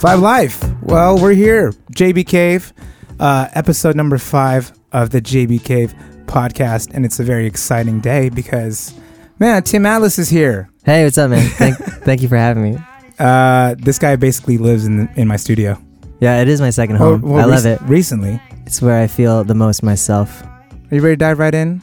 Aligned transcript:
Five 0.00 0.20
Life. 0.20 0.64
Well, 0.82 1.18
we're 1.20 1.34
here. 1.34 1.72
JB 1.92 2.26
Cave, 2.26 2.72
uh, 3.18 3.48
episode 3.52 3.96
number 3.96 4.16
five 4.16 4.72
of 4.92 5.10
the 5.10 5.20
JB 5.20 5.62
Cave 5.62 5.94
podcast. 6.24 6.94
And 6.94 7.04
it's 7.04 7.20
a 7.20 7.22
very 7.22 7.44
exciting 7.44 8.00
day 8.00 8.30
because, 8.30 8.94
man, 9.38 9.62
Tim 9.62 9.84
Atlas 9.84 10.18
is 10.18 10.30
here. 10.30 10.70
Hey, 10.86 11.04
what's 11.04 11.18
up, 11.18 11.28
man? 11.28 11.46
Thank, 11.50 11.76
thank 11.76 12.22
you 12.22 12.28
for 12.28 12.38
having 12.38 12.62
me. 12.62 12.78
Uh, 13.18 13.74
this 13.78 13.98
guy 13.98 14.16
basically 14.16 14.56
lives 14.56 14.86
in, 14.86 15.06
in 15.16 15.28
my 15.28 15.36
studio. 15.36 15.78
Yeah, 16.20 16.40
it 16.40 16.48
is 16.48 16.62
my 16.62 16.70
second 16.70 16.96
home. 16.96 17.20
Well, 17.20 17.34
well, 17.34 17.42
I 17.50 17.54
love 17.54 17.66
rec- 17.66 17.82
it. 17.82 17.86
Recently. 17.86 18.40
It's 18.64 18.80
where 18.80 19.02
I 19.02 19.06
feel 19.06 19.44
the 19.44 19.54
most 19.54 19.82
myself. 19.82 20.42
Are 20.42 20.94
you 20.94 21.02
ready 21.02 21.16
to 21.16 21.18
dive 21.18 21.38
right 21.38 21.54
in? 21.54 21.82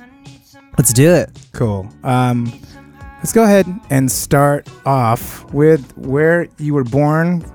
Let's 0.76 0.92
do 0.92 1.14
it. 1.14 1.30
Cool. 1.54 1.88
Um, 2.04 2.46
let's 3.18 3.32
go 3.32 3.44
ahead 3.44 3.68
and 3.92 4.12
start 4.12 4.68
off 4.88 5.46
with 5.54 5.96
where 6.00 6.48
you 6.58 6.74
were 6.74 6.84
born. 6.84 7.46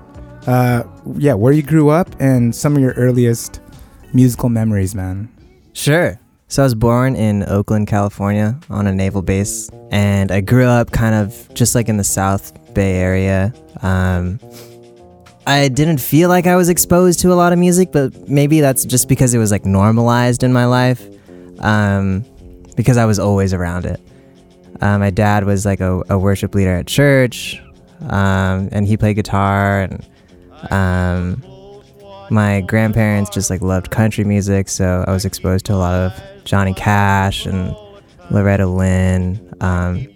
Uh, 0.47 0.83
yeah, 1.17 1.33
where 1.33 1.53
you 1.53 1.63
grew 1.63 1.89
up 1.89 2.09
and 2.19 2.53
some 2.53 2.75
of 2.75 2.81
your 2.81 2.93
earliest 2.93 3.61
musical 4.13 4.49
memories, 4.49 4.93
man. 4.93 5.29
Sure. 5.73 6.19
So 6.47 6.61
I 6.61 6.65
was 6.65 6.75
born 6.75 7.15
in 7.15 7.43
Oakland, 7.43 7.87
California, 7.87 8.59
on 8.69 8.85
a 8.85 8.93
naval 8.93 9.21
base, 9.21 9.69
and 9.89 10.31
I 10.31 10.41
grew 10.41 10.65
up 10.65 10.91
kind 10.91 11.15
of 11.15 11.51
just 11.53 11.73
like 11.73 11.89
in 11.89 11.97
the 11.97 12.03
South 12.03 12.53
Bay 12.73 12.97
area. 12.97 13.53
Um, 13.81 14.39
I 15.47 15.67
didn't 15.67 15.97
feel 15.97 16.29
like 16.29 16.45
I 16.45 16.55
was 16.55 16.69
exposed 16.69 17.19
to 17.21 17.33
a 17.33 17.35
lot 17.35 17.53
of 17.53 17.59
music, 17.59 17.91
but 17.91 18.29
maybe 18.29 18.61
that's 18.61 18.85
just 18.85 19.09
because 19.09 19.33
it 19.33 19.39
was 19.39 19.49
like 19.51 19.65
normalized 19.65 20.43
in 20.43 20.53
my 20.53 20.65
life, 20.65 21.03
um, 21.59 22.23
because 22.75 22.97
I 22.97 23.05
was 23.05 23.17
always 23.17 23.53
around 23.53 23.85
it. 23.85 23.99
Uh, 24.79 24.97
my 24.99 25.09
dad 25.09 25.45
was 25.45 25.65
like 25.65 25.79
a, 25.79 26.03
a 26.09 26.19
worship 26.19 26.53
leader 26.53 26.75
at 26.75 26.85
church, 26.85 27.59
um, 28.09 28.69
and 28.71 28.85
he 28.85 28.95
played 28.95 29.15
guitar, 29.15 29.81
and 29.81 30.05
um, 30.71 31.41
my 32.29 32.61
grandparents 32.61 33.29
just 33.29 33.49
like 33.49 33.61
loved 33.61 33.91
country 33.91 34.23
music, 34.23 34.69
so 34.69 35.03
I 35.07 35.11
was 35.11 35.25
exposed 35.25 35.65
to 35.67 35.73
a 35.73 35.75
lot 35.75 35.93
of 35.93 36.23
Johnny 36.45 36.73
Cash 36.73 37.45
and 37.45 37.75
Loretta 38.31 38.65
Lynn. 38.67 39.39
Um, 39.61 40.07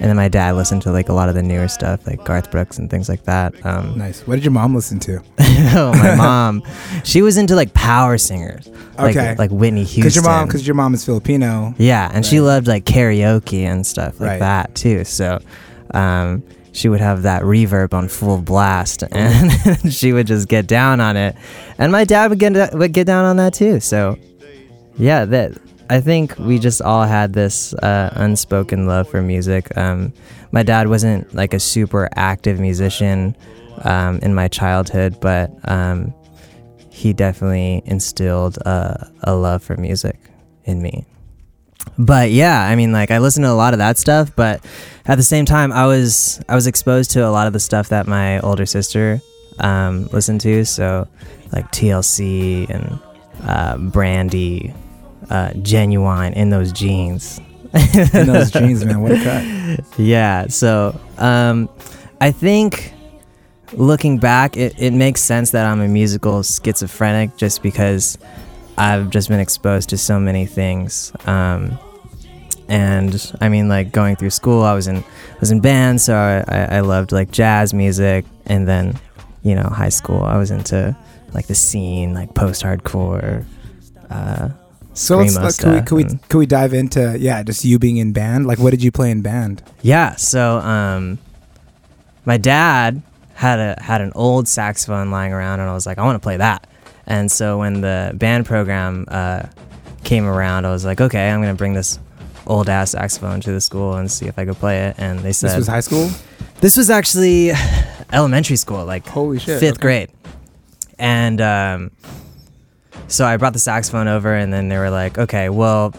and 0.00 0.08
then 0.10 0.16
my 0.16 0.28
dad 0.28 0.56
listened 0.56 0.82
to 0.82 0.90
like 0.90 1.08
a 1.08 1.12
lot 1.12 1.28
of 1.28 1.36
the 1.36 1.42
newer 1.44 1.68
stuff, 1.68 2.04
like 2.08 2.24
Garth 2.24 2.50
Brooks 2.50 2.76
and 2.78 2.90
things 2.90 3.08
like 3.08 3.22
that. 3.24 3.54
Um, 3.64 3.96
Nice. 3.96 4.26
What 4.26 4.34
did 4.34 4.44
your 4.44 4.50
mom 4.52 4.74
listen 4.74 4.98
to? 5.00 5.22
oh, 5.38 5.92
my 5.96 6.16
mom, 6.16 6.62
she 7.04 7.22
was 7.22 7.38
into 7.38 7.54
like 7.54 7.72
power 7.72 8.18
singers, 8.18 8.66
like 8.98 9.16
Okay. 9.16 9.36
like 9.36 9.50
Whitney 9.52 9.84
Houston. 9.84 10.00
Because 10.02 10.14
your 10.16 10.24
mom, 10.24 10.46
because 10.48 10.66
your 10.66 10.74
mom 10.74 10.94
is 10.94 11.04
Filipino. 11.04 11.72
Yeah, 11.78 12.10
and 12.12 12.26
she 12.26 12.40
loved 12.40 12.66
like 12.66 12.84
karaoke 12.84 13.62
and 13.62 13.86
stuff 13.86 14.18
like 14.18 14.30
Right. 14.30 14.38
that 14.40 14.74
too. 14.74 15.04
So, 15.04 15.38
um, 15.94 16.42
she 16.72 16.88
would 16.88 17.00
have 17.00 17.22
that 17.22 17.42
reverb 17.42 17.94
on 17.94 18.08
full 18.08 18.40
blast, 18.40 19.04
and 19.12 19.92
she 19.92 20.12
would 20.12 20.26
just 20.26 20.48
get 20.48 20.66
down 20.66 21.00
on 21.00 21.16
it, 21.16 21.36
and 21.78 21.92
my 21.92 22.04
dad 22.04 22.30
would 22.30 22.38
get 22.38 22.74
would 22.74 22.92
get 22.92 23.06
down 23.06 23.24
on 23.24 23.36
that 23.36 23.54
too. 23.54 23.80
So, 23.80 24.18
yeah, 24.98 25.24
that 25.26 25.58
I 25.90 26.00
think 26.00 26.38
we 26.38 26.58
just 26.58 26.82
all 26.82 27.04
had 27.04 27.34
this 27.34 27.74
uh, 27.74 28.10
unspoken 28.14 28.86
love 28.86 29.08
for 29.08 29.22
music. 29.22 29.76
Um, 29.76 30.12
my 30.50 30.62
dad 30.62 30.88
wasn't 30.88 31.34
like 31.34 31.54
a 31.54 31.60
super 31.60 32.08
active 32.16 32.58
musician 32.58 33.36
um, 33.82 34.18
in 34.18 34.34
my 34.34 34.48
childhood, 34.48 35.18
but 35.20 35.50
um, 35.64 36.14
he 36.90 37.12
definitely 37.12 37.82
instilled 37.84 38.58
uh, 38.64 38.94
a 39.22 39.34
love 39.34 39.62
for 39.62 39.76
music 39.76 40.18
in 40.64 40.80
me 40.80 41.06
but 41.98 42.30
yeah 42.30 42.62
i 42.68 42.74
mean 42.76 42.92
like 42.92 43.10
i 43.10 43.18
listened 43.18 43.44
to 43.44 43.50
a 43.50 43.52
lot 43.52 43.72
of 43.74 43.78
that 43.78 43.98
stuff 43.98 44.34
but 44.36 44.64
at 45.06 45.16
the 45.16 45.22
same 45.22 45.44
time 45.44 45.72
i 45.72 45.86
was 45.86 46.40
i 46.48 46.54
was 46.54 46.66
exposed 46.66 47.10
to 47.10 47.26
a 47.26 47.30
lot 47.30 47.46
of 47.46 47.52
the 47.52 47.60
stuff 47.60 47.88
that 47.88 48.06
my 48.06 48.38
older 48.40 48.66
sister 48.66 49.20
um, 49.58 50.06
listened 50.12 50.40
to 50.40 50.64
so 50.64 51.06
like 51.52 51.70
tlc 51.72 52.70
and 52.70 52.98
uh, 53.44 53.76
brandy 53.78 54.72
uh, 55.30 55.50
Ginuwine 55.50 56.32
in 56.34 56.50
those 56.50 56.72
jeans 56.72 57.40
In 57.74 58.26
those 58.26 58.50
jeans, 58.56 58.84
man. 58.84 59.00
What 59.00 59.12
a 59.12 59.22
cut. 59.22 59.98
yeah 59.98 60.46
so 60.48 60.98
um, 61.18 61.68
i 62.20 62.30
think 62.30 62.92
looking 63.74 64.18
back 64.18 64.56
it, 64.56 64.74
it 64.78 64.92
makes 64.92 65.20
sense 65.22 65.50
that 65.52 65.64
i'm 65.66 65.80
a 65.80 65.88
musical 65.88 66.42
schizophrenic 66.42 67.36
just 67.36 67.62
because 67.62 68.18
i've 68.78 69.10
just 69.10 69.28
been 69.28 69.40
exposed 69.40 69.88
to 69.90 69.98
so 69.98 70.18
many 70.18 70.46
things 70.46 71.12
um, 71.26 71.78
and 72.68 73.32
i 73.40 73.48
mean 73.48 73.68
like 73.68 73.92
going 73.92 74.16
through 74.16 74.30
school 74.30 74.62
i 74.62 74.74
was 74.74 74.86
in 74.86 74.96
I 74.98 75.40
was 75.42 75.50
in 75.50 75.60
band 75.60 76.00
so 76.00 76.14
I, 76.14 76.76
I, 76.76 76.80
loved 76.80 77.10
like 77.10 77.32
jazz 77.32 77.74
music 77.74 78.24
and 78.46 78.68
then 78.68 78.98
you 79.42 79.56
know 79.56 79.64
high 79.64 79.88
school 79.88 80.22
i 80.22 80.36
was 80.36 80.52
into 80.52 80.96
like 81.34 81.46
the 81.46 81.54
scene 81.54 82.14
like 82.14 82.34
post-hardcore 82.34 83.44
uh, 84.08 84.50
So 84.94 85.16
let's, 85.16 85.36
let, 85.36 85.56
can, 85.58 85.72
we, 85.72 85.82
can, 85.82 85.96
we, 85.96 86.18
can 86.28 86.38
we 86.38 86.44
dive 86.44 86.74
into, 86.74 87.16
yeah, 87.18 87.42
just 87.42 87.64
you 87.64 87.78
being 87.78 87.96
in 87.96 88.12
band? 88.12 88.44
Like, 88.44 88.58
what 88.58 88.72
did 88.72 88.82
you 88.82 88.92
play 88.92 89.10
in 89.10 89.22
band? 89.22 89.62
Yeah, 89.80 90.16
so 90.16 90.58
um 90.58 91.18
my 92.24 92.36
dad 92.36 93.02
had 93.34 93.58
a 93.58 93.82
had 93.82 94.00
an 94.00 94.12
old 94.14 94.46
saxophone 94.48 95.10
lying 95.10 95.32
around 95.32 95.60
and 95.60 95.68
I 95.68 95.74
was 95.74 95.86
like, 95.86 95.98
I 95.98 96.04
want 96.04 96.16
to 96.16 96.20
play 96.24 96.36
that. 96.36 96.66
And 97.06 97.30
so 97.30 97.58
when 97.58 97.80
the 97.80 98.12
band 98.14 98.46
program 98.46 99.06
uh 99.08 99.42
came 100.04 100.26
around, 100.26 100.66
I 100.66 100.70
was 100.70 100.84
like, 100.84 101.00
okay, 101.00 101.30
I'm 101.30 101.40
going 101.40 101.54
to 101.54 101.58
bring 101.58 101.74
this 101.74 101.98
old 102.46 102.68
ass 102.68 102.90
saxophone 102.90 103.40
to 103.40 103.52
the 103.52 103.60
school 103.60 103.94
and 103.94 104.10
see 104.10 104.26
if 104.26 104.38
I 104.38 104.44
could 104.44 104.56
play 104.56 104.86
it. 104.86 104.96
And 104.98 105.20
they 105.20 105.32
said 105.32 105.50
This 105.50 105.56
was 105.58 105.66
high 105.68 105.80
school? 105.80 106.10
this 106.60 106.76
was 106.76 106.90
actually 106.90 107.52
elementary 108.12 108.56
school, 108.56 108.84
like 108.84 109.06
Holy 109.06 109.38
shit. 109.38 109.60
fifth 109.60 109.74
okay. 109.74 109.80
grade. 109.80 110.10
And 110.98 111.40
um, 111.40 111.90
so 113.08 113.24
I 113.24 113.36
brought 113.36 113.52
the 113.52 113.58
saxophone 113.58 114.08
over, 114.08 114.34
and 114.34 114.52
then 114.52 114.68
they 114.68 114.78
were 114.78 114.90
like, 114.90 115.18
okay, 115.18 115.48
well, 115.48 115.94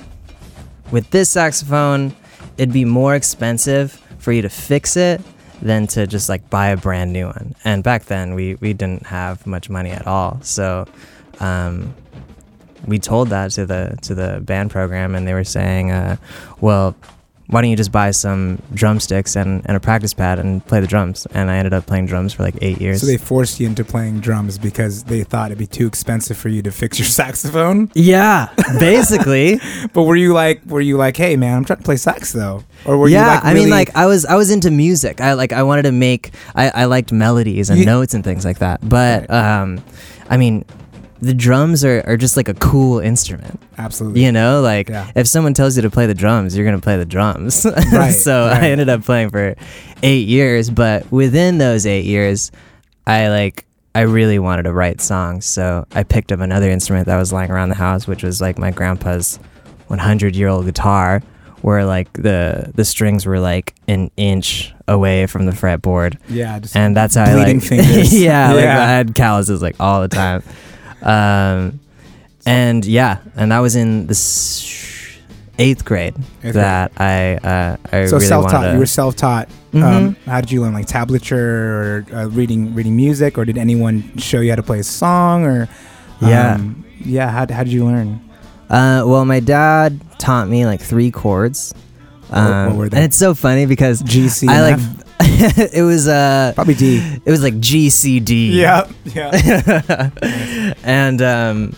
with 0.91 1.09
this 1.09 1.29
saxophone, 1.29 2.15
it'd 2.57 2.73
be 2.73 2.85
more 2.85 3.15
expensive 3.15 3.93
for 4.19 4.31
you 4.31 4.41
to 4.43 4.49
fix 4.49 4.95
it 4.95 5.21
than 5.63 5.87
to 5.87 6.05
just 6.05 6.27
like 6.27 6.49
buy 6.49 6.67
a 6.67 6.77
brand 6.77 7.13
new 7.13 7.27
one. 7.27 7.55
And 7.63 7.83
back 7.83 8.05
then, 8.05 8.35
we, 8.35 8.55
we 8.55 8.73
didn't 8.73 9.07
have 9.07 9.47
much 9.47 9.69
money 9.69 9.91
at 9.91 10.05
all. 10.05 10.39
So 10.41 10.85
um, 11.39 11.95
we 12.85 12.99
told 12.99 13.29
that 13.29 13.51
to 13.51 13.65
the 13.65 13.97
to 14.01 14.13
the 14.13 14.41
band 14.41 14.71
program, 14.71 15.15
and 15.15 15.25
they 15.25 15.33
were 15.33 15.45
saying, 15.45 15.91
uh, 15.91 16.17
well, 16.59 16.95
why 17.47 17.61
don't 17.61 17.69
you 17.69 17.75
just 17.75 17.91
buy 17.91 18.09
some 18.11 18.61
drumsticks 18.73 19.35
and, 19.35 19.61
and 19.65 19.75
a 19.75 19.79
practice 19.79 20.13
pad 20.13 20.39
and 20.39 20.65
play 20.65 20.79
the 20.79 20.87
drums? 20.87 21.27
And 21.33 21.51
I 21.51 21.57
ended 21.57 21.73
up 21.73 21.85
playing 21.85 22.05
drums 22.05 22.33
for 22.33 22.41
like 22.43 22.55
eight 22.61 22.79
years. 22.79 23.01
So 23.01 23.05
they 23.07 23.17
forced 23.17 23.59
you 23.59 23.67
into 23.67 23.83
playing 23.83 24.21
drums 24.21 24.57
because 24.57 25.03
they 25.03 25.23
thought 25.23 25.47
it'd 25.51 25.57
be 25.57 25.67
too 25.67 25.85
expensive 25.85 26.37
for 26.37 26.49
you 26.49 26.61
to 26.63 26.71
fix 26.71 26.97
your 26.97 27.05
saxophone. 27.21 27.91
yeah, 27.95 28.47
basically. 28.79 29.59
But 29.93 30.03
were 30.03 30.15
you 30.15 30.33
like, 30.33 30.61
were 30.65 30.81
you 30.81 30.97
like, 30.97 31.17
hey 31.17 31.35
man, 31.35 31.57
I'm 31.57 31.65
trying 31.65 31.79
to 31.79 31.83
play 31.83 31.97
sax 31.97 32.31
though, 32.31 32.63
or 32.85 32.97
were 32.97 33.07
yeah, 33.09 33.21
you 33.21 33.27
like, 33.35 33.45
I 33.45 33.53
mean, 33.53 33.69
like 33.69 33.95
I 33.95 34.05
was 34.05 34.25
I 34.25 34.35
was 34.35 34.49
into 34.49 34.71
music. 34.71 35.19
I 35.21 35.33
like 35.33 35.51
I 35.53 35.63
wanted 35.63 35.83
to 35.83 35.91
make. 35.91 36.31
I, 36.55 36.69
I 36.69 36.85
liked 36.85 37.11
melodies 37.11 37.69
and 37.69 37.79
You- 37.79 37.85
notes 37.85 38.13
and 38.13 38.23
things 38.23 38.45
like 38.45 38.59
that. 38.59 38.79
But 38.87 39.29
Right. 39.29 39.59
um, 39.61 39.83
I 40.29 40.37
mean, 40.37 40.65
the 41.23 41.33
drums 41.33 41.83
are, 41.85 42.03
are 42.05 42.17
just 42.17 42.37
like 42.37 42.47
a 42.49 42.53
cool 42.55 42.99
instrument. 42.99 43.59
absolutely, 43.77 44.23
You 44.23 44.31
know, 44.31 44.61
like 44.61 44.89
Yeah. 44.89 45.09
if 45.15 45.27
someone 45.27 45.53
tells 45.53 45.75
you 45.75 45.81
to 45.81 45.89
play 45.89 46.05
the 46.05 46.13
drums, 46.13 46.55
you're 46.55 46.65
gonna 46.65 46.79
play 46.79 46.97
the 46.97 47.05
drums. 47.05 47.65
Right, 47.93 48.11
so 48.11 48.47
right. 48.47 48.63
I 48.63 48.69
ended 48.71 48.89
up 48.89 49.03
playing 49.03 49.29
for 49.29 49.55
eight 50.03 50.27
years, 50.27 50.69
but 50.69 51.11
within 51.11 51.57
those 51.57 51.85
eight 51.85 52.05
years, 52.05 52.51
I 53.07 53.29
like 53.29 53.65
I 53.95 54.01
really 54.01 54.39
wanted 54.39 54.63
to 54.63 54.73
write 54.73 55.01
songs. 55.01 55.45
So 55.45 55.85
I 55.93 56.03
picked 56.03 56.31
up 56.31 56.39
another 56.39 56.69
instrument 56.69 57.05
that 57.07 57.17
was 57.17 57.31
lying 57.31 57.51
around 57.51 57.69
the 57.69 57.75
house, 57.75 58.07
which 58.07 58.23
was 58.23 58.41
like 58.41 58.57
my 58.57 58.71
grandpa's 58.71 59.37
100 59.87 60.35
year 60.35 60.47
old 60.47 60.65
guitar, 60.65 61.21
where 61.61 61.85
like 61.85 62.11
the 62.13 62.71
the 62.75 62.83
strings 62.85 63.25
were 63.25 63.39
like 63.39 63.73
an 63.87 64.09
inch 64.17 64.73
away 64.87 65.25
from 65.27 65.45
the 65.45 65.51
fretboard 65.53 66.17
yeah, 66.27 66.59
just 66.59 66.75
and 66.75 66.97
that's 66.97 67.15
how 67.15 67.23
I 67.23 67.35
like 67.35 67.61
fingers. 67.71 68.13
yeah, 68.13 68.51
like 68.53 68.63
Yeah. 68.65 68.81
I 68.81 68.85
had 68.87 69.15
calluses 69.15 69.61
like 69.61 69.75
all 69.79 70.01
the 70.01 70.07
time. 70.09 70.43
Um, 71.03 71.79
and 72.45 72.85
yeah, 72.85 73.17
and 73.35 73.51
that 73.51 73.59
was 73.59 73.75
in 73.75 74.07
the 74.07 74.15
eighth 75.59 75.85
grade 75.85 76.15
Eighth 76.43 76.53
that 76.55 76.91
I 76.97 77.35
uh, 77.35 77.77
I 77.91 78.05
so 78.05 78.15
really 78.17 78.25
self-taught. 78.27 78.63
To, 78.67 78.73
You 78.73 78.79
were 78.79 78.85
self-taught. 78.85 79.49
Um, 79.73 79.81
Mhm. 79.81 80.15
how 80.25 80.41
did 80.41 80.51
you 80.51 80.61
learn, 80.61 80.73
like 80.73 80.85
tablature 80.85 81.33
or 81.33 82.05
uh, 82.13 82.25
reading 82.27 82.73
reading 82.75 82.95
music, 82.95 83.37
or 83.37 83.45
did 83.45 83.57
anyone 83.57 84.03
show 84.17 84.39
you 84.39 84.49
how 84.51 84.55
to 84.55 84.63
play 84.63 84.79
a 84.79 84.83
song, 84.83 85.45
or 85.45 85.67
Yeah. 86.21 86.55
um, 86.55 86.83
yeah? 87.03 87.29
How 87.31 87.45
how 87.51 87.63
did 87.63 87.73
you 87.73 87.85
learn? 87.85 88.19
uh, 88.69 89.03
well, 89.05 89.25
my 89.25 89.39
dad 89.39 89.99
taught 90.19 90.47
me 90.49 90.65
like 90.65 90.81
three 90.81 91.11
chords. 91.11 91.73
What- 92.29 92.39
what 92.39 92.51
Um, 92.51 92.77
were 92.77 92.89
they? 92.89 92.97
And 92.97 93.05
it's 93.05 93.17
so 93.17 93.33
funny 93.35 93.65
because 93.67 94.01
G 94.01 94.27
C. 94.29 94.47
I 94.47 94.61
like? 94.61 94.79
it 95.73 95.83
was 95.83 96.07
uh 96.07 96.51
probably 96.55 96.73
D. 96.75 96.97
it 97.25 97.29
was 97.31 97.41
like 97.43 97.59
G 97.59 97.89
C 97.89 98.19
D. 98.19 98.59
Yeah, 98.61 98.89
yeah. 99.05 100.73
and 100.83 101.21
um, 101.21 101.75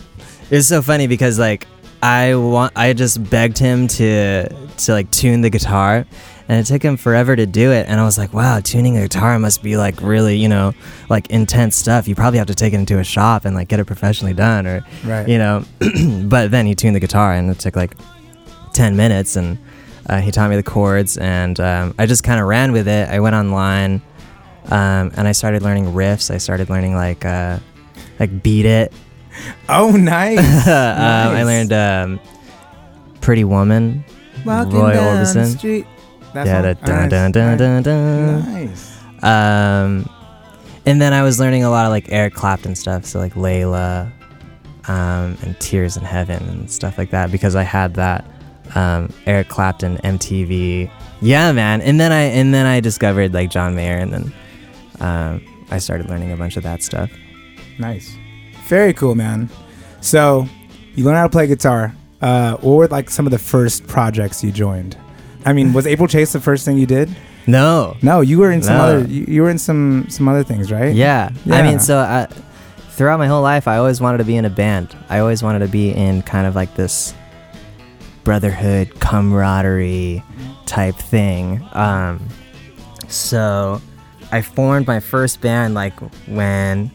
it 0.50 0.56
was 0.56 0.68
so 0.68 0.82
funny 0.82 1.06
because 1.06 1.38
like 1.38 1.66
I 2.02 2.34
want 2.34 2.72
I 2.76 2.92
just 2.92 3.28
begged 3.30 3.58
him 3.58 3.88
to 3.88 4.48
to 4.48 4.92
like 4.92 5.10
tune 5.10 5.40
the 5.40 5.50
guitar, 5.50 6.04
and 6.48 6.60
it 6.60 6.66
took 6.66 6.82
him 6.82 6.96
forever 6.96 7.34
to 7.36 7.46
do 7.46 7.72
it. 7.72 7.86
And 7.88 7.98
I 8.00 8.04
was 8.04 8.18
like, 8.18 8.32
wow, 8.32 8.60
tuning 8.60 8.96
a 8.96 9.02
guitar 9.02 9.38
must 9.38 9.62
be 9.62 9.76
like 9.76 10.00
really, 10.02 10.36
you 10.36 10.48
know, 10.48 10.72
like 11.08 11.28
intense 11.30 11.76
stuff. 11.76 12.06
You 12.08 12.14
probably 12.14 12.38
have 12.38 12.48
to 12.48 12.54
take 12.54 12.72
it 12.72 12.76
into 12.78 12.98
a 12.98 13.04
shop 13.04 13.44
and 13.44 13.54
like 13.56 13.68
get 13.68 13.80
it 13.80 13.86
professionally 13.86 14.34
done, 14.34 14.66
or 14.66 14.84
Right. 15.04 15.28
you 15.28 15.38
know. 15.38 15.64
but 16.24 16.50
then 16.50 16.66
he 16.66 16.74
tuned 16.74 16.94
the 16.96 17.00
guitar, 17.00 17.32
and 17.32 17.50
it 17.50 17.58
took 17.58 17.76
like 17.76 17.94
ten 18.72 18.96
minutes, 18.96 19.36
and 19.36 19.58
uh, 20.08 20.20
he 20.20 20.30
taught 20.30 20.50
me 20.50 20.56
the 20.56 20.62
chords, 20.62 21.16
and 21.16 21.58
um, 21.60 21.94
I 21.98 22.06
just 22.06 22.22
kind 22.22 22.40
of 22.40 22.46
ran 22.46 22.72
with 22.72 22.88
it. 22.88 23.08
I 23.08 23.20
went 23.20 23.34
online, 23.34 24.02
um, 24.66 25.12
and 25.16 25.26
I 25.28 25.32
started 25.32 25.62
learning 25.62 25.86
riffs. 25.92 26.30
I 26.30 26.38
started 26.38 26.70
learning 26.70 26.94
like 26.94 27.24
uh, 27.24 27.58
like 28.20 28.42
beat 28.42 28.66
it. 28.66 28.92
Oh, 29.68 29.90
nice. 29.90 30.38
um, 30.66 30.72
I 31.36 31.42
learned 31.42 31.72
um, 31.72 32.20
Pretty 33.20 33.44
Woman. 33.44 34.04
Walking 34.44 34.78
Roy 34.78 34.92
down 34.94 35.16
the 35.16 35.22
Orbison. 35.40 35.58
street. 35.58 35.86
That 36.34 36.46
yeah, 36.46 36.58
Oh, 36.60 36.74
dun, 36.86 37.00
nice. 37.02 37.10
dun, 37.10 37.32
dun, 37.32 37.56
dun, 37.58 37.82
dun. 37.82 38.52
Nice. 38.52 39.02
Um, 39.22 40.08
and 40.84 41.00
then 41.02 41.12
I 41.12 41.22
was 41.22 41.40
learning 41.40 41.64
a 41.64 41.70
lot 41.70 41.86
of 41.86 41.90
like 41.90 42.06
Eric 42.10 42.34
Clapton 42.34 42.76
stuff, 42.76 43.04
so 43.04 43.18
like 43.18 43.34
Layla, 43.34 44.12
um, 44.88 45.36
and 45.42 45.58
Tears 45.58 45.96
in 45.96 46.04
Heaven 46.04 46.42
and 46.48 46.70
stuff 46.70 46.96
like 46.98 47.10
that 47.10 47.32
because 47.32 47.56
I 47.56 47.62
had 47.62 47.94
that 47.94 48.24
um, 48.74 49.12
Eric 49.26 49.48
Clapton 49.48 49.98
MTV. 49.98 50.90
Yeah, 51.20 51.52
man. 51.52 51.80
And 51.80 52.00
then 52.00 52.12
I 52.12 52.22
and 52.22 52.52
then 52.52 52.66
I 52.66 52.80
discovered 52.80 53.32
like 53.34 53.50
John 53.50 53.74
Mayer, 53.74 53.96
and 53.98 54.12
then 54.12 54.34
um, 55.00 55.64
I 55.70 55.78
started 55.78 56.08
learning 56.08 56.32
a 56.32 56.36
bunch 56.36 56.56
of 56.56 56.62
that 56.64 56.82
stuff. 56.82 57.10
Nice. 57.78 58.16
Very 58.68 58.92
cool, 58.94 59.14
man. 59.14 59.48
So, 60.00 60.46
you 60.94 61.04
learn 61.04 61.14
how 61.14 61.24
to 61.24 61.28
play 61.28 61.46
guitar. 61.46 61.94
Uh, 62.20 62.56
what 62.58 62.72
were 62.74 62.88
like 62.88 63.10
some 63.10 63.26
of 63.26 63.30
the 63.30 63.38
first 63.38 63.86
projects 63.86 64.42
you 64.42 64.50
joined? 64.52 64.96
I 65.44 65.52
mean, 65.52 65.72
was 65.72 65.86
April 65.92 66.08
Chase 66.08 66.32
the 66.32 66.40
first 66.40 66.64
thing 66.64 66.78
you 66.78 66.86
did? 66.86 67.14
No. 67.46 67.96
No, 68.02 68.20
you 68.22 68.38
were 68.38 68.50
in 68.50 68.62
some 68.62 68.76
No. 68.76 68.82
other. 68.84 69.04
You, 69.06 69.24
you 69.28 69.42
were 69.42 69.50
in 69.50 69.58
some 69.58 70.06
some 70.08 70.26
other 70.28 70.42
things, 70.42 70.72
right? 70.72 70.94
Yeah. 70.94 71.30
I 71.50 71.62
mean, 71.62 71.78
so 71.78 71.98
I, 71.98 72.26
throughout 72.90 73.18
my 73.18 73.26
whole 73.28 73.42
life, 73.42 73.68
I 73.68 73.76
always 73.76 74.00
wanted 74.00 74.18
to 74.18 74.24
be 74.24 74.36
in 74.36 74.44
a 74.44 74.50
band. 74.50 74.96
I 75.08 75.20
always 75.20 75.42
wanted 75.42 75.60
to 75.60 75.68
be 75.68 75.90
in 75.90 76.22
kind 76.22 76.46
of 76.46 76.56
like 76.56 76.74
this 76.74 77.14
brotherhood, 78.26 78.90
camaraderie 78.98 80.20
type 80.66 80.96
thing. 80.96 81.64
Um, 81.72 82.28
so 83.06 83.80
I 84.32 84.42
formed 84.42 84.88
my 84.88 84.98
first 84.98 85.40
band 85.40 85.74
like 85.74 85.96
when 86.26 86.90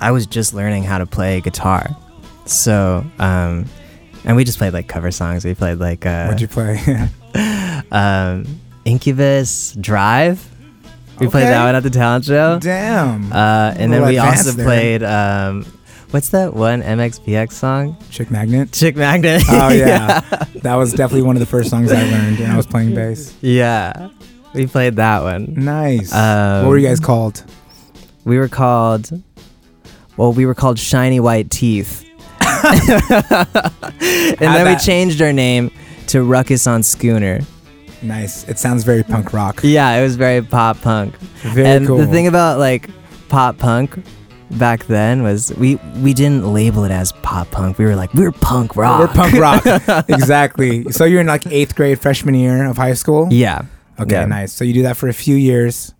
I 0.00 0.12
was 0.12 0.26
just 0.26 0.54
learning 0.54 0.84
how 0.84 0.98
to 0.98 1.06
play 1.06 1.40
guitar. 1.40 1.88
So, 2.46 3.04
um, 3.18 3.66
and 4.24 4.36
we 4.36 4.44
just 4.44 4.58
played 4.58 4.72
like 4.72 4.86
cover 4.86 5.10
songs. 5.10 5.44
We 5.44 5.54
played 5.54 5.80
like 5.80 6.06
uh, 6.06 6.26
What'd 6.26 6.40
you 6.40 6.46
play? 6.46 6.78
um, 7.90 8.46
Incubus 8.84 9.72
Drive. 9.80 10.48
We 11.18 11.26
played 11.26 11.46
that 11.46 11.64
one 11.64 11.74
at 11.74 11.82
the 11.82 11.90
talent 11.90 12.26
show. 12.26 12.60
Damn. 12.60 13.32
Uh, 13.32 13.74
and 13.76 13.92
then 13.92 14.06
we 14.06 14.18
also 14.18 14.52
there. 14.52 14.64
played 14.64 15.02
um, 15.02 15.66
what's 16.14 16.28
that 16.28 16.54
one 16.54 16.80
MXPX 16.80 17.50
song? 17.50 17.96
Chick 18.08 18.30
Magnet. 18.30 18.70
Chick 18.70 18.94
Magnet. 18.94 19.42
Oh 19.48 19.68
yeah. 19.72 20.20
that 20.62 20.76
was 20.76 20.92
definitely 20.92 21.22
one 21.22 21.34
of 21.34 21.40
the 21.40 21.46
first 21.46 21.70
songs 21.70 21.90
I 21.90 22.04
learned, 22.04 22.38
and 22.38 22.52
I 22.52 22.56
was 22.56 22.68
playing 22.68 22.94
bass. 22.94 23.36
yeah. 23.40 24.10
We 24.54 24.68
played 24.68 24.94
that 24.96 25.24
one. 25.24 25.54
Nice. 25.56 26.14
Um, 26.14 26.62
what 26.62 26.70
were 26.70 26.78
you 26.78 26.86
guys 26.86 27.00
called? 27.00 27.42
We 28.24 28.38
were 28.38 28.46
called. 28.46 29.10
Well, 30.16 30.32
we 30.32 30.46
were 30.46 30.54
called 30.54 30.78
Shiny 30.78 31.18
White 31.18 31.50
Teeth. 31.50 32.08
and 32.40 34.38
then 34.38 34.68
we 34.68 34.76
changed 34.76 35.20
our 35.20 35.32
name 35.32 35.72
to 36.06 36.22
Ruckus 36.22 36.68
on 36.68 36.84
Schooner. 36.84 37.40
Nice. 38.02 38.48
It 38.48 38.60
sounds 38.60 38.84
very 38.84 39.02
punk 39.02 39.32
rock. 39.32 39.58
Yeah, 39.64 39.96
it 39.96 40.04
was 40.04 40.14
very 40.14 40.42
pop 40.42 40.80
punk. 40.80 41.18
Very 41.42 41.66
and 41.66 41.86
cool. 41.88 41.96
the 41.96 42.06
thing 42.06 42.28
about 42.28 42.60
like 42.60 42.88
pop 43.28 43.58
punk 43.58 43.98
back 44.52 44.84
then 44.86 45.22
was 45.22 45.52
we 45.56 45.76
we 46.02 46.14
didn't 46.14 46.52
label 46.52 46.84
it 46.84 46.90
as 46.90 47.12
pop 47.22 47.50
punk. 47.50 47.78
We 47.78 47.84
were 47.84 47.96
like 47.96 48.12
we're 48.14 48.32
punk 48.32 48.76
rock. 48.76 49.00
We're 49.00 49.14
punk 49.14 49.34
rock. 49.34 49.64
exactly. 50.08 50.84
So 50.92 51.04
you're 51.04 51.20
in 51.20 51.26
like 51.26 51.46
eighth 51.46 51.74
grade 51.74 52.00
freshman 52.00 52.34
year 52.34 52.64
of 52.68 52.76
high 52.76 52.94
school? 52.94 53.28
Yeah. 53.30 53.62
Okay, 53.98 54.14
Yeah. 54.16 54.26
nice. 54.26 54.52
So 54.52 54.64
you 54.64 54.72
do 54.74 54.82
that 54.82 54.96
for 54.96 55.08
a 55.08 55.12
few 55.14 55.36
years. 55.36 55.94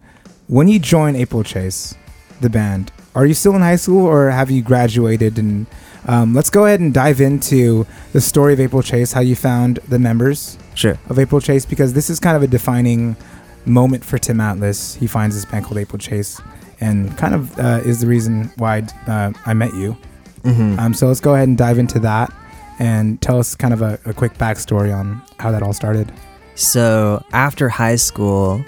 When 0.46 0.69
you 0.69 0.79
join 0.79 1.17
April 1.17 1.43
Chase, 1.43 1.94
the 2.41 2.50
band, 2.50 2.93
are 3.14 3.25
you 3.25 3.35
still 3.35 3.55
in 3.55 3.62
high 3.62 3.76
school 3.76 4.05
or 4.06 4.31
have 4.31 4.50
you 4.50 4.62
graduated? 4.62 5.38
And 5.38 5.67
um, 6.06 6.35
let's 6.35 6.50
go 6.50 6.67
ahead 6.67 6.81
and 6.81 6.93
dive 6.93 7.20
into 7.20 7.87
the 8.12 8.20
story 8.20 8.52
of 8.52 8.61
April 8.61 8.82
Chase, 8.82 9.12
how 9.12 9.20
you 9.20 9.37
found 9.37 9.79
the 9.88 9.99
members 9.99 10.58
Sure. 10.75 10.99
of 11.08 11.19
April 11.19 11.40
Chase, 11.40 11.64
because 11.64 11.93
this 11.94 12.11
is 12.11 12.19
kind 12.20 12.37
of 12.37 12.43
a 12.43 12.47
defining 12.47 13.17
moment 13.64 14.05
for 14.05 14.19
Tim 14.19 14.40
Atlas. 14.40 14.97
He 14.97 15.06
finds 15.06 15.35
this 15.37 15.44
band 15.47 15.64
called 15.64 15.79
April 15.79 15.99
Chase 15.99 16.40
and 16.85 17.17
kind 17.17 17.35
of 17.35 17.59
uh, 17.59 17.81
is 17.85 18.01
the 18.01 18.07
reason 18.07 18.53
why 18.57 18.83
uh, 19.07 19.33
I 19.47 19.55
met 19.55 19.75
you. 19.75 19.97
Mm-hmm. 20.43 20.79
Um, 20.79 20.95
so 20.95 21.09
let's 21.09 21.21
go 21.21 21.35
ahead 21.35 21.49
and 21.49 21.57
dive 21.57 21.79
into 21.79 21.99
that 22.01 22.31
and 22.79 23.21
tell 23.23 23.39
us 23.39 23.55
kind 23.55 23.73
of 23.73 23.81
a, 23.81 23.99
a 24.05 24.13
quick 24.13 24.35
backstory 24.35 24.95
on 24.95 25.23
how 25.39 25.51
that 25.51 25.63
all 25.63 25.73
started. 25.73 26.13
So 26.55 27.25
after 27.33 27.69
high 27.69 27.97
school, 27.97 28.63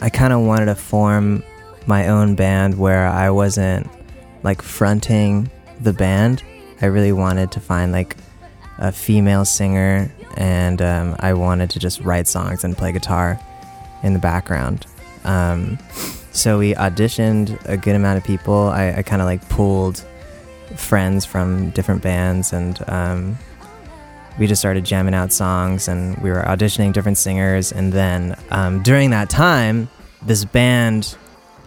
I 0.00 0.10
kind 0.10 0.32
of 0.32 0.42
wanted 0.42 0.66
to 0.66 0.74
form 0.74 1.42
my 1.86 2.08
own 2.08 2.34
band 2.34 2.78
where 2.78 3.06
I 3.06 3.30
wasn't 3.30 3.88
like 4.42 4.60
fronting 4.60 5.50
the 5.80 5.94
band. 5.94 6.42
I 6.82 6.86
really 6.86 7.12
wanted 7.12 7.50
to 7.52 7.60
find 7.60 7.92
like 7.92 8.16
a 8.78 8.92
female 8.92 9.44
singer, 9.44 10.12
and 10.36 10.80
um, 10.82 11.16
I 11.18 11.32
wanted 11.32 11.70
to 11.70 11.78
just 11.80 12.00
write 12.02 12.28
songs 12.28 12.62
and 12.62 12.76
play 12.76 12.92
guitar 12.92 13.40
in 14.02 14.12
the 14.12 14.20
background. 14.20 14.86
Um, 15.24 15.78
so 16.38 16.58
we 16.58 16.72
auditioned 16.74 17.58
a 17.66 17.76
good 17.76 17.96
amount 17.96 18.18
of 18.18 18.24
people. 18.24 18.68
I, 18.68 18.98
I 18.98 19.02
kind 19.02 19.20
of 19.20 19.26
like 19.26 19.46
pulled 19.48 20.04
friends 20.76 21.24
from 21.24 21.70
different 21.70 22.02
bands 22.02 22.52
and 22.52 22.78
um, 22.88 23.38
we 24.38 24.46
just 24.46 24.60
started 24.60 24.84
jamming 24.84 25.14
out 25.14 25.32
songs 25.32 25.88
and 25.88 26.16
we 26.18 26.30
were 26.30 26.42
auditioning 26.42 26.92
different 26.92 27.18
singers. 27.18 27.72
And 27.72 27.92
then 27.92 28.36
um, 28.50 28.82
during 28.82 29.10
that 29.10 29.28
time 29.28 29.88
this 30.22 30.44
band 30.44 31.16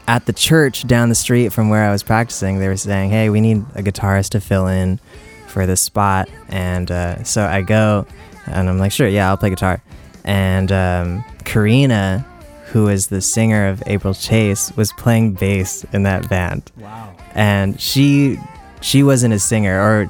at 0.07 0.25
the 0.25 0.33
church 0.33 0.87
down 0.87 1.09
the 1.09 1.15
street 1.15 1.53
from 1.53 1.69
where 1.69 1.85
i 1.85 1.91
was 1.91 2.03
practicing 2.03 2.59
they 2.59 2.67
were 2.67 2.75
saying 2.75 3.09
hey 3.11 3.29
we 3.29 3.39
need 3.39 3.57
a 3.75 3.81
guitarist 3.81 4.31
to 4.31 4.41
fill 4.41 4.67
in 4.67 4.99
for 5.47 5.65
this 5.65 5.81
spot. 5.81 6.29
And 6.47 6.89
uh, 6.89 7.23
so 7.23 7.43
i 7.43 7.61
go 7.61 8.05
and 8.45 8.69
i'm 8.69 8.77
like 8.77 8.91
sure 8.93 9.07
yeah 9.07 9.29
i'll 9.29 9.37
play 9.37 9.49
guitar. 9.49 9.81
And 10.23 10.71
um, 10.71 11.25
karina 11.43 12.25
who 12.71 12.87
is 12.87 13.07
the 13.07 13.21
singer 13.21 13.67
of 13.67 13.81
april 13.87 14.13
chase 14.13 14.71
was 14.75 14.91
playing 14.93 15.33
bass 15.33 15.85
in 15.93 16.03
that 16.03 16.27
band 16.29 16.71
Wow. 16.77 17.13
and 17.35 17.79
she 17.79 18.37
she 18.81 19.03
wasn't 19.03 19.33
a 19.33 19.39
singer 19.39 19.79
or 19.79 20.09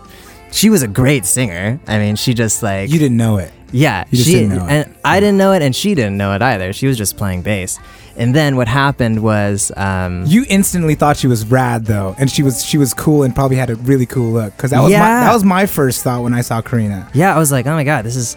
she 0.52 0.70
was 0.70 0.82
a 0.84 0.88
great 0.88 1.26
singer 1.26 1.80
i 1.88 1.98
mean 1.98 2.16
she 2.16 2.34
just 2.34 2.62
like 2.64 2.90
You 2.90 3.00
didn't 3.00 3.18
know 3.18 3.38
it. 3.38 3.52
yeah 3.72 4.04
she 4.12 4.24
didn't 4.24 4.56
know 4.56 4.66
it. 4.66 4.72
and 4.72 4.96
i 5.04 5.20
didn't 5.20 5.38
know 5.38 5.54
it 5.54 5.62
and 5.62 5.76
she 5.76 5.96
didn't 5.96 6.18
know 6.18 6.34
it 6.34 6.42
either 6.42 6.72
she 6.74 6.88
was 6.88 6.98
just 6.98 7.18
playing 7.18 7.42
bass 7.42 7.80
and 8.18 8.36
then 8.36 8.58
what 8.58 8.68
happened 8.68 9.24
was 9.24 9.72
um 9.78 10.26
You 10.28 10.46
instantly 10.50 10.96
thought 10.96 11.16
she 11.16 11.28
was 11.28 11.46
rad 11.46 11.86
though, 11.86 12.14
and 12.20 12.30
she 12.30 12.44
was 12.44 12.64
she 12.64 12.78
was 12.78 12.94
cool 12.94 13.24
and 13.24 13.34
probably 13.34 13.56
had 13.56 13.70
a 13.70 13.76
really 13.76 14.06
cool 14.06 14.34
look. 14.34 14.54
Because 14.56 14.72
that 14.72 14.82
was 14.82 14.92
my, 14.92 14.98
that 15.00 15.34
was 15.34 15.46
my 15.46 15.66
first 15.66 16.04
thought 16.04 16.22
when 16.22 16.34
I 16.34 16.42
saw 16.42 16.62
Karina. 16.62 17.10
yeah 17.14 17.34
i 17.34 17.40
was 17.40 17.54
like 17.54 17.66
oh 17.68 17.74
my 17.74 17.86
god 17.86 18.04
this 18.04 18.18
is 18.18 18.36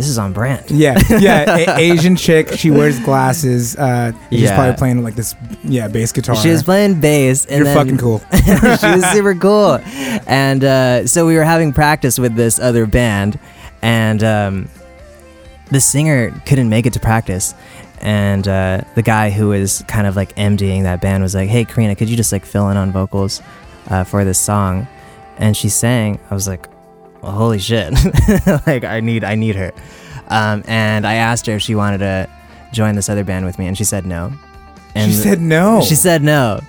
this 0.00 0.08
is 0.08 0.18
on 0.18 0.32
brand 0.32 0.70
Yeah, 0.70 0.98
yeah, 1.18 1.56
a- 1.76 1.78
Asian 1.78 2.16
chick. 2.16 2.52
She 2.52 2.70
wears 2.70 2.98
glasses. 3.00 3.76
Uh, 3.76 4.12
she's 4.30 4.40
Yeah. 4.42 4.54
probably 4.56 4.76
playing 4.76 5.02
like 5.02 5.14
this, 5.14 5.34
yeah, 5.62 5.88
bass 5.88 6.12
guitar. 6.12 6.34
she 6.36 6.50
was 6.50 6.62
playing 6.62 7.00
bass 7.00 7.44
and 7.46 7.56
You're 7.56 7.64
then, 7.66 7.76
fucking 7.76 7.98
cool. 7.98 8.18
she 8.44 8.52
was 8.86 9.04
super 9.12 9.34
cool. 9.34 9.78
And 10.26 10.64
uh, 10.64 11.06
so 11.06 11.26
we 11.26 11.36
were 11.36 11.44
having 11.44 11.72
practice 11.72 12.18
with 12.18 12.34
this 12.34 12.58
other 12.58 12.86
band, 12.86 13.38
and 13.82 14.22
um, 14.24 14.68
the 15.70 15.80
singer 15.80 16.30
couldn't 16.46 16.68
make 16.68 16.86
it 16.86 16.92
to 16.94 17.00
practice. 17.00 17.54
And 18.02 18.48
uh, 18.48 18.80
the 18.94 19.02
guy 19.02 19.28
who 19.30 19.48
was 19.48 19.84
kind 19.86 20.06
of 20.06 20.16
like 20.16 20.34
MDing 20.36 20.84
that 20.84 21.00
band 21.02 21.22
was 21.22 21.34
like, 21.34 21.48
"Hey, 21.50 21.64
Karina, 21.66 21.94
could 21.94 22.08
you 22.08 22.16
just 22.16 22.32
like 22.32 22.44
fill 22.46 22.70
in 22.70 22.76
on 22.78 22.92
vocals 22.92 23.42
uh, 23.88 24.04
for 24.04 24.24
this 24.24 24.38
song?" 24.38 24.88
And 25.36 25.56
she 25.56 25.68
sang. 25.68 26.18
I 26.30 26.34
was 26.34 26.48
like, 26.48 26.66
well, 27.22 27.32
"Holy 27.32 27.58
shit! 27.58 27.92
like 28.66 28.84
I 28.84 29.00
need, 29.00 29.24
I 29.24 29.34
need 29.34 29.56
her." 29.56 29.72
Um, 30.28 30.62
and 30.66 31.06
I 31.06 31.14
asked 31.14 31.46
her 31.46 31.54
if 31.56 31.62
she 31.62 31.74
wanted 31.74 31.98
to 31.98 32.28
join 32.72 32.94
this 32.94 33.08
other 33.08 33.24
band 33.24 33.44
with 33.46 33.58
me, 33.58 33.66
and 33.66 33.76
she 33.76 33.84
said 33.84 34.06
no. 34.06 34.32
And 34.94 35.10
she 35.10 35.16
said 35.16 35.40
no. 35.40 35.82
she 35.82 35.94
said 35.94 36.22
no. 36.22 36.60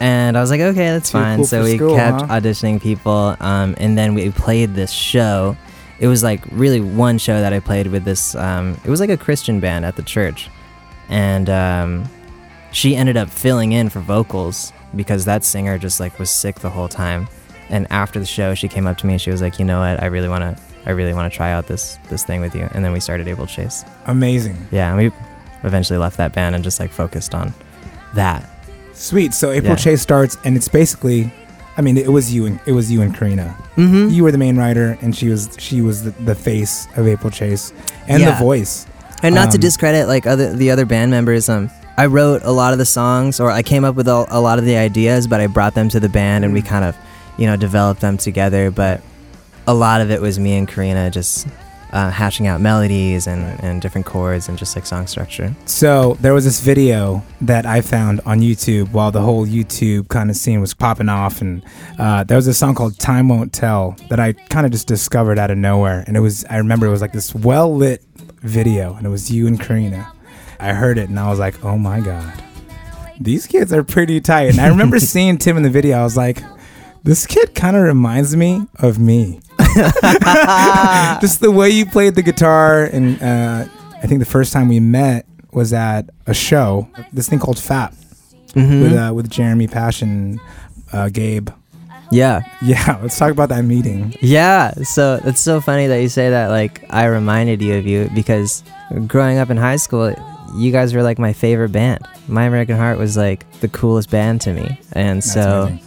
And 0.00 0.36
I 0.36 0.40
was 0.40 0.50
like, 0.50 0.60
okay, 0.60 0.90
that's 0.90 1.10
Too 1.10 1.18
fine. 1.18 1.38
cool 1.38 1.46
so 1.46 1.62
we 1.62 1.76
school, 1.76 1.96
kept 1.96 2.22
huh? 2.22 2.26
auditioning 2.40 2.82
people. 2.82 3.36
Um, 3.40 3.74
and 3.78 3.96
then 3.96 4.14
we 4.14 4.30
played 4.30 4.74
this 4.74 4.90
show. 4.90 5.56
It 5.98 6.08
was 6.08 6.22
like 6.22 6.42
really 6.50 6.80
one 6.80 7.16
show 7.16 7.40
that 7.40 7.52
I 7.52 7.60
played 7.60 7.86
with 7.86 8.04
this. 8.04 8.34
Um, 8.34 8.76
it 8.84 8.90
was 8.90 9.00
like 9.00 9.10
a 9.10 9.16
Christian 9.16 9.60
band 9.60 9.84
at 9.84 9.96
the 9.96 10.02
church. 10.02 10.50
And 11.08 11.48
um, 11.48 12.04
she 12.72 12.96
ended 12.96 13.16
up 13.16 13.30
filling 13.30 13.72
in 13.72 13.88
for 13.88 14.00
vocals 14.00 14.72
because 14.96 15.24
that 15.24 15.44
singer 15.44 15.78
just 15.78 16.00
like 16.00 16.18
was 16.18 16.30
sick 16.30 16.56
the 16.56 16.70
whole 16.70 16.88
time. 16.88 17.28
And 17.70 17.86
after 17.90 18.18
the 18.20 18.26
show, 18.26 18.54
she 18.54 18.68
came 18.68 18.86
up 18.86 18.98
to 18.98 19.06
me 19.06 19.14
and 19.14 19.20
she 19.22 19.30
was 19.30 19.40
like, 19.40 19.58
you 19.58 19.64
know 19.64 19.80
what? 19.80 20.02
I 20.02 20.06
really 20.06 20.28
want 20.28 20.42
to. 20.56 20.62
I 20.86 20.90
really 20.90 21.14
want 21.14 21.32
to 21.32 21.34
try 21.36 21.50
out 21.52 21.66
this 21.66 21.98
this 22.10 22.24
thing 22.24 22.42
with 22.42 22.54
you, 22.54 22.68
and 22.72 22.84
then 22.84 22.92
we 22.92 23.00
started 23.00 23.26
April 23.26 23.46
Chase. 23.46 23.84
Amazing. 24.06 24.56
Yeah, 24.70 24.88
and 24.90 24.98
we 24.98 25.10
eventually 25.62 25.98
left 25.98 26.18
that 26.18 26.34
band 26.34 26.54
and 26.54 26.62
just 26.62 26.78
like 26.78 26.90
focused 26.90 27.34
on 27.34 27.54
that. 28.14 28.44
Sweet. 28.92 29.32
So 29.34 29.50
April 29.50 29.70
Yeah. 29.72 29.76
Chase 29.76 30.02
starts, 30.02 30.36
and 30.44 30.56
it's 30.56 30.68
basically, 30.68 31.32
I 31.78 31.80
mean, 31.82 31.96
it 31.96 32.12
was 32.12 32.32
you 32.34 32.44
and 32.46 32.60
it 32.66 32.72
was 32.72 32.92
you 32.92 33.00
and 33.00 33.16
Karina. 33.16 33.56
Mm-hmm. 33.76 34.10
You 34.10 34.24
were 34.24 34.30
the 34.30 34.36
main 34.38 34.56
writer, 34.58 34.98
and 35.00 35.16
she 35.16 35.28
was 35.30 35.56
she 35.58 35.80
was 35.80 36.04
the, 36.04 36.10
the 36.24 36.34
face 36.34 36.86
of 36.96 37.08
April 37.08 37.30
Chase 37.30 37.72
and 38.06 38.20
Yeah. 38.22 38.32
the 38.32 38.36
voice. 38.44 38.86
And 39.22 39.34
not 39.34 39.50
to 39.52 39.56
Um, 39.56 39.60
discredit 39.62 40.06
like 40.06 40.26
other 40.26 40.52
the 40.54 40.70
other 40.70 40.84
band 40.84 41.10
members, 41.10 41.48
um, 41.48 41.70
I 41.96 42.06
wrote 42.06 42.42
a 42.44 42.52
lot 42.52 42.72
of 42.74 42.78
the 42.78 42.84
songs, 42.84 43.40
or 43.40 43.50
I 43.50 43.62
came 43.62 43.84
up 43.84 43.94
with 43.94 44.06
a, 44.08 44.26
a 44.28 44.40
lot 44.40 44.58
of 44.58 44.66
the 44.66 44.76
ideas, 44.76 45.26
but 45.26 45.40
I 45.40 45.46
brought 45.46 45.74
them 45.74 45.88
to 45.90 45.98
the 46.00 46.10
band 46.10 46.44
and 46.44 46.52
we 46.52 46.60
kind 46.60 46.84
of, 46.84 46.94
you 47.38 47.46
know, 47.46 47.56
develop 47.56 48.00
them 48.00 48.16
together. 48.16 48.70
But 48.70 49.02
a 49.66 49.74
lot 49.74 50.00
of 50.00 50.10
it 50.10 50.20
was 50.20 50.38
me 50.38 50.56
and 50.56 50.68
Karina 50.68 51.10
just 51.10 51.46
uh, 51.92 52.10
hashing 52.10 52.48
out 52.48 52.60
melodies 52.60 53.28
and, 53.28 53.62
and 53.62 53.80
different 53.80 54.04
chords 54.04 54.48
and 54.48 54.58
just 54.58 54.74
like 54.74 54.84
song 54.84 55.06
structure. 55.06 55.54
So 55.64 56.14
there 56.20 56.34
was 56.34 56.44
this 56.44 56.60
video 56.60 57.22
that 57.40 57.66
I 57.66 57.80
found 57.82 58.20
on 58.26 58.40
YouTube 58.40 58.90
while 58.90 59.12
the 59.12 59.22
whole 59.22 59.46
YouTube 59.46 60.08
kind 60.08 60.28
of 60.28 60.36
scene 60.36 60.60
was 60.60 60.74
popping 60.74 61.08
off, 61.08 61.40
and 61.40 61.64
uh, 61.98 62.24
there 62.24 62.36
was 62.36 62.48
a 62.48 62.54
song 62.54 62.74
called 62.74 62.98
"Time 62.98 63.28
Won't 63.28 63.52
Tell" 63.52 63.96
that 64.08 64.18
I 64.18 64.32
kind 64.32 64.66
of 64.66 64.72
just 64.72 64.88
discovered 64.88 65.38
out 65.38 65.50
of 65.50 65.58
nowhere, 65.58 66.02
and 66.06 66.16
it 66.16 66.20
was 66.20 66.44
I 66.50 66.56
remember 66.56 66.86
it 66.86 66.90
was 66.90 67.00
like 67.00 67.12
this 67.12 67.34
well 67.34 67.74
lit 67.74 68.02
video, 68.40 68.94
and 68.94 69.06
it 69.06 69.10
was 69.10 69.30
you 69.30 69.46
and 69.46 69.60
Karina. 69.60 70.10
I 70.60 70.72
heard 70.72 70.98
it 70.98 71.08
and 71.08 71.18
I 71.18 71.28
was 71.28 71.38
like, 71.38 71.64
oh 71.64 71.76
my 71.76 72.00
god, 72.00 72.42
these 73.20 73.46
kids 73.46 73.72
are 73.72 73.84
pretty 73.84 74.20
tight. 74.20 74.50
And 74.50 74.60
I 74.60 74.68
remember 74.68 74.98
seeing 75.12 75.38
Tim 75.38 75.56
in 75.56 75.62
the 75.62 75.70
video. 75.70 75.98
I 75.98 76.02
was 76.02 76.16
like, 76.16 76.42
this 77.04 77.26
kid 77.26 77.54
kind 77.54 77.76
of 77.76 77.82
reminds 77.84 78.34
me 78.36 78.66
of 78.80 78.98
me. 78.98 79.40
Just 81.20 81.40
the 81.40 81.50
way 81.50 81.70
you 81.70 81.86
played 81.86 82.14
the 82.14 82.22
guitar, 82.22 82.84
and 82.84 83.20
uh, 83.22 83.66
I 84.02 84.06
think 84.06 84.20
the 84.20 84.26
first 84.26 84.52
time 84.52 84.68
we 84.68 84.80
met 84.80 85.26
was 85.52 85.72
at 85.72 86.10
a 86.26 86.34
show, 86.34 86.88
this 87.12 87.28
thing 87.28 87.38
called 87.38 87.58
FAP 87.58 87.94
Mm-hmm. 88.54 88.82
with 88.82 88.92
uh, 88.92 89.12
with 89.12 89.28
Jeremy 89.30 89.66
Passion, 89.66 90.38
uh, 90.92 91.08
Gabe. 91.08 91.48
yeah. 92.12 92.42
Yeah, 92.62 92.98
let's 93.02 93.18
talk 93.18 93.32
about 93.32 93.48
that 93.48 93.64
meeting. 93.64 94.14
Yeah, 94.20 94.70
so 94.84 95.18
it's 95.24 95.40
so 95.40 95.60
funny 95.60 95.88
that 95.88 96.00
you 96.00 96.08
say 96.08 96.30
that. 96.30 96.50
Like, 96.50 96.84
I 96.88 97.06
reminded 97.06 97.60
you 97.60 97.74
of 97.74 97.84
you 97.84 98.08
because 98.14 98.62
growing 99.08 99.38
up 99.38 99.50
in 99.50 99.56
high 99.56 99.74
school, 99.74 100.14
you 100.56 100.70
guys 100.70 100.94
were 100.94 101.02
like 101.02 101.18
my 101.18 101.32
favorite 101.32 101.72
band. 101.72 102.06
My 102.28 102.44
American 102.44 102.76
Heart 102.76 102.96
was 102.98 103.16
like 103.16 103.44
the 103.60 103.66
coolest 103.68 104.08
band 104.10 104.40
to 104.42 104.52
me, 104.52 104.78
and 104.92 105.16
That's 105.20 105.32
so 105.32 105.62
amazing. 105.62 105.84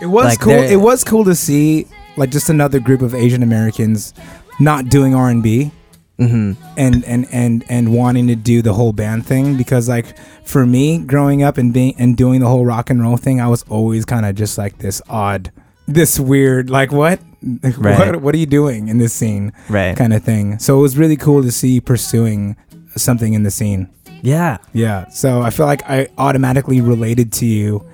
It 0.00 0.06
was 0.06 0.24
like, 0.26 0.40
cool. 0.40 0.52
It 0.52 0.76
was 0.76 1.04
cool 1.04 1.24
to 1.24 1.34
see 1.34 1.86
like 2.16 2.30
just 2.30 2.48
another 2.50 2.80
group 2.80 3.02
of 3.02 3.14
Asian 3.14 3.42
Americans 3.42 4.14
not 4.60 4.88
doing 4.88 5.14
R 5.14 5.28
and 5.30 5.42
B. 5.42 5.70
mhm. 6.18 6.56
and 6.76 7.04
and 7.04 7.26
and 7.32 7.64
and 7.68 7.92
wanting 7.92 8.28
to 8.28 8.36
do 8.36 8.62
the 8.62 8.72
whole 8.72 8.92
band 8.92 9.26
thing 9.26 9.56
because 9.56 9.88
like 9.88 10.16
for 10.44 10.64
me 10.64 10.98
growing 10.98 11.42
up 11.42 11.58
and 11.58 11.72
being 11.72 11.92
and 11.98 12.16
doing 12.16 12.38
the 12.38 12.46
whole 12.46 12.64
rock 12.64 12.88
and 12.88 13.02
roll 13.02 13.16
thing 13.16 13.40
i 13.40 13.48
was 13.48 13.64
always 13.68 14.04
kind 14.04 14.24
of 14.24 14.36
just 14.36 14.56
like 14.56 14.78
this 14.78 15.02
odd 15.08 15.50
this 15.88 16.20
weird 16.20 16.70
like 16.70 16.92
what 16.92 17.18
Right. 17.42 17.98
what 17.98 18.22
what 18.22 18.32
are 18.32 18.38
you 18.38 18.46
doing 18.46 18.86
in 18.86 18.98
this 18.98 19.12
scene 19.12 19.52
right, 19.68 19.96
kind 19.96 20.12
of 20.12 20.22
thing 20.22 20.60
so 20.60 20.78
it 20.78 20.82
was 20.82 20.96
really 20.96 21.16
cool 21.16 21.42
to 21.42 21.50
see 21.50 21.70
you 21.74 21.80
pursuing 21.80 22.54
something 22.96 23.34
in 23.34 23.42
the 23.42 23.50
scene 23.50 23.88
yeah, 24.22 24.58
yeah 24.72 25.08
so 25.08 25.42
i 25.42 25.50
feel 25.50 25.66
like 25.66 25.82
i 25.90 26.06
automatically 26.16 26.80
related 26.80 27.32
to 27.32 27.44
you 27.44 27.84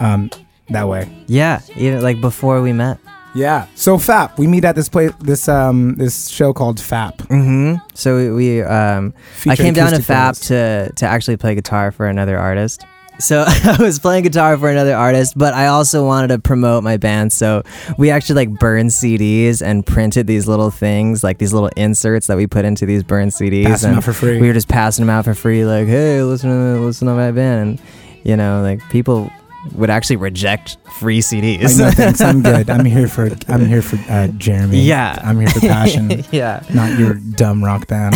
um 0.00 0.28
that 0.70 0.88
way 0.88 1.08
yeah. 1.26 1.60
Even 1.76 2.02
like 2.02 2.20
before 2.20 2.60
we 2.62 2.72
met. 2.72 2.98
yeah 3.34 3.66
so 3.74 3.96
fap 3.98 4.38
we 4.38 4.46
meet 4.46 4.64
at 4.64 4.74
this 4.76 4.88
place 4.88 5.12
this 5.20 5.48
um 5.48 5.94
this 5.96 6.28
show 6.28 6.52
called 6.52 6.78
fap 6.78 7.16
Mm-hmm. 7.16 7.84
So 7.94 8.16
we, 8.16 8.30
we 8.30 8.62
um, 8.62 9.12
I 9.46 9.56
came 9.56 9.74
down 9.74 9.92
to 9.92 10.02
FAP 10.02 10.36
to 10.48 10.92
to 10.96 11.06
actually 11.06 11.36
play 11.36 11.54
guitar 11.54 11.90
for 11.92 12.06
another 12.06 12.38
artist. 12.38 12.84
So 13.20 13.44
I 13.46 13.76
was 13.78 13.98
playing 14.00 14.24
guitar 14.24 14.56
for 14.58 14.68
another 14.68 14.94
artist, 14.94 15.38
but 15.38 15.54
I 15.54 15.66
also 15.68 16.04
wanted 16.04 16.28
to 16.28 16.38
promote 16.40 16.82
my 16.82 16.96
band. 16.96 17.32
So 17.32 17.62
we 17.96 18.10
actually 18.10 18.34
like 18.46 18.58
burned 18.58 18.90
CDs 18.90 19.62
and 19.62 19.86
printed 19.86 20.26
these 20.26 20.48
little 20.48 20.70
things, 20.70 21.22
like 21.22 21.38
these 21.38 21.52
little 21.52 21.70
inserts 21.76 22.26
that 22.26 22.36
we 22.36 22.46
put 22.48 22.64
into 22.64 22.86
these 22.86 23.04
burned 23.04 23.30
CDs. 23.30 23.66
Pass 23.66 23.84
and 23.84 23.96
out 23.96 24.04
for 24.04 24.12
free. 24.12 24.40
We 24.40 24.48
were 24.48 24.52
just 24.52 24.68
passing 24.68 25.04
them 25.06 25.10
out 25.14 25.24
for 25.24 25.34
free, 25.34 25.64
like, 25.64 25.86
hey, 25.86 26.22
listen 26.22 26.50
to 26.50 26.80
listen 26.80 27.06
to 27.06 27.14
my 27.14 27.30
band, 27.30 27.78
and 27.78 27.80
you 28.24 28.36
know, 28.36 28.62
like 28.62 28.80
people 28.90 29.30
would 29.72 29.90
actually 29.90 30.16
reject 30.16 30.76
free 30.98 31.20
CDs. 31.20 31.78
no 31.78 31.90
thanks 31.90 32.20
i'm 32.20 32.42
good 32.50 32.68
i'm 32.70 32.84
here 32.84 33.08
for 33.08 33.30
i'm 33.48 33.64
here 33.66 33.82
for 33.82 33.96
uh 34.10 34.28
jeremy 34.36 34.80
Yeah. 34.80 35.18
i'm 35.24 35.38
here 35.40 35.48
for 35.48 35.60
passion 35.76 36.24
yeah. 36.30 36.62
not 36.72 36.98
your 36.98 37.14
dumb 37.14 37.64
rock 37.64 37.86
band. 37.88 38.14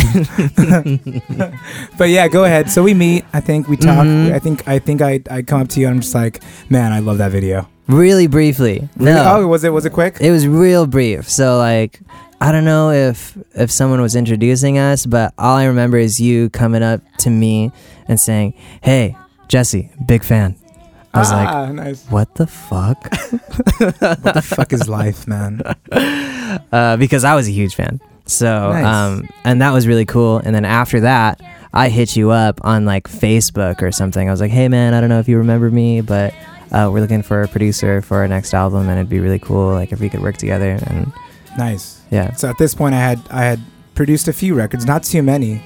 but 1.97 2.09
yeah, 2.09 2.27
go 2.27 2.43
ahead. 2.45 2.69
So 2.69 2.83
we 2.83 2.93
meet. 2.93 3.25
I 3.33 3.39
think 3.39 3.67
we 3.67 3.77
talk. 3.77 4.05
Mhm. 4.05 4.31
I 4.33 4.39
think 4.39 4.67
I 4.67 4.79
think 4.79 5.01
I 5.01 5.21
I 5.29 5.41
come 5.41 5.61
up 5.61 5.69
to 5.69 5.79
you 5.79 5.87
and 5.87 5.95
I'm 5.95 6.01
just 6.01 6.15
like, 6.15 6.41
man, 6.69 6.91
I 6.91 6.99
love 6.99 7.17
that 7.17 7.31
video. 7.31 7.67
Really 7.87 8.27
briefly. 8.27 8.87
No. 8.95 9.23
Oh, 9.37 9.47
was 9.47 9.63
it 9.63 9.73
was 9.73 9.85
it 9.85 9.91
quick? 9.91 10.17
It 10.21 10.31
was 10.31 10.47
real 10.47 10.85
brief. 10.87 11.29
So 11.29 11.57
like 11.57 11.99
I 12.41 12.51
don't 12.51 12.65
know 12.65 12.91
if 12.91 13.37
if 13.55 13.71
someone 13.71 14.01
was 14.01 14.15
introducing 14.15 14.77
us, 14.77 15.05
but 15.05 15.33
all 15.37 15.55
I 15.57 15.65
remember 15.65 15.97
is 15.97 16.19
you 16.19 16.49
coming 16.51 16.83
up 16.83 17.01
to 17.19 17.29
me 17.29 17.71
and 18.07 18.19
saying, 18.19 18.53
"Hey, 18.81 19.15
Jesse, 19.47 19.89
big 20.05 20.23
fan." 20.23 20.55
I 21.13 21.19
was 21.19 21.31
like, 21.31 21.47
ah, 21.47 21.71
nice. 21.71 22.05
"What 22.07 22.35
the 22.35 22.45
fuck?" 22.47 23.11
What 23.79 24.33
the 24.33 24.41
fuck 24.43 24.73
is 24.73 24.87
life, 24.87 25.27
man? 25.27 25.61
uh, 26.71 26.97
because 26.97 27.23
I 27.23 27.35
was 27.35 27.47
a 27.47 27.51
huge 27.51 27.75
fan. 27.75 27.99
So, 28.25 28.71
Nice. 28.73 28.85
um, 28.85 29.27
and 29.43 29.61
that 29.61 29.71
was 29.73 29.87
really 29.87 30.05
cool. 30.05 30.37
And 30.37 30.53
then 30.53 30.65
after 30.65 30.99
that, 31.01 31.41
I 31.73 31.89
hit 31.89 32.15
you 32.15 32.29
up 32.31 32.59
on 32.63 32.85
like 32.85 33.07
Facebook 33.09 33.81
or 33.81 33.91
something. 33.91 34.27
I 34.27 34.31
was 34.31 34.39
like, 34.41 34.51
"Hey, 34.51 34.67
man, 34.67 34.93
I 34.93 35.01
don't 35.01 35.09
know 35.09 35.19
if 35.19 35.27
you 35.27 35.37
remember 35.39 35.71
me, 35.71 36.01
but 36.01 36.33
uh, 36.71 36.89
we're 36.93 36.99
looking 37.01 37.23
for 37.23 37.41
a 37.41 37.47
producer 37.47 38.01
for 38.03 38.17
our 38.17 38.27
next 38.27 38.53
album, 38.53 38.87
and 38.87 38.99
it'd 38.99 39.09
be 39.09 39.19
really 39.19 39.39
cool 39.39 39.71
like 39.73 39.91
if 39.91 39.99
we 39.99 40.09
could 40.09 40.21
work 40.21 40.37
together." 40.37 40.77
And 40.87 41.11
Nice. 41.57 42.01
yeah, 42.11 42.33
So 42.35 42.47
at 42.49 42.57
this 42.59 42.75
point, 42.75 42.93
I 42.93 42.99
had 42.99 43.19
I 43.31 43.43
had 43.43 43.59
produced 43.95 44.27
a 44.27 44.33
few 44.33 44.53
records, 44.53 44.85
not 44.85 45.03
too 45.03 45.23
many. 45.23 45.61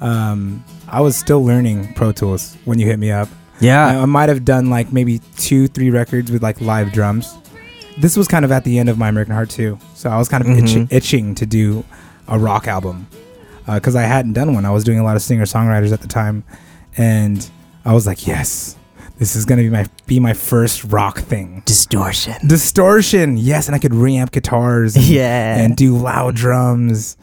Um, 0.00 0.64
I 0.88 1.00
was 1.00 1.16
still 1.16 1.44
learning 1.44 1.92
Pro 1.94 2.12
Tools 2.12 2.56
when 2.64 2.78
you 2.78 2.86
hit 2.86 2.98
me 2.98 3.10
up. 3.10 3.28
Yeah, 3.60 3.86
I, 3.86 4.02
I 4.02 4.04
might 4.06 4.28
have 4.28 4.44
done 4.44 4.70
like 4.70 4.92
maybe 4.92 5.20
two, 5.36 5.68
three 5.68 5.90
records 5.90 6.30
with 6.30 6.42
like 6.42 6.60
live 6.60 6.92
drums. 6.92 7.34
This 7.98 8.16
was 8.16 8.28
kind 8.28 8.44
of 8.44 8.52
at 8.52 8.64
the 8.64 8.78
end 8.78 8.88
of 8.88 8.98
my 8.98 9.08
American 9.08 9.34
Heart 9.34 9.50
too, 9.50 9.78
so 9.94 10.10
I 10.10 10.18
was 10.18 10.28
kind 10.28 10.42
of 10.42 10.48
Mhm. 10.50 10.62
itching, 10.62 10.88
itching 10.90 11.34
to 11.36 11.46
do 11.46 11.84
a 12.28 12.38
rock 12.38 12.66
album 12.68 13.06
because 13.66 13.96
I 13.96 14.02
hadn't 14.02 14.34
done 14.34 14.54
one. 14.54 14.64
I 14.66 14.70
was 14.70 14.84
doing 14.84 14.98
a 14.98 15.04
lot 15.04 15.16
of 15.16 15.22
singer 15.22 15.44
songwriters 15.44 15.92
at 15.92 16.00
the 16.02 16.08
time, 16.08 16.44
and 16.96 17.48
I 17.84 17.94
was 17.94 18.06
like, 18.06 18.26
yes, 18.26 18.76
this 19.18 19.34
is 19.34 19.44
gonna 19.46 19.62
be 19.62 19.70
my 19.70 19.86
be 20.06 20.20
my 20.20 20.34
first 20.34 20.84
rock 20.84 21.20
thing. 21.20 21.62
distortion. 21.64 22.34
Distortion, 22.46 23.38
yes, 23.38 23.66
and 23.66 23.74
I 23.74 23.78
could 23.78 23.92
reamp 23.92 24.30
guitars, 24.32 24.94
and, 24.96 25.04
Yeah. 25.06 25.56
and 25.58 25.74
do 25.74 25.96
loud 25.96 26.34
drums, 26.36 27.16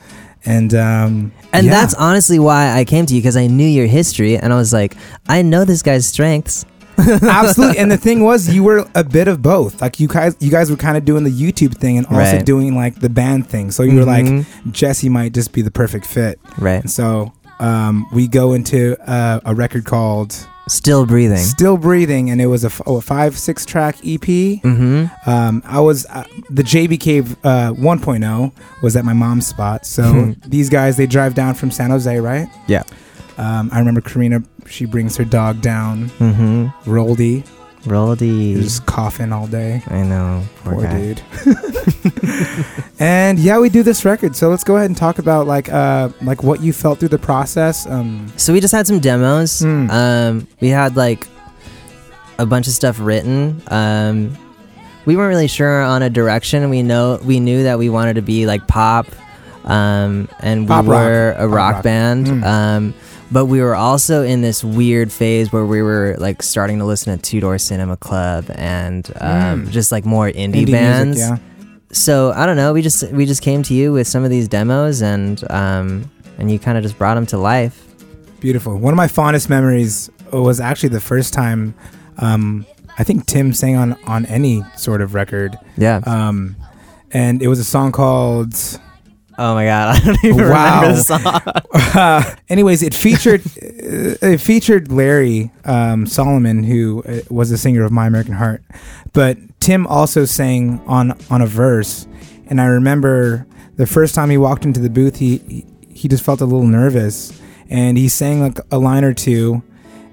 and 0.45 0.73
um, 0.73 1.31
And 1.53 1.65
yeah. 1.65 1.71
that's 1.71 1.93
honestly 1.95 2.39
why 2.39 2.71
I 2.77 2.85
came 2.85 3.05
to 3.05 3.13
you 3.15 3.21
because 3.21 3.37
I 3.37 3.47
knew 3.47 3.67
your 3.67 3.87
history 3.87 4.37
and 4.37 4.51
I 4.51 4.55
was 4.57 4.73
like, 4.73 4.95
I 5.27 5.41
know 5.41 5.65
this 5.65 5.81
guy's 5.81 6.05
strengths. 6.05 6.65
absolutely 7.23 7.79
and 7.79 7.89
the 7.91 7.97
thing 8.07 8.23
was 8.23 8.53
you 8.53 8.63
were 8.63 8.87
a 8.93 9.03
bit 9.03 9.27
of 9.27 9.41
both 9.41 9.81
like 9.81 9.99
you 9.99 10.07
guys 10.07 10.37
you 10.39 10.51
guys 10.51 10.69
were 10.69 10.77
kind 10.77 10.95
of 10.95 11.03
doing 11.03 11.23
the 11.23 11.31
youtube 11.31 11.75
thing 11.75 11.97
and 11.97 12.05
also 12.05 12.19
Right. 12.19 12.45
doing 12.45 12.75
like 12.75 12.99
the 12.99 13.09
band 13.09 13.47
thing 13.47 13.71
so 13.71 13.81
you 13.81 13.95
were 13.97 14.05
like 14.05 14.25
Mhm. 14.25 14.45
jesse 14.71 15.09
might 15.09 15.33
just 15.33 15.53
be 15.53 15.63
the 15.63 15.71
perfect 15.71 16.05
fit 16.05 16.39
Right. 16.59 16.81
and 16.81 16.91
so 16.91 17.33
um, 17.59 18.05
we 18.13 18.27
go 18.27 18.53
into 18.53 18.95
uh, 19.09 19.39
a 19.43 19.55
record 19.55 19.85
called 19.85 20.35
Still 20.69 21.05
breathing. 21.05 21.37
still 21.37 21.77
breathing 21.77 22.29
and 22.29 22.41
it 22.41 22.47
was 22.47 22.63
a, 22.63 22.67
f- 22.67 22.81
oh, 22.85 22.95
a 22.97 23.01
five 23.01 23.37
six 23.37 23.65
track 23.65 23.95
ep 24.05 24.21
mm-hmm. 24.21 25.29
um, 25.29 25.61
i 25.65 25.79
was 25.79 26.05
uh, 26.05 26.23
the 26.49 26.63
jb 26.63 26.97
cave 26.99 27.35
uh, 27.43 27.73
1.0 27.73 28.51
was 28.81 28.95
at 28.95 29.03
my 29.03 29.11
mom's 29.13 29.45
spot 29.45 29.85
so 29.85 30.03
Hmm. 30.03 30.31
these 30.47 30.69
guys 30.69 30.95
they 30.95 31.05
drive 31.05 31.33
down 31.35 31.53
from 31.53 31.69
san 31.69 31.89
jose 31.89 32.17
right 32.19 32.47
Yeah. 32.67 32.83
um, 33.37 33.69
i 33.73 33.79
remember 33.79 33.99
karina 34.01 34.41
she 34.65 34.85
brings 34.85 35.17
her 35.17 35.25
dog 35.25 35.59
down 35.61 36.09
Mm-hmm. 36.19 36.89
roldy 36.89 37.45
Roldy. 37.85 38.55
just 38.55 38.85
coughing 38.85 39.31
all 39.33 39.47
day 39.47 39.81
I 39.87 40.03
know. 40.03 40.43
Poor, 40.63 40.73
Poor 40.75 40.87
dude. 40.87 41.21
and 42.99 43.39
yeah, 43.39 43.59
we 43.59 43.69
do 43.69 43.83
this 43.83 44.05
record. 44.05 44.35
So 44.35 44.49
let's 44.49 44.63
go 44.63 44.75
ahead 44.77 44.89
and 44.89 44.97
talk 44.97 45.19
about 45.19 45.47
like 45.47 45.69
uh 45.69 46.09
like 46.21 46.43
what 46.43 46.61
you 46.61 46.73
felt 46.73 46.99
through 46.99 47.09
the 47.09 47.19
process. 47.19 47.85
Um 47.87 48.31
So 48.37 48.53
we 48.53 48.59
just 48.59 48.73
had 48.73 48.87
some 48.87 48.99
demos. 48.99 49.59
Hmm. 49.59 49.89
Um, 49.89 50.47
we 50.61 50.69
had 50.69 50.95
like 50.95 51.27
a 52.39 52.45
bunch 52.45 52.67
of 52.67 52.73
stuff 52.73 52.99
written. 52.99 53.61
Um, 53.67 54.37
we 55.05 55.15
weren't 55.15 55.29
really 55.29 55.47
sure 55.47 55.81
on 55.83 56.01
a 56.01 56.09
direction. 56.09 56.69
We 56.69 56.81
know 56.83 57.19
we 57.23 57.39
knew 57.39 57.63
that 57.63 57.77
we 57.77 57.89
wanted 57.89 58.15
to 58.15 58.21
be 58.21 58.45
like 58.45 58.67
pop, 58.67 59.05
um, 59.65 60.27
and 60.39 60.67
Pop 60.67 60.85
we 60.85 60.91
rock. 60.91 61.03
were 61.05 61.35
a 61.37 61.47
rock, 61.47 61.73
rock. 61.75 61.83
band. 61.83 62.27
Mm. 62.27 62.43
Um, 62.43 62.93
but 63.33 63.45
we 63.47 63.59
were 63.61 63.75
also 63.75 64.23
in 64.23 64.41
this 64.41 64.63
weird 64.63 65.11
phase 65.11 65.51
where 65.51 65.65
we 65.65 65.81
were 65.81 66.15
like 66.19 66.41
starting 66.43 66.77
to 66.79 66.85
listen 66.85 67.17
to 67.17 67.21
Two 67.21 67.39
Door 67.41 67.57
Cinema 67.57 67.97
Club 67.97 68.45
and 68.55 69.09
um, 69.19 69.65
Mm. 69.65 69.69
just 69.71 69.91
like 69.91 70.05
more 70.05 70.27
indie, 70.29 70.65
indie 70.65 70.71
bands. 70.71 71.17
music, 71.17 71.39
So 71.91 72.31
I 72.31 72.45
don't 72.45 72.55
know. 72.57 72.71
We 72.73 72.81
just 72.81 73.11
we 73.11 73.25
just 73.25 73.41
came 73.41 73.63
to 73.63 73.73
you 73.73 73.91
with 73.91 74.07
some 74.07 74.23
of 74.23 74.29
these 74.29 74.47
demos 74.47 75.01
and 75.01 75.43
um, 75.51 76.09
and 76.37 76.49
you 76.51 76.59
kind 76.59 76.77
of 76.77 76.83
just 76.83 76.97
brought 76.97 77.15
them 77.15 77.25
to 77.27 77.37
life. 77.37 77.75
Beautiful. 78.39 78.77
One 78.77 78.93
of 78.93 78.97
my 78.97 79.07
fondest 79.07 79.49
memories 79.49 80.09
was 80.31 80.59
actually 80.59 80.89
the 80.89 80.99
first 81.01 81.33
time 81.33 81.73
um, 82.19 82.65
I 82.99 83.03
think 83.03 83.25
Tim 83.25 83.53
sang 83.53 83.75
on 83.75 83.97
on 84.05 84.25
any 84.27 84.63
sort 84.77 85.01
of 85.01 85.13
record. 85.15 85.57
Yeah. 85.77 86.01
Um, 86.05 86.55
and 87.11 87.41
it 87.41 87.47
was 87.47 87.59
a 87.59 87.63
song 87.63 87.91
called. 87.91 88.53
Oh 89.43 89.53
my 89.55 89.65
god, 89.65 89.95
I 90.01 90.05
don't 90.05 90.23
even 90.25 90.49
Wow. 90.49 90.81
remember 90.81 90.95
the 90.95 92.23
song. 92.23 92.35
anyways, 92.49 92.81
it 92.81 92.93
featured 92.93 93.41
it 93.55 94.37
featured 94.39 94.91
Larry 94.91 95.51
um, 95.65 96.05
Solomon, 96.07 96.63
who 96.63 97.03
uh, 97.03 97.19
was 97.29 97.49
the 97.49 97.57
singer 97.57 97.83
of 97.83 97.91
My 97.91 98.07
American 98.07 98.33
Heart, 98.35 98.63
but 99.11 99.37
Tim 99.59 99.85
also 99.87 100.25
sang 100.25 100.81
on 100.87 101.17
on 101.29 101.41
a 101.41 101.47
verse. 101.47 102.07
And 102.47 102.59
I 102.61 102.65
remember 102.65 103.45
the 103.77 103.85
first 103.87 104.13
time 104.15 104.29
he 104.29 104.37
walked 104.37 104.65
into 104.65 104.79
the 104.79 104.89
booth, 104.89 105.17
he 105.17 105.37
he, 105.47 105.65
he 105.89 106.07
just 106.07 106.23
felt 106.23 106.41
a 106.41 106.45
little 106.45 106.67
nervous, 106.67 107.31
and 107.69 107.97
he 107.97 108.07
sang 108.09 108.39
like 108.41 108.59
a 108.71 108.77
line 108.77 109.03
or 109.03 109.13
two. 109.13 109.61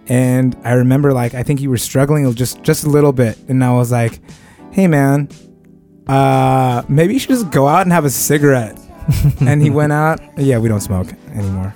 And 0.09 0.57
I 0.65 0.73
remember 0.73 1.13
like 1.13 1.35
I 1.35 1.43
think 1.45 1.61
you 1.61 1.71
were 1.71 1.79
struggling 1.79 2.33
just 2.35 2.63
just 2.63 2.85
a 2.85 2.89
little 2.89 3.13
bit, 3.13 3.39
and 3.49 3.63
I 3.63 3.73
was 3.73 3.93
like, 3.93 4.19
"Hey 4.73 4.87
man, 4.89 5.29
uh, 6.09 6.83
maybe 6.89 7.15
you 7.15 7.21
should 7.21 7.31
just 7.31 7.51
go 7.51 7.69
out 7.69 7.83
and 7.83 7.93
have 7.93 8.05
a 8.05 8.11
cigarette." 8.11 8.79
and 9.41 9.63
he 9.63 9.71
went 9.71 9.93
out. 9.93 10.21
Yeah, 10.39 10.59
we 10.59 10.69
don't 10.69 10.81
smoke 10.81 11.09
anymore. 11.35 11.75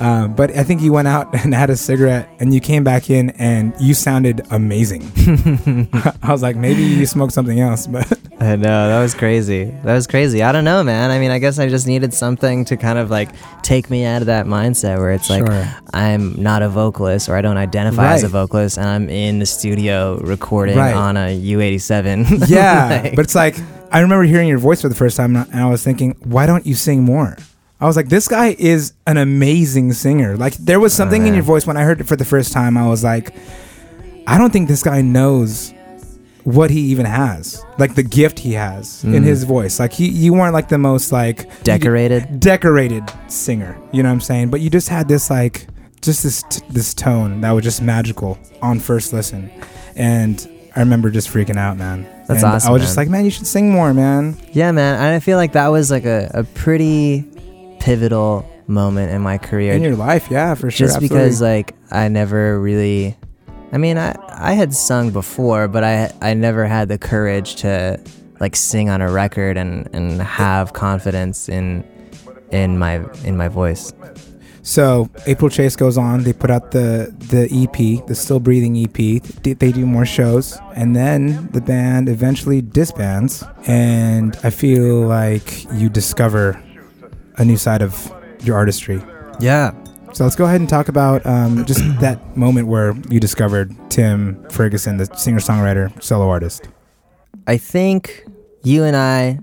Uh, 0.00 0.26
but 0.28 0.50
I 0.56 0.64
think 0.64 0.80
you 0.80 0.94
went 0.94 1.08
out 1.08 1.34
and 1.44 1.52
had 1.54 1.68
a 1.68 1.76
cigarette, 1.76 2.26
and 2.40 2.54
you 2.54 2.60
came 2.60 2.82
back 2.84 3.10
in, 3.10 3.30
and 3.30 3.74
you 3.78 3.92
sounded 3.92 4.40
amazing. 4.50 5.02
I 6.22 6.32
was 6.32 6.40
like, 6.42 6.56
maybe 6.56 6.82
you 6.82 7.04
smoked 7.04 7.34
something 7.34 7.60
else, 7.60 7.86
but 7.86 8.10
I 8.40 8.56
know 8.56 8.88
that 8.88 8.98
was 9.02 9.14
crazy. 9.14 9.64
That 9.84 9.92
was 9.92 10.06
crazy. 10.06 10.42
I 10.42 10.52
don't 10.52 10.64
know, 10.64 10.82
man. 10.82 11.10
I 11.10 11.18
mean, 11.18 11.30
I 11.30 11.38
guess 11.38 11.58
I 11.58 11.68
just 11.68 11.86
needed 11.86 12.14
something 12.14 12.64
to 12.66 12.78
kind 12.78 12.98
of 12.98 13.10
like 13.10 13.28
take 13.62 13.90
me 13.90 14.06
out 14.06 14.22
of 14.22 14.26
that 14.26 14.46
mindset 14.46 14.96
where 14.96 15.10
it's 15.12 15.28
like 15.28 15.44
I'm 15.92 16.40
not 16.42 16.62
a 16.62 16.70
vocalist 16.70 17.28
or 17.28 17.36
I 17.36 17.42
don't 17.42 17.58
identify 17.58 18.14
as 18.14 18.22
a 18.24 18.28
vocalist, 18.28 18.78
and 18.78 18.88
I'm 18.88 19.10
in 19.10 19.38
the 19.38 19.44
studio 19.46 20.18
recording 20.22 20.78
Right. 20.78 20.94
on 20.94 21.18
a 21.18 21.38
U87. 21.38 22.48
yeah. 22.48 23.02
Like- 23.04 23.16
but 23.16 23.26
it's 23.26 23.34
like 23.34 23.56
I 23.92 24.00
remember 24.00 24.24
hearing 24.24 24.48
your 24.48 24.58
voice 24.58 24.82
for 24.82 24.88
the 24.88 24.94
first 24.94 25.16
time, 25.16 25.34
and 25.36 25.54
I 25.54 25.68
was 25.68 25.82
thinking, 25.82 26.16
why 26.24 26.46
don't 26.46 26.64
you 26.66 26.74
sing 26.74 27.02
more? 27.02 27.36
I 27.80 27.86
was 27.86 27.96
like, 27.96 28.08
this 28.08 28.28
guy 28.28 28.54
is 28.58 28.92
an 29.06 29.16
amazing 29.16 29.92
singer. 29.94 30.36
Like 30.36 30.54
there 30.54 30.78
was 30.78 30.92
something 30.92 31.26
in 31.26 31.32
your 31.34 31.42
voice 31.42 31.66
when 31.66 31.76
I 31.78 31.82
heard 31.82 32.00
it 32.00 32.04
for 32.04 32.14
the 32.16 32.24
first 32.26 32.52
time. 32.52 32.76
I 32.76 32.86
was 32.86 33.02
like, 33.02 33.34
I 34.26 34.36
don't 34.38 34.52
think 34.52 34.68
this 34.68 34.82
guy 34.82 35.00
knows 35.00 35.72
what 36.44 36.70
he 36.70 36.80
even 36.92 37.06
has, 37.06 37.64
like 37.78 37.94
the 37.94 38.02
gift 38.02 38.38
he 38.38 38.52
has 38.52 39.02
in 39.04 39.12
Mhm. 39.12 39.24
his 39.24 39.44
voice. 39.44 39.78
Like 39.80 39.92
he, 39.92 40.08
you 40.08 40.32
weren't 40.34 40.52
like 40.54 40.68
the 40.68 40.78
most 40.78 41.10
like 41.10 41.48
decorated. 41.64 42.38
decorated 42.40 43.04
singer. 43.28 43.78
You 43.92 44.02
know 44.02 44.08
what 44.10 44.14
I'm 44.14 44.20
saying? 44.20 44.50
But 44.50 44.60
you 44.60 44.68
just 44.70 44.88
had 44.88 45.08
this 45.08 45.30
like 45.30 45.66
just 46.02 46.22
this 46.22 46.42
t- 46.50 46.62
this 46.70 46.92
tone 46.94 47.40
that 47.42 47.50
was 47.52 47.64
just 47.64 47.80
magical 47.82 48.38
on 48.62 48.78
first 48.80 49.12
listen, 49.12 49.50
and 49.96 50.46
I 50.80 50.82
remember 50.82 51.10
just 51.10 51.28
freaking 51.28 51.58
out, 51.58 51.76
man. 51.76 52.04
That's 52.26 52.42
And 52.42 52.54
awesome, 52.54 52.70
I 52.70 52.72
was 52.72 52.80
just 52.80 52.96
like, 52.96 53.10
man, 53.10 53.26
you 53.26 53.30
should 53.30 53.46
sing 53.46 53.70
more, 53.70 53.92
man. 53.92 54.34
Yeah, 54.52 54.72
man. 54.72 54.94
And 54.94 55.14
I 55.14 55.20
feel 55.20 55.36
like 55.36 55.52
that 55.52 55.68
was 55.68 55.90
like 55.90 56.06
a, 56.06 56.30
a 56.32 56.44
pretty 56.44 57.22
pivotal 57.80 58.50
moment 58.66 59.12
in 59.12 59.20
my 59.20 59.36
career. 59.36 59.74
In 59.74 59.82
your 59.82 59.94
life, 59.94 60.28
yeah, 60.30 60.54
for 60.54 60.70
sure. 60.70 60.86
just 60.86 60.96
absolutely. 60.96 61.18
because 61.18 61.42
like 61.42 61.74
I 61.90 62.08
never 62.08 62.58
really 62.58 63.14
I 63.72 63.76
mean 63.76 63.98
I 63.98 64.16
I 64.30 64.54
had 64.54 64.72
sung 64.72 65.10
before 65.10 65.68
but 65.68 65.84
I 65.84 66.10
I 66.22 66.32
never 66.32 66.64
had 66.64 66.88
the 66.88 66.96
courage 66.96 67.56
to 67.56 68.00
like 68.40 68.56
sing 68.56 68.88
on 68.88 69.02
a 69.02 69.12
record 69.12 69.58
and 69.58 69.86
and 69.92 70.22
have 70.22 70.72
confidence 70.72 71.50
in 71.50 71.84
in 72.52 72.78
my 72.78 73.04
in 73.22 73.36
my 73.36 73.48
voice. 73.48 73.92
So 74.70 75.10
April 75.26 75.50
Chase 75.50 75.74
goes 75.74 75.98
on. 75.98 76.22
They 76.22 76.32
put 76.32 76.48
out 76.48 76.70
the 76.70 77.12
the 77.18 77.48
EP, 77.50 78.06
the 78.06 78.14
Still 78.14 78.38
Breathing 78.38 78.76
EP. 78.76 79.20
They, 79.42 79.54
they 79.54 79.72
do 79.72 79.84
more 79.84 80.06
shows, 80.06 80.56
and 80.76 80.94
then 80.94 81.48
the 81.48 81.60
band 81.60 82.08
eventually 82.08 82.62
disbands. 82.62 83.42
And 83.66 84.38
I 84.44 84.50
feel 84.50 85.00
like 85.00 85.64
you 85.72 85.88
discover 85.88 86.62
a 87.36 87.44
new 87.44 87.56
side 87.56 87.82
of 87.82 88.14
your 88.44 88.56
artistry. 88.56 89.02
Yeah. 89.40 89.74
So 90.12 90.22
let's 90.22 90.36
go 90.36 90.44
ahead 90.44 90.60
and 90.60 90.68
talk 90.68 90.86
about 90.86 91.26
um, 91.26 91.64
just 91.64 91.80
that 92.00 92.36
moment 92.36 92.68
where 92.68 92.94
you 93.08 93.18
discovered 93.18 93.74
Tim 93.90 94.40
Ferguson, 94.50 94.98
the 94.98 95.06
singer-songwriter, 95.16 96.00
solo 96.00 96.28
artist. 96.28 96.68
I 97.48 97.56
think 97.56 98.24
you 98.62 98.84
and 98.84 98.94
I 98.94 99.40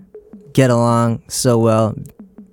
get 0.53 0.69
along 0.69 1.23
so 1.27 1.57
well 1.57 1.97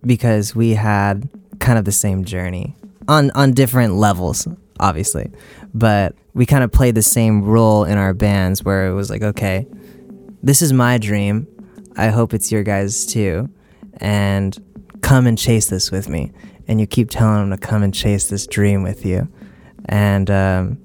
because 0.04 0.56
we 0.56 0.70
had 0.70 1.28
kind 1.64 1.78
of 1.78 1.84
the 1.84 1.92
same 1.92 2.24
journey 2.24 2.76
on 3.08 3.30
on 3.32 3.52
different 3.52 3.94
levels, 3.94 4.46
obviously. 4.78 5.30
But 5.72 6.14
we 6.34 6.46
kind 6.46 6.62
of 6.62 6.70
played 6.70 6.94
the 6.94 7.02
same 7.02 7.42
role 7.42 7.84
in 7.84 7.98
our 7.98 8.14
bands 8.14 8.62
where 8.62 8.86
it 8.86 8.94
was 8.94 9.10
like, 9.10 9.22
okay, 9.22 9.66
this 10.42 10.62
is 10.62 10.72
my 10.72 10.98
dream. 10.98 11.46
I 11.96 12.08
hope 12.08 12.34
it's 12.34 12.52
your 12.52 12.62
guys 12.62 13.06
too. 13.06 13.48
And 13.98 14.56
come 15.00 15.26
and 15.26 15.38
chase 15.38 15.68
this 15.68 15.90
with 15.90 16.08
me. 16.08 16.32
And 16.68 16.80
you 16.80 16.86
keep 16.86 17.10
telling 17.10 17.48
them 17.48 17.58
to 17.58 17.66
come 17.66 17.82
and 17.82 17.94
chase 17.94 18.28
this 18.28 18.46
dream 18.46 18.82
with 18.82 19.04
you. 19.04 19.28
And 19.86 20.30
um, 20.30 20.78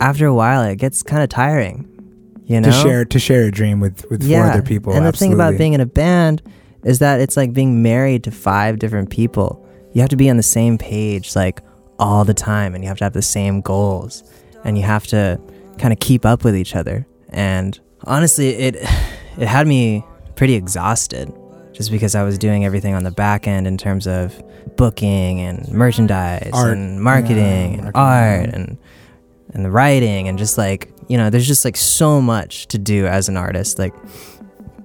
after 0.00 0.26
a 0.26 0.34
while, 0.34 0.62
it 0.62 0.76
gets 0.76 1.02
kind 1.02 1.22
of 1.22 1.28
tiring. 1.28 1.90
You 2.46 2.60
know? 2.60 2.70
To 2.70 2.72
share 2.72 3.04
to 3.04 3.18
share 3.18 3.44
a 3.44 3.50
dream 3.50 3.80
with 3.80 4.04
with 4.10 4.28
four 4.28 4.44
other 4.44 4.62
people. 4.62 4.92
And 4.92 5.04
the 5.04 5.12
thing 5.12 5.32
about 5.32 5.58
being 5.58 5.72
in 5.72 5.80
a 5.80 5.86
band 5.86 6.42
is 6.84 6.98
that 6.98 7.20
it's 7.20 7.36
like 7.36 7.52
being 7.52 7.82
married 7.82 8.24
to 8.24 8.30
five 8.30 8.78
different 8.78 9.10
people. 9.10 9.63
You 9.94 10.00
have 10.02 10.10
to 10.10 10.16
be 10.16 10.28
on 10.28 10.36
the 10.36 10.42
same 10.42 10.76
page 10.76 11.34
like 11.34 11.62
all 11.98 12.24
the 12.24 12.34
time 12.34 12.74
and 12.74 12.84
you 12.84 12.88
have 12.88 12.98
to 12.98 13.04
have 13.04 13.12
the 13.12 13.22
same 13.22 13.60
goals 13.60 14.22
and 14.64 14.76
you 14.76 14.84
have 14.84 15.06
to 15.08 15.40
kind 15.78 15.92
of 15.92 16.00
keep 16.00 16.26
up 16.26 16.44
with 16.44 16.56
each 16.56 16.74
other. 16.76 17.06
And 17.30 17.78
honestly, 18.04 18.48
it 18.50 18.76
it 19.38 19.46
had 19.48 19.66
me 19.66 20.04
pretty 20.36 20.54
exhausted 20.54 21.32
just 21.72 21.90
because 21.90 22.14
I 22.14 22.22
was 22.22 22.38
doing 22.38 22.64
everything 22.64 22.94
on 22.94 23.02
the 23.04 23.10
back 23.10 23.46
end 23.48 23.66
in 23.66 23.76
terms 23.76 24.06
of 24.06 24.40
booking 24.76 25.40
and 25.40 25.68
merchandise 25.72 26.50
Art. 26.52 26.76
and 26.76 27.00
marketing 27.00 27.36
Yeah, 27.36 27.84
and 27.86 27.92
marketing, 27.92 27.92
art 27.94 28.50
and 28.54 28.78
and 29.52 29.64
the 29.64 29.70
writing 29.70 30.26
and 30.28 30.36
just 30.38 30.58
like 30.58 30.90
you 31.08 31.16
know 31.16 31.30
there's 31.30 31.46
just 31.46 31.64
like 31.64 31.76
so 31.76 32.20
much 32.20 32.66
to 32.68 32.78
do 32.78 33.06
as 33.06 33.28
an 33.28 33.36
artist 33.36 33.78
like 33.78 33.94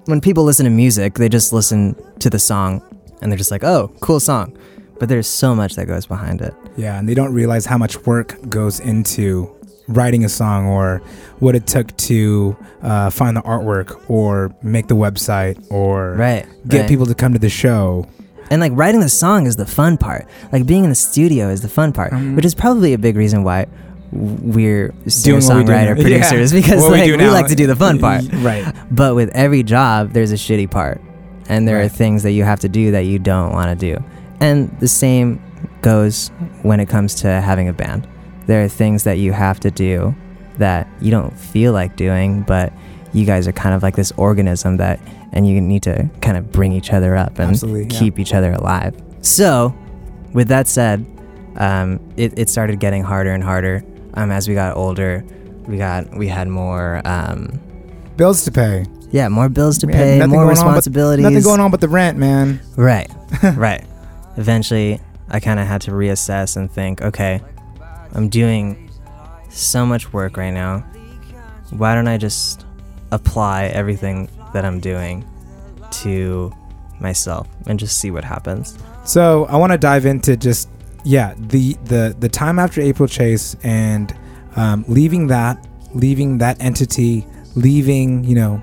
when 0.06 0.20
people 0.22 0.44
listen 0.44 0.64
to 0.66 0.70
music 0.70 1.16
they 1.16 1.30
just 1.30 1.54
listen 1.54 1.96
to 2.20 2.30
the 2.30 2.38
song 2.40 2.82
and 3.22 3.32
they're 3.32 3.38
just 3.38 3.52
like 3.52 3.64
oh 3.64 3.92
cool 4.00 4.20
song 4.20 4.56
but 5.00 5.10
there's 5.10 5.28
so 5.28 5.56
much 5.56 5.76
that 5.76 5.86
goes 5.86 6.06
behind 6.06 6.42
it 6.42 6.54
Yeah, 6.78 6.98
and 7.00 7.08
they 7.08 7.14
don't 7.14 7.34
realize 7.34 7.66
how 7.66 7.78
much 7.78 8.06
work 8.06 8.38
goes 8.50 8.80
into 8.80 9.50
writing 9.88 10.24
a 10.24 10.30
song 10.30 10.68
or 10.68 11.02
what 11.40 11.56
it 11.56 11.66
took 11.66 11.96
to 11.98 12.56
uh, 12.84 13.10
find 13.10 13.36
the 13.36 13.42
artwork 13.42 14.00
or 14.10 14.54
make 14.62 14.88
the 14.88 14.96
website 14.96 15.58
or 15.72 16.14
right 16.14 16.46
get 16.68 16.82
right. 16.82 16.90
people 16.90 17.06
to 17.08 17.16
come 17.16 17.34
to 17.34 17.40
the 17.40 17.50
show. 17.50 18.06
and 18.52 18.62
like 18.62 18.72
writing 18.76 19.00
the 19.00 19.10
song 19.10 19.48
is 19.48 19.56
the 19.56 19.66
fun 19.66 19.98
part 19.98 20.28
like 20.52 20.66
being 20.68 20.84
in 20.84 20.90
the 20.90 20.96
studio 20.96 21.50
is 21.50 21.62
the 21.62 21.70
fun 21.70 21.92
part 21.92 22.12
Mhm. 22.12 22.36
which 22.36 22.46
is 22.46 22.54
probably 22.54 22.94
a 22.94 22.98
big 23.00 23.16
reason 23.16 23.44
why 23.44 23.66
we're 24.12 24.88
Doing 24.88 24.96
what 24.96 24.98
we 24.98 25.04
do 25.06 25.10
singer-songwriter 25.12 25.96
now. 25.96 26.02
producers 26.02 26.54
Yeah. 26.54 26.60
because 26.62 26.82
What 26.82 26.92
like 26.92 27.06
do 27.06 27.18
we, 27.18 27.28
like 27.30 27.48
to 27.48 27.56
do 27.56 27.68
the 27.68 27.76
fun 27.76 28.00
part 28.00 28.24
Right. 28.34 28.66
But 28.92 29.16
with 29.16 29.30
every 29.36 29.62
job, 29.64 30.14
there's 30.14 30.32
a 30.32 30.36
shitty 30.36 30.70
part. 30.72 31.00
And 31.48 31.68
there 31.68 31.82
are 31.82 31.88
things 31.88 32.24
that 32.24 32.32
you 32.32 32.44
have 32.44 32.60
to 32.62 32.70
do 32.70 32.92
that 32.92 33.06
you 33.06 33.20
don't 33.20 33.52
want 33.54 33.70
to 33.80 33.94
do. 33.96 34.04
And 34.42 34.70
the 34.80 34.88
same 34.88 35.42
goes 35.82 36.30
when 36.62 36.80
it 36.80 36.88
comes 36.88 37.16
to 37.16 37.28
having 37.42 37.68
a 37.68 37.74
band. 37.74 38.08
There 38.48 38.64
are 38.64 38.68
things 38.68 39.04
that 39.04 39.18
you 39.18 39.32
have 39.34 39.60
to 39.62 39.72
do 39.72 40.16
that 40.58 40.88
you 41.02 41.12
don't 41.12 41.38
feel 41.38 41.72
like 41.74 41.96
doing, 41.96 42.42
but 42.44 42.74
you 43.14 43.26
guys 43.26 43.48
are 43.48 43.52
kind 43.52 43.76
of 43.76 43.84
like 43.84 43.96
this 43.96 44.12
organism 44.18 44.78
that, 44.78 45.00
and 45.32 45.48
you 45.48 45.60
need 45.62 45.84
to 45.84 46.10
kind 46.22 46.38
of 46.38 46.52
bring 46.52 46.72
each 46.72 46.92
other 46.94 47.16
up 47.16 47.40
and 47.40 47.52
Absolutely, 47.52 47.84
yeah. 47.94 48.00
keep 48.00 48.20
each 48.20 48.34
other 48.34 48.52
alive. 48.54 48.96
So, 49.22 49.74
with 50.34 50.48
that 50.50 50.68
said, 50.68 51.06
um, 51.58 52.00
it, 52.18 52.38
it 52.38 52.50
started 52.50 52.80
getting 52.80 53.04
harder 53.04 53.32
and 53.32 53.44
harder 53.44 53.84
um, 54.14 54.32
as 54.32 54.48
we 54.48 54.54
got 54.54 54.76
older. 54.78 55.24
We 55.68 55.78
got 55.78 56.16
we 56.16 56.28
had 56.28 56.48
more 56.48 57.02
um, 57.06 57.60
Bills 58.18 58.44
to 58.46 58.52
pay. 58.52 58.86
yeah, 59.12 59.28
more 59.30 59.50
bills 59.50 59.78
to 59.80 59.88
pay, 59.88 60.20
more 60.26 60.46
on 60.60 60.74
but- 60.76 60.76
Nothing 61.24 61.42
going 61.44 61.60
on 61.60 61.72
but 61.72 61.82
the 61.82 61.88
rent, 61.88 62.18
man. 62.18 62.60
Right, 62.76 63.10
right. 63.56 63.86
Eventually, 64.40 65.02
I 65.28 65.42
kind 65.42 65.60
of 65.60 65.68
had 65.68 65.82
to 65.82 65.92
reassess 65.92 66.56
and 66.56 66.72
think, 66.72 67.02
okay, 67.02 67.42
I'm 68.14 68.30
doing 68.30 68.90
so 69.50 69.86
much 69.86 70.14
work 70.14 70.38
right 70.38 70.54
now. 70.54 70.80
Why 71.72 71.94
don't 71.94 72.08
I 72.08 72.18
just 72.18 72.66
apply 73.12 73.66
everything 73.66 74.30
that 74.54 74.64
I'm 74.64 74.80
doing 74.80 75.28
to 75.92 76.54
myself 77.02 77.50
and 77.68 77.78
just 77.78 78.00
see 78.00 78.12
what 78.12 78.24
happens? 78.24 78.78
So 79.04 79.44
I 79.46 79.58
want 79.58 79.74
to 79.74 79.78
dive 79.78 80.06
into 80.06 80.38
just 80.38 80.70
yeah 81.04 81.34
the 81.38 81.74
the 81.86 82.16
the 82.18 82.30
time 82.30 82.60
after 82.60 82.80
April 82.80 83.10
Chase 83.10 83.58
and 83.62 84.16
um, 84.56 84.86
leaving 84.88 85.28
that 85.28 85.68
leaving 85.94 86.38
that 86.38 86.62
entity 86.62 87.28
leaving 87.56 88.24
you 88.24 88.36
know 88.36 88.62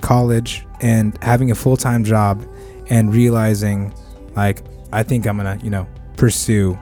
college 0.00 0.66
and 0.80 1.22
having 1.22 1.50
a 1.50 1.54
full 1.54 1.76
time 1.76 2.04
job 2.04 2.42
and 2.88 3.14
realizing 3.14 3.92
like 4.34 4.62
I 4.92 5.02
think 5.02 5.26
I'm 5.26 5.36
gonna 5.36 5.58
you 5.62 5.70
know 5.70 5.86
pursue 6.16 6.78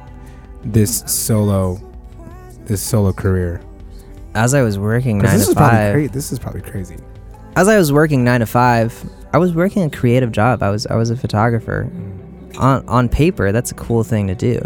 this 0.64 1.00
solo, 1.06 1.80
this 2.64 2.82
solo 2.82 3.12
career? 3.12 3.60
As 4.34 4.54
I 4.54 4.62
was 4.62 4.78
working 4.78 5.18
nine 5.18 5.38
this 5.38 5.46
to 5.46 5.50
is 5.50 5.54
probably 5.54 5.78
five, 5.78 5.92
cra- 5.92 6.08
this 6.08 6.32
is 6.32 6.38
probably 6.38 6.60
crazy. 6.62 6.96
as 7.56 7.68
I 7.68 7.76
was 7.78 7.92
working 7.92 8.24
nine 8.24 8.40
to 8.40 8.46
five, 8.46 9.08
I 9.32 9.38
was 9.38 9.52
working 9.54 9.82
a 9.82 9.90
creative 9.90 10.32
job. 10.32 10.62
I 10.62 10.70
was 10.70 10.86
I 10.86 10.96
was 10.96 11.10
a 11.10 11.16
photographer. 11.16 11.90
On 12.58 12.86
on 12.88 13.08
paper, 13.08 13.52
that's 13.52 13.70
a 13.70 13.74
cool 13.74 14.02
thing 14.04 14.26
to 14.26 14.34
do, 14.34 14.60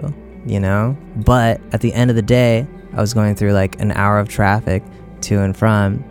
you 0.47 0.59
know. 0.59 0.97
But 1.17 1.61
at 1.73 1.81
the 1.81 1.93
end 1.93 2.11
of 2.11 2.17
the 2.17 2.23
day, 2.23 2.67
I 2.95 3.01
was 3.01 3.13
going 3.13 3.35
through 3.35 3.53
like 3.53 3.79
an 3.81 3.93
hour 3.93 4.19
of 4.19 4.29
traffic 4.29 4.83
to 5.23 5.41
and 5.41 5.55
from, 5.57 6.03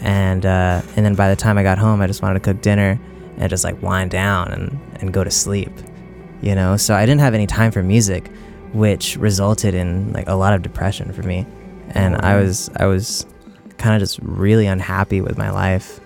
and 0.00 0.44
uh, 0.44 0.82
and 0.96 1.06
then 1.06 1.14
by 1.14 1.30
the 1.30 1.36
time 1.36 1.56
I 1.58 1.62
got 1.62 1.78
home, 1.78 2.02
I 2.02 2.06
just 2.06 2.22
wanted 2.22 2.34
to 2.34 2.52
cook 2.52 2.60
dinner 2.62 3.00
and 3.38 3.48
just 3.48 3.64
like 3.64 3.80
wind 3.82 4.10
down 4.10 4.52
and 4.52 4.78
and 5.00 5.12
go 5.12 5.24
to 5.24 5.30
sleep, 5.30 5.70
you 6.42 6.54
know. 6.54 6.76
So 6.76 6.94
I 6.94 7.06
didn't 7.06 7.20
have 7.22 7.34
any 7.34 7.46
time 7.46 7.70
for 7.72 7.82
music, 7.82 8.28
which 8.72 9.16
resulted 9.16 9.74
in 9.74 10.12
like 10.12 10.28
a 10.28 10.34
lot 10.34 10.52
of 10.54 10.62
depression 10.62 11.12
for 11.12 11.22
me, 11.22 11.46
and 11.90 12.16
I 12.16 12.36
was 12.40 12.68
I 12.76 12.86
was 12.86 13.24
kind 13.78 13.94
of 13.94 14.00
just 14.00 14.18
really 14.22 14.66
unhappy 14.66 15.20
with 15.20 15.38
my 15.38 15.50
life. 15.50 15.98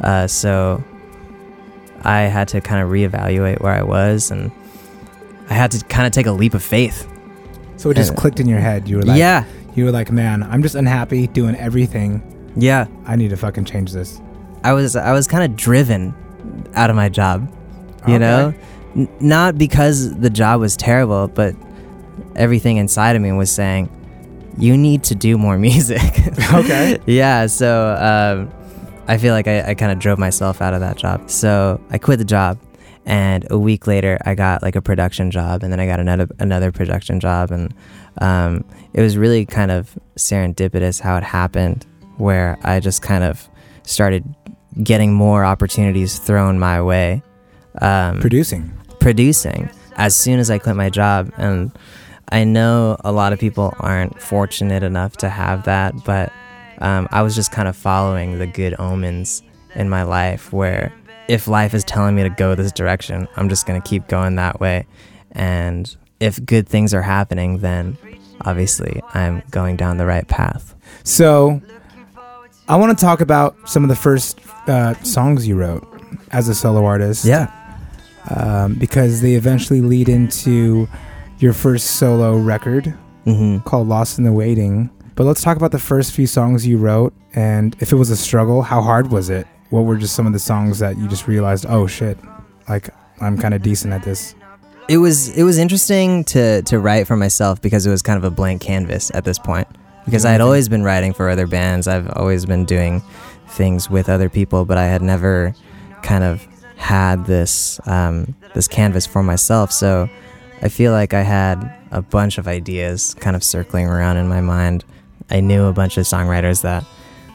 Uh, 0.00 0.26
so 0.26 0.82
I 2.02 2.20
had 2.22 2.48
to 2.48 2.60
kind 2.60 2.82
of 2.82 2.90
reevaluate 2.90 3.60
where 3.60 3.72
I 3.72 3.82
was, 3.82 4.30
and 4.30 4.50
I 5.50 5.54
had 5.54 5.70
to 5.72 5.84
kind 5.86 6.06
of 6.06 6.12
take 6.12 6.26
a 6.26 6.32
leap 6.32 6.54
of 6.54 6.62
faith. 6.62 7.08
So 7.76 7.90
it 7.90 7.94
just 7.94 8.12
Uh, 8.12 8.16
clicked 8.16 8.40
in 8.40 8.48
your 8.48 8.60
head. 8.60 8.88
You 8.88 8.96
were 8.98 9.02
like, 9.02 9.18
yeah, 9.18 9.44
you 9.74 9.84
were 9.84 9.90
like, 9.90 10.10
man, 10.12 10.42
I'm 10.42 10.62
just 10.62 10.74
unhappy 10.74 11.26
doing 11.28 11.54
everything. 11.56 12.22
yeah. 12.56 12.86
I 13.06 13.14
need 13.16 13.30
to 13.30 13.36
fucking 13.36 13.64
change 13.66 13.92
this. 13.92 14.20
I 14.64 14.72
was 14.72 14.96
I 14.96 15.12
was 15.12 15.26
kind 15.28 15.44
of 15.44 15.56
driven 15.56 16.14
out 16.74 16.90
of 16.90 16.96
my 16.96 17.08
job, 17.08 17.48
you 18.06 18.14
Okay. 18.14 18.18
know, 18.18 18.52
N- 18.98 19.08
not 19.20 19.56
because 19.56 20.14
the 20.18 20.28
job 20.28 20.60
was 20.60 20.76
terrible, 20.76 21.28
but 21.28 21.54
everything 22.36 22.76
inside 22.76 23.16
of 23.16 23.22
me 23.22 23.32
was 23.32 23.50
saying, 23.50 23.88
"You 24.58 24.76
need 24.76 25.04
to 25.04 25.14
do 25.14 25.38
more 25.38 25.56
music." 25.68 26.02
Okay. 26.52 26.98
yeah. 27.06 27.46
So 27.46 27.94
um, 27.96 28.52
I 29.06 29.16
feel 29.18 29.32
like 29.32 29.46
I, 29.48 29.70
I 29.70 29.74
kind 29.74 29.92
of 29.92 29.98
drove 29.98 30.18
myself 30.18 30.60
out 30.60 30.74
of 30.74 30.80
that 30.80 30.96
job. 30.96 31.30
So 31.30 31.80
I 31.90 31.98
quit 31.98 32.18
the 32.18 32.24
job, 32.24 32.58
and 33.06 33.46
a 33.50 33.58
week 33.58 33.86
later, 33.86 34.18
I 34.26 34.34
got 34.34 34.62
like 34.62 34.76
a 34.76 34.82
production 34.82 35.30
job, 35.30 35.62
and 35.62 35.72
then 35.72 35.80
I 35.80 35.86
got 35.86 36.00
another 36.00 36.26
another 36.40 36.72
production 36.72 37.20
job, 37.20 37.50
and 37.52 37.72
um, 38.20 38.64
it 38.92 39.00
was 39.00 39.16
really 39.16 39.46
kind 39.46 39.70
of 39.70 39.96
serendipitous 40.16 41.00
how 41.00 41.16
it 41.16 41.22
happened, 41.22 41.86
where 42.16 42.58
I 42.64 42.80
just 42.80 43.00
kind 43.00 43.22
of 43.24 43.48
started 43.84 44.24
getting 44.82 45.12
more 45.12 45.44
opportunities 45.44 46.18
thrown 46.18 46.58
my 46.58 46.82
way. 46.82 47.22
Um, 47.80 48.20
Producing. 48.20 48.72
Producing 49.00 49.70
as 49.96 50.14
soon 50.14 50.38
as 50.38 50.50
I 50.50 50.58
quit 50.58 50.76
my 50.76 50.90
job. 50.90 51.32
And 51.36 51.72
I 52.30 52.44
know 52.44 52.96
a 53.00 53.12
lot 53.12 53.32
of 53.32 53.38
people 53.38 53.74
aren't 53.80 54.20
fortunate 54.20 54.82
enough 54.82 55.16
to 55.18 55.28
have 55.28 55.64
that, 55.64 55.94
but 56.04 56.32
um, 56.78 57.08
I 57.10 57.22
was 57.22 57.34
just 57.34 57.52
kind 57.52 57.68
of 57.68 57.76
following 57.76 58.38
the 58.38 58.46
good 58.46 58.74
omens 58.78 59.42
in 59.74 59.88
my 59.88 60.02
life 60.02 60.52
where 60.52 60.92
if 61.28 61.48
life 61.48 61.74
is 61.74 61.84
telling 61.84 62.14
me 62.14 62.22
to 62.22 62.30
go 62.30 62.54
this 62.54 62.72
direction, 62.72 63.28
I'm 63.36 63.48
just 63.48 63.66
going 63.66 63.80
to 63.80 63.86
keep 63.86 64.08
going 64.08 64.36
that 64.36 64.60
way. 64.60 64.86
And 65.32 65.94
if 66.20 66.44
good 66.44 66.68
things 66.68 66.94
are 66.94 67.02
happening, 67.02 67.58
then 67.58 67.98
obviously 68.42 69.02
I'm 69.14 69.42
going 69.50 69.76
down 69.76 69.98
the 69.98 70.06
right 70.06 70.26
path. 70.26 70.74
So 71.04 71.60
I 72.68 72.76
want 72.76 72.96
to 72.98 73.04
talk 73.04 73.20
about 73.20 73.68
some 73.68 73.82
of 73.82 73.88
the 73.88 73.96
first 73.96 74.40
uh, 74.66 74.94
songs 75.02 75.46
you 75.46 75.56
wrote 75.56 75.86
as 76.30 76.48
a 76.48 76.54
solo 76.54 76.84
artist. 76.84 77.24
Um, 78.34 78.74
because 78.74 79.20
they 79.20 79.34
eventually 79.34 79.80
lead 79.80 80.08
into 80.08 80.88
your 81.38 81.52
first 81.52 81.92
solo 81.92 82.36
record 82.36 82.94
hmm 83.24 83.58
called 83.60 83.88
Lost 83.88 84.18
in 84.18 84.24
the 84.24 84.32
Waiting. 84.32 84.90
But 85.14 85.24
let's 85.24 85.42
talk 85.42 85.56
about 85.56 85.72
the 85.72 85.78
first 85.78 86.12
few 86.12 86.26
songs 86.26 86.66
you 86.66 86.78
wrote 86.78 87.12
and 87.34 87.76
if 87.80 87.92
it 87.92 87.96
was 87.96 88.10
a 88.10 88.16
struggle, 88.16 88.62
how 88.62 88.80
hard 88.80 89.10
was 89.10 89.30
it? 89.30 89.46
What 89.70 89.82
were 89.82 89.96
just 89.96 90.14
some 90.14 90.26
of 90.26 90.32
the 90.32 90.38
songs 90.38 90.78
that 90.78 90.96
you 90.96 91.08
just 91.08 91.28
realized, 91.28 91.66
oh 91.68 91.86
shit, 91.86 92.16
like 92.68 92.88
I'm 93.20 93.36
kind 93.36 93.52
of 93.54 93.62
decent 93.62 93.92
at 93.92 94.02
this? 94.02 94.34
it 94.88 94.96
was 94.96 95.28
it 95.36 95.42
was 95.42 95.58
interesting 95.58 96.24
to 96.24 96.62
to 96.62 96.78
write 96.78 97.06
for 97.06 97.16
myself 97.16 97.60
because 97.60 97.86
it 97.86 97.90
was 97.90 98.02
kind 98.02 98.16
of 98.16 98.24
a 98.24 98.30
blank 98.30 98.62
canvas 98.62 99.10
at 99.14 99.24
this 99.24 99.38
point 99.38 99.68
because 100.06 100.24
I 100.24 100.32
had 100.32 100.40
always 100.40 100.68
been 100.68 100.82
writing 100.82 101.12
for 101.12 101.28
other 101.28 101.46
bands 101.46 101.86
I've 101.86 102.10
always 102.16 102.46
been 102.46 102.64
doing 102.64 103.02
things 103.48 103.90
with 103.90 104.08
other 104.08 104.30
people 104.30 104.64
but 104.64 104.78
I 104.78 104.86
had 104.86 105.02
never 105.02 105.54
kind 106.02 106.24
of 106.24 106.46
had 106.78 107.26
this 107.26 107.80
um, 107.86 108.34
this 108.54 108.68
canvas 108.68 109.06
for 109.06 109.22
myself 109.22 109.70
so 109.70 110.08
I 110.62 110.68
feel 110.68 110.92
like 110.92 111.12
I 111.12 111.22
had 111.22 111.76
a 111.90 112.00
bunch 112.00 112.38
of 112.38 112.48
ideas 112.48 113.14
kind 113.14 113.36
of 113.36 113.44
circling 113.44 113.86
around 113.86 114.16
in 114.16 114.28
my 114.28 114.40
mind 114.40 114.84
I 115.28 115.40
knew 115.40 115.66
a 115.66 115.72
bunch 115.72 115.98
of 115.98 116.04
songwriters 116.04 116.62
that 116.62 116.84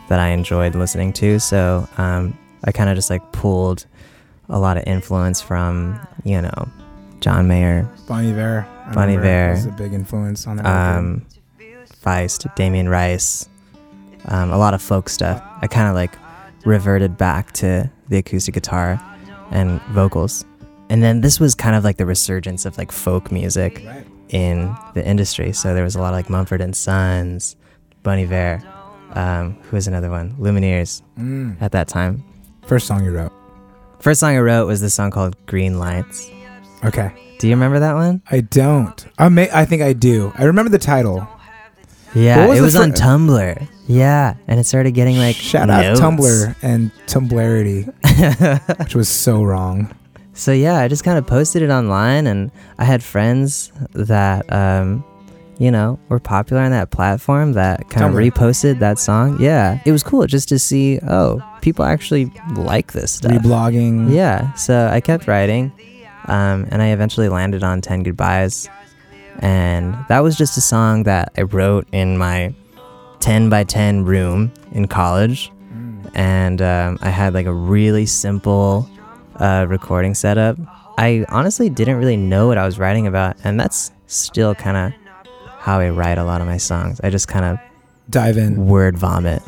that 0.10 0.20
I 0.20 0.30
enjoyed 0.30 0.76
listening 0.76 1.14
to 1.14 1.40
so 1.40 1.88
um, 1.98 2.38
I 2.64 2.72
kind 2.72 2.90
of 2.90 2.96
just 2.96 3.10
like 3.10 3.32
pulled 3.32 3.86
a 4.50 4.60
lot 4.60 4.78
of 4.78 4.84
influence 4.88 5.42
from 5.42 6.00
you 6.24 6.42
know 6.42 6.70
John 7.20 7.48
Mayer, 7.48 7.90
Bonnie 8.08 8.32
Iver. 8.32 8.68
I 8.86 8.94
Bon 8.94 9.10
Iver. 9.10 9.52
was 9.52 9.66
a 9.66 9.72
big 9.72 9.94
influence 9.94 10.46
on 10.46 10.58
that. 10.58 10.66
um, 10.66 11.26
Feist, 12.04 12.54
Damien 12.56 12.90
Rice, 12.90 13.48
um, 14.26 14.52
a 14.52 14.58
lot 14.58 14.74
of 14.74 14.82
folk 14.82 15.08
stuff. 15.08 15.42
I 15.62 15.68
kind 15.68 15.88
of 15.88 15.96
like 15.96 16.12
reverted 16.66 17.18
back 17.18 17.54
to 17.54 17.90
the 18.10 18.18
acoustic 18.18 18.54
guitar 18.54 19.02
and 19.54 19.80
vocals. 19.94 20.44
And 20.90 21.02
then 21.02 21.22
this 21.22 21.40
was 21.40 21.56
kind 21.56 21.76
of 21.78 21.84
like 21.86 21.96
the 21.98 22.06
resurgence 22.06 22.66
of 22.66 22.78
like 22.78 22.92
folk 22.92 23.32
music 23.32 23.82
Right. 23.86 24.06
in 24.30 24.76
the 24.94 25.06
industry. 25.08 25.54
So 25.54 25.74
there 25.74 25.84
was 25.84 25.96
a 25.96 26.02
lot 26.02 26.10
of 26.10 26.16
like 26.18 26.30
Mumford 26.30 26.60
and 26.62 26.76
Sons, 26.76 27.56
Bon 28.04 28.18
Iver, 28.20 28.62
um, 29.14 29.56
who 29.70 29.78
was 29.78 29.88
another 29.88 30.10
one, 30.10 30.36
Lumineers 30.40 31.02
Mm. 31.18 31.56
at 31.62 31.72
that 31.72 31.88
time. 31.88 32.24
First 32.68 32.86
song 32.88 33.06
you 33.06 33.12
wrote. 33.12 33.32
First 34.00 34.20
song 34.20 34.36
I 34.36 34.40
wrote 34.40 34.68
was 34.68 34.82
this 34.82 34.94
song 34.94 35.12
called 35.12 35.36
Green 35.46 35.80
Lights. 35.80 36.30
Okay. 36.84 37.12
Do 37.40 37.48
you 37.48 37.54
remember 37.56 37.80
that 37.80 37.94
one? 37.96 38.22
I 38.30 38.42
don't. 38.42 39.06
I 39.18 39.30
may. 39.30 39.50
I 39.54 39.66
think 39.66 39.82
I 39.82 39.94
do. 39.94 40.34
I 40.38 40.44
remember 40.44 40.70
the 40.70 40.78
title. 40.80 41.28
Yeah, 42.16 42.48
was 42.48 42.60
it 42.60 42.62
was 42.62 42.76
fir- 42.76 42.84
on 42.84 42.92
Tumblr. 42.92 43.68
Yeah, 43.88 44.36
and 44.48 44.60
it 44.60 44.66
started 44.66 44.92
getting 44.92 45.18
like 45.18 45.36
Shout 45.36 45.70
out. 45.70 45.98
Tumblr 45.98 46.56
and 46.62 46.92
Tumblarity, 47.08 47.86
which 48.80 48.96
was 48.96 49.10
so 49.10 49.44
wrong. 49.44 49.94
So 50.34 50.52
yeah, 50.52 50.80
I 50.80 50.88
just 50.88 51.04
kind 51.04 51.18
of 51.18 51.28
posted 51.28 51.62
it 51.62 51.70
online, 51.70 52.28
and 52.28 52.52
I 52.78 52.86
had 52.86 53.04
friends 53.04 53.72
that, 53.94 54.52
um, 54.52 55.04
you 55.60 55.70
know, 55.70 56.00
were 56.10 56.20
popular 56.20 56.62
on 56.64 56.72
that 56.72 56.90
platform 56.92 57.54
that 57.54 57.90
kind 57.90 58.06
of 58.06 58.14
reposted 58.14 58.80
that 58.80 58.98
song. 59.00 59.38
Yeah, 59.40 59.80
it 59.86 59.92
was 59.92 60.02
cool 60.02 60.26
just 60.26 60.50
to 60.50 60.58
see. 60.60 61.00
Oh, 61.08 61.42
people 61.62 61.86
actually 61.86 62.32
like 62.56 62.94
this 62.94 63.12
stuff. 63.12 63.32
Reblogging. 63.32 64.12
Yeah, 64.14 64.54
so 64.54 64.88
I 64.92 65.02
kept 65.02 65.28
writing, 65.28 65.72
um, 66.26 66.68
and 66.72 66.82
I 66.82 66.88
eventually 66.88 67.30
landed 67.30 67.64
on 67.64 67.82
10 67.82 68.04
Goodbyes. 68.04 68.70
And 69.40 69.96
that 70.10 70.20
was 70.20 70.38
just 70.38 70.58
a 70.58 70.62
song 70.62 71.04
that 71.04 71.32
I 71.38 71.42
wrote 71.42 71.88
in 71.92 72.18
my 72.18 72.54
10 73.20 73.50
by 73.50 73.64
10 73.64 74.06
room 74.06 74.52
in 74.72 74.88
college. 74.88 75.52
And 76.14 76.62
um, 76.62 77.00
I 77.02 77.10
had 77.10 77.34
like 77.34 77.46
a 77.46 77.54
really 77.54 78.06
simple 78.06 78.88
uh, 79.38 79.66
recording 79.68 80.14
setup. 80.14 80.58
I 80.98 81.26
honestly 81.30 81.70
didn't 81.70 81.98
really 81.98 82.18
know 82.18 82.48
what 82.48 82.58
I 82.58 82.66
was 82.66 82.78
writing 82.78 83.08
about, 83.08 83.36
and 83.44 83.60
that's 83.60 83.92
still 84.08 84.54
kind 84.54 84.78
of 84.78 84.94
how 85.58 85.80
I 85.80 85.90
write 85.90 86.18
a 86.18 86.24
lot 86.24 86.40
of 86.42 86.48
my 86.48 86.58
songs. 86.58 87.02
I 87.04 87.10
just 87.10 87.28
kind 87.28 87.46
of 87.46 87.58
Dive 88.10 88.38
in. 88.38 88.68
word 88.68 88.98
vomit 88.98 89.42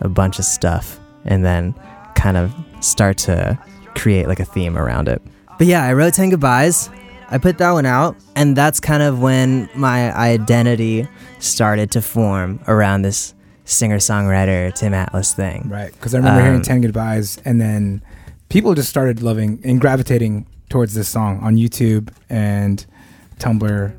a 0.00 0.08
bunch 0.08 0.38
of 0.38 0.44
stuff 0.44 1.00
and 1.24 1.44
then 1.44 1.74
kind 2.14 2.36
of 2.36 2.54
start 2.80 3.16
to 3.18 3.58
create 3.94 4.28
like 4.28 4.38
a 4.40 4.44
theme 4.44 4.76
around 4.76 5.08
it. 5.08 5.22
But 5.58 5.66
yeah, 5.66 5.84
I 5.84 5.92
wrote 5.92 6.14
10 6.14 6.30
goodbyes. 6.30 6.88
I 7.32 7.38
put 7.38 7.58
that 7.58 7.72
one 7.72 7.86
out, 7.86 8.14
and 8.36 8.54
that's 8.56 8.78
kind 8.78 9.02
of 9.02 9.20
when 9.20 9.68
my 9.74 10.14
identity 10.16 11.08
started 11.38 11.90
to 11.92 12.02
form 12.02 12.60
around 12.68 13.02
this 13.02 13.34
singer 13.64 13.96
songwriter 13.98 14.72
Tim 14.74 14.92
Atlas 14.94 15.32
thing. 15.32 15.68
Right. 15.68 15.92
Because 15.92 16.14
I 16.14 16.18
remember 16.18 16.42
hearing 16.42 16.56
Um, 16.58 16.62
10 16.62 16.80
Goodbyes, 16.82 17.38
and 17.44 17.60
then 17.60 18.02
people 18.50 18.74
just 18.74 18.90
started 18.90 19.22
loving 19.22 19.60
and 19.64 19.80
gravitating 19.80 20.46
towards 20.68 20.94
this 20.94 21.08
song 21.08 21.40
on 21.42 21.56
YouTube 21.56 22.10
and 22.28 22.84
Tumblr, 23.38 23.92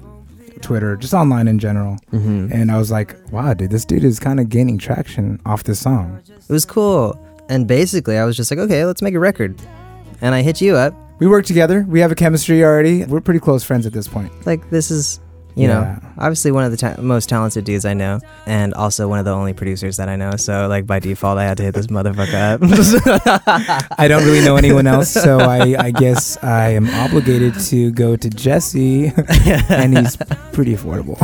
Twitter, 0.62 0.96
just 0.96 1.14
online 1.14 1.48
in 1.48 1.60
general. 1.60 1.98
hmm 2.12 2.48
And 2.52 2.72
I 2.72 2.78
was 2.78 2.92
like, 2.92 3.16
wow, 3.32 3.54
dude, 3.54 3.72
this 3.72 3.84
dude 3.86 4.04
is 4.04 4.20
kind 4.20 4.40
of 4.40 4.48
gaining 4.50 4.78
traction 4.78 5.40
off 5.46 5.64
this 5.64 5.80
song. 5.80 6.22
It 6.28 6.52
was 6.52 6.66
cool. 6.66 7.18
And 7.50 7.68
basically, 7.68 8.18
I 8.18 8.26
was 8.26 8.38
just 8.38 8.50
like, 8.52 8.60
okay, 8.60 8.86
let's 8.86 9.02
make 9.02 9.16
a 9.16 9.20
record. 9.20 9.60
And 10.22 10.34
I 10.36 10.42
hit 10.44 10.62
you 10.62 10.76
up. 10.76 10.94
We 11.20 11.28
work 11.28 11.46
together. 11.46 11.86
We 11.88 12.00
have 12.02 12.12
a 12.12 12.16
chemistry 12.16 12.64
already. 12.64 13.06
We're 13.06 13.22
pretty 13.22 13.40
close 13.40 13.64
friends 13.64 13.86
at 13.86 13.94
this 13.94 14.08
point. 14.08 14.32
Like, 14.46 14.70
this 14.70 14.92
is, 14.92 15.20
you 15.56 15.68
Yeah. 15.68 15.74
know, 15.74 15.98
obviously 16.18 16.52
one 16.52 16.64
of 16.66 16.72
the 16.72 16.78
ta- 16.78 16.96
most 17.00 17.30
talented 17.30 17.64
dudes 17.64 17.86
I 17.86 17.94
know, 17.94 18.20
and 18.48 18.74
also 18.74 19.08
one 19.08 19.20
of 19.20 19.26
the 19.26 19.32
only 19.32 19.54
producers 19.54 19.96
that 19.98 20.10
I 20.10 20.16
know. 20.18 20.32
So, 20.36 20.68
like, 20.68 20.86
by 20.88 21.00
default, 21.00 21.38
I 21.38 21.46
had 21.46 21.56
to 21.58 21.64
hit 21.64 21.76
this 21.76 21.88
motherfucker 21.88 22.34
up. 22.34 23.90
I 24.00 24.08
don't 24.08 24.24
really 24.26 24.44
know 24.44 24.58
anyone 24.58 24.86
else, 24.88 25.12
so 25.12 25.40
I, 25.58 25.76
I 25.80 25.92
guess 25.92 26.44
I 26.44 26.70
am 26.70 26.90
obligated 26.90 27.58
to 27.68 27.92
go 27.92 28.16
to 28.18 28.30
Jesse, 28.30 29.14
and 29.70 29.98
he's 29.98 30.18
pretty 30.52 30.76
affordable. 30.76 31.16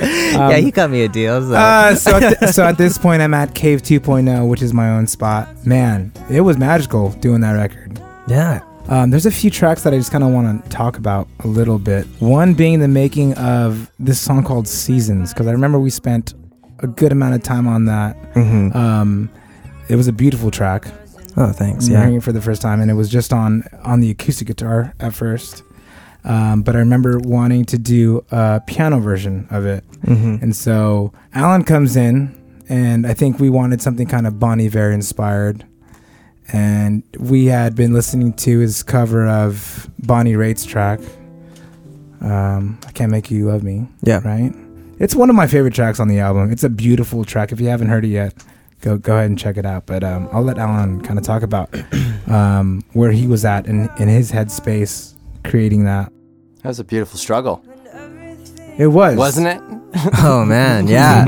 yeah, 0.02 0.56
he 0.56 0.70
got 0.72 0.90
me 0.90 1.04
a 1.04 1.08
deal. 1.08 1.40
So. 1.40 1.54
Uh, 1.54 1.94
so, 1.94 2.16
at 2.16 2.38
th- 2.40 2.50
so 2.52 2.64
at 2.64 2.76
this 2.76 2.98
point, 2.98 3.22
I'm 3.22 3.32
at 3.34 3.54
Cave 3.54 3.80
2.0, 3.82 4.46
which 4.48 4.60
is 4.60 4.74
my 4.74 4.90
own 4.90 5.06
spot. 5.06 5.48
Man, 5.64 6.12
it 6.28 6.40
was 6.42 6.58
magical 6.58 7.10
doing 7.20 7.40
that 7.42 7.52
record. 7.52 7.98
yeah. 8.26 8.60
Um, 8.90 9.10
there's 9.10 9.26
a 9.26 9.30
few 9.30 9.50
tracks 9.50 9.84
that 9.84 9.94
I 9.94 9.96
just 9.98 10.10
kind 10.10 10.24
of 10.24 10.30
want 10.32 10.64
to 10.64 10.68
talk 10.70 10.98
about 10.98 11.28
a 11.40 11.46
little 11.46 11.78
bit. 11.78 12.06
One 12.18 12.54
being 12.54 12.80
the 12.80 12.88
making 12.88 13.34
of 13.34 13.90
this 14.00 14.20
song 14.20 14.42
called 14.42 14.66
Seasons, 14.66 15.32
because 15.32 15.46
I 15.46 15.52
remember 15.52 15.78
we 15.78 15.90
spent 15.90 16.34
a 16.80 16.88
good 16.88 17.12
amount 17.12 17.34
of 17.36 17.42
time 17.42 17.68
on 17.68 17.84
that. 17.84 18.16
Mm-hmm. 18.34 18.76
Um, 18.76 19.30
it 19.88 19.94
was 19.96 20.08
a 20.08 20.12
beautiful 20.12 20.50
track. 20.50 20.86
oh, 21.36 21.52
thanks. 21.52 21.88
Yeah. 21.88 22.00
hearing 22.00 22.16
it 22.16 22.22
for 22.24 22.32
the 22.32 22.40
first 22.42 22.60
time, 22.62 22.80
and 22.80 22.90
it 22.90 22.94
was 22.94 23.08
just 23.08 23.32
on 23.32 23.62
on 23.84 24.00
the 24.00 24.10
acoustic 24.10 24.48
guitar 24.48 24.92
at 24.98 25.14
first. 25.14 25.62
Um, 26.24 26.62
but 26.62 26.74
I 26.76 26.80
remember 26.80 27.18
wanting 27.18 27.64
to 27.66 27.78
do 27.78 28.24
a 28.30 28.60
piano 28.66 28.98
version 29.00 29.46
of 29.50 29.64
it, 29.66 29.84
Mm-hmm. 30.02 30.42
and 30.42 30.56
so 30.56 31.12
Alan 31.32 31.62
comes 31.64 31.94
in, 31.96 32.34
and 32.68 33.06
I 33.06 33.14
think 33.14 33.38
we 33.38 33.50
wanted 33.50 33.80
something 33.80 34.06
kind 34.08 34.26
of 34.26 34.38
Bon 34.40 34.60
Iver 34.60 34.90
inspired. 34.90 35.64
And 36.52 37.02
we 37.18 37.46
had 37.46 37.74
been 37.76 37.92
listening 37.92 38.32
to 38.34 38.58
his 38.58 38.82
cover 38.82 39.26
of 39.26 39.88
Bonnie 40.00 40.36
Raitt's 40.36 40.64
track, 40.64 41.00
um, 42.20 42.78
I 42.86 42.92
Can't 42.92 43.10
Make 43.10 43.30
You 43.30 43.46
Love 43.46 43.62
Me, 43.62 43.86
Yeah. 44.02 44.20
right? 44.24 44.52
It's 44.98 45.14
one 45.14 45.30
of 45.30 45.36
my 45.36 45.46
favorite 45.46 45.74
tracks 45.74 45.98
on 46.00 46.08
the 46.08 46.18
album. 46.18 46.50
It's 46.52 46.64
a 46.64 46.68
beautiful 46.68 47.24
track. 47.24 47.52
If 47.52 47.60
you 47.60 47.68
haven't 47.68 47.88
heard 47.88 48.04
it 48.04 48.08
yet, 48.08 48.34
go 48.82 48.98
go 48.98 49.14
ahead 49.16 49.30
and 49.30 49.38
check 49.38 49.56
it 49.56 49.64
out. 49.64 49.86
But 49.86 50.04
um, 50.04 50.28
I'll 50.32 50.42
let 50.42 50.58
Alan 50.58 51.00
kind 51.00 51.18
of 51.18 51.24
talk 51.24 51.42
about 51.42 51.74
um, 52.28 52.82
where 52.92 53.10
he 53.10 53.26
was 53.26 53.44
at 53.44 53.66
in, 53.66 53.88
in 53.98 54.08
his 54.08 54.30
headspace 54.30 55.14
creating 55.44 55.84
that. 55.84 56.12
That 56.62 56.68
was 56.68 56.80
a 56.80 56.84
beautiful 56.84 57.18
struggle, 57.18 57.64
It 58.76 58.88
was. 58.88 59.16
wasn't 59.16 59.46
it? 59.46 59.62
Oh 60.18 60.44
man, 60.44 60.86
yeah. 60.86 61.24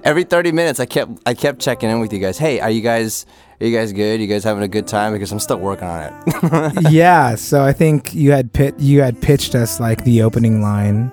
Every 0.04 0.24
30 0.24 0.50
minutes, 0.50 0.80
I 0.80 0.86
kept 0.86 1.12
I 1.24 1.34
kept 1.34 1.60
checking 1.60 1.88
in 1.88 2.00
with 2.00 2.12
you 2.12 2.18
guys. 2.18 2.36
Hey, 2.38 2.58
are 2.60 2.70
you 2.70 2.80
guys 2.80 3.26
are 3.26 3.47
you 3.66 3.76
guys 3.76 3.92
good? 3.92 4.20
you 4.20 4.26
guys 4.26 4.44
having 4.44 4.62
a 4.62 4.68
good 4.68 4.86
time? 4.86 5.12
Because 5.12 5.32
I'm 5.32 5.40
still 5.40 5.58
working 5.58 5.88
on 5.88 6.02
it. 6.04 6.82
yeah, 6.90 7.34
so 7.34 7.62
I 7.62 7.72
think 7.72 8.14
you 8.14 8.30
had 8.32 8.52
pit 8.52 8.78
you 8.78 9.02
had 9.02 9.20
pitched 9.20 9.54
us 9.54 9.80
like 9.80 10.04
the 10.04 10.22
opening 10.22 10.62
line, 10.62 11.12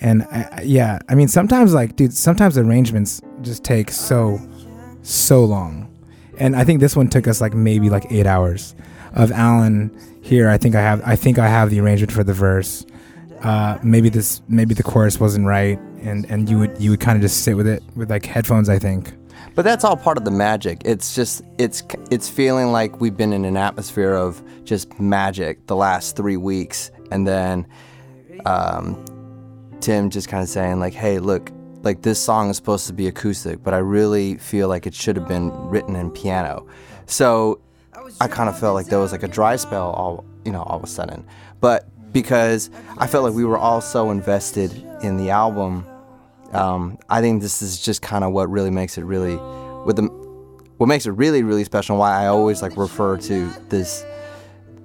and 0.00 0.24
I, 0.24 0.62
yeah, 0.64 0.98
I 1.08 1.14
mean 1.14 1.28
sometimes 1.28 1.72
like 1.72 1.96
dude, 1.96 2.12
sometimes 2.12 2.58
arrangements 2.58 3.22
just 3.40 3.64
take 3.64 3.90
so 3.90 4.38
so 5.02 5.44
long, 5.44 5.88
and 6.38 6.54
I 6.54 6.64
think 6.64 6.80
this 6.80 6.96
one 6.96 7.08
took 7.08 7.26
us 7.26 7.40
like 7.40 7.54
maybe 7.54 7.88
like 7.88 8.10
eight 8.10 8.26
hours 8.26 8.74
of 9.14 9.32
Alan 9.32 9.96
here. 10.20 10.50
I 10.50 10.58
think 10.58 10.74
I 10.74 10.82
have 10.82 11.02
I 11.04 11.16
think 11.16 11.38
I 11.38 11.48
have 11.48 11.70
the 11.70 11.80
arrangement 11.80 12.12
for 12.12 12.24
the 12.24 12.34
verse. 12.34 12.84
Uh, 13.42 13.78
maybe 13.82 14.08
this 14.08 14.42
maybe 14.48 14.74
the 14.74 14.82
chorus 14.82 15.18
wasn't 15.18 15.46
right, 15.46 15.78
and 16.02 16.26
and 16.30 16.50
you 16.50 16.58
would 16.58 16.78
you 16.78 16.90
would 16.90 17.00
kind 17.00 17.16
of 17.16 17.22
just 17.22 17.42
sit 17.42 17.56
with 17.56 17.66
it 17.66 17.82
with 17.94 18.10
like 18.10 18.26
headphones. 18.26 18.68
I 18.68 18.78
think. 18.78 19.14
But 19.56 19.64
that's 19.64 19.84
all 19.84 19.96
part 19.96 20.18
of 20.18 20.26
the 20.26 20.30
magic. 20.30 20.82
It's 20.84 21.14
just 21.14 21.42
it's 21.56 21.82
it's 22.10 22.28
feeling 22.28 22.72
like 22.72 23.00
we've 23.00 23.16
been 23.16 23.32
in 23.32 23.46
an 23.46 23.56
atmosphere 23.56 24.12
of 24.12 24.42
just 24.64 25.00
magic 25.00 25.66
the 25.66 25.74
last 25.74 26.14
three 26.14 26.36
weeks, 26.36 26.90
and 27.10 27.26
then 27.26 27.66
um, 28.44 29.02
Tim 29.80 30.10
just 30.10 30.28
kind 30.28 30.42
of 30.42 30.50
saying 30.50 30.78
like, 30.78 30.92
"Hey, 30.92 31.18
look, 31.18 31.50
like 31.82 32.02
this 32.02 32.20
song 32.20 32.50
is 32.50 32.56
supposed 32.58 32.86
to 32.88 32.92
be 32.92 33.08
acoustic, 33.08 33.64
but 33.64 33.72
I 33.72 33.78
really 33.78 34.36
feel 34.36 34.68
like 34.68 34.86
it 34.86 34.92
should 34.94 35.16
have 35.16 35.26
been 35.26 35.50
written 35.70 35.96
in 35.96 36.10
piano." 36.10 36.66
So 37.06 37.58
I 38.20 38.28
kind 38.28 38.50
of 38.50 38.58
felt 38.58 38.74
like 38.74 38.88
there 38.88 39.00
was 39.00 39.10
like 39.10 39.22
a 39.22 39.28
dry 39.28 39.56
spell 39.56 39.90
all 39.92 40.26
you 40.44 40.52
know 40.52 40.64
all 40.64 40.76
of 40.76 40.84
a 40.84 40.86
sudden, 40.86 41.24
but 41.62 41.88
because 42.12 42.68
I 42.98 43.06
felt 43.06 43.24
like 43.24 43.32
we 43.32 43.46
were 43.46 43.58
all 43.58 43.80
so 43.80 44.10
invested 44.10 44.70
in 45.02 45.16
the 45.16 45.30
album 45.30 45.86
um, 46.56 46.98
I 47.08 47.20
think 47.20 47.42
this 47.42 47.62
is 47.62 47.80
just 47.80 48.02
kind 48.02 48.24
of 48.24 48.32
what 48.32 48.50
really 48.50 48.70
makes 48.70 48.98
it 48.98 49.04
really, 49.04 49.36
with 49.84 49.96
the, 49.96 50.04
what 50.78 50.86
makes 50.86 51.06
it 51.06 51.10
really 51.12 51.42
really 51.42 51.64
special. 51.64 51.94
and 51.94 52.00
Why 52.00 52.24
I 52.24 52.26
always 52.26 52.62
like 52.62 52.76
refer 52.76 53.16
to 53.16 53.50
this, 53.68 54.04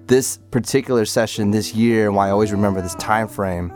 this 0.07 0.37
particular 0.51 1.05
session 1.05 1.51
this 1.51 1.73
year, 1.73 2.07
and 2.07 2.15
why 2.15 2.27
I 2.27 2.31
always 2.31 2.51
remember 2.51 2.81
this 2.81 2.95
time 2.95 3.27
frame. 3.27 3.73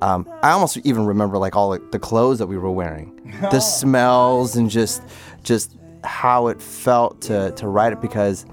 Um, 0.00 0.28
I 0.42 0.50
almost 0.50 0.76
even 0.78 1.06
remember 1.06 1.38
like 1.38 1.56
all 1.56 1.78
the 1.78 1.98
clothes 1.98 2.38
that 2.38 2.46
we 2.46 2.58
were 2.58 2.70
wearing, 2.70 3.36
the 3.50 3.60
smells, 3.60 4.56
and 4.56 4.68
just 4.70 5.02
just 5.42 5.76
how 6.02 6.48
it 6.48 6.60
felt 6.60 7.22
to 7.22 7.52
to 7.52 7.68
write 7.68 7.92
it 7.92 8.00
because, 8.00 8.44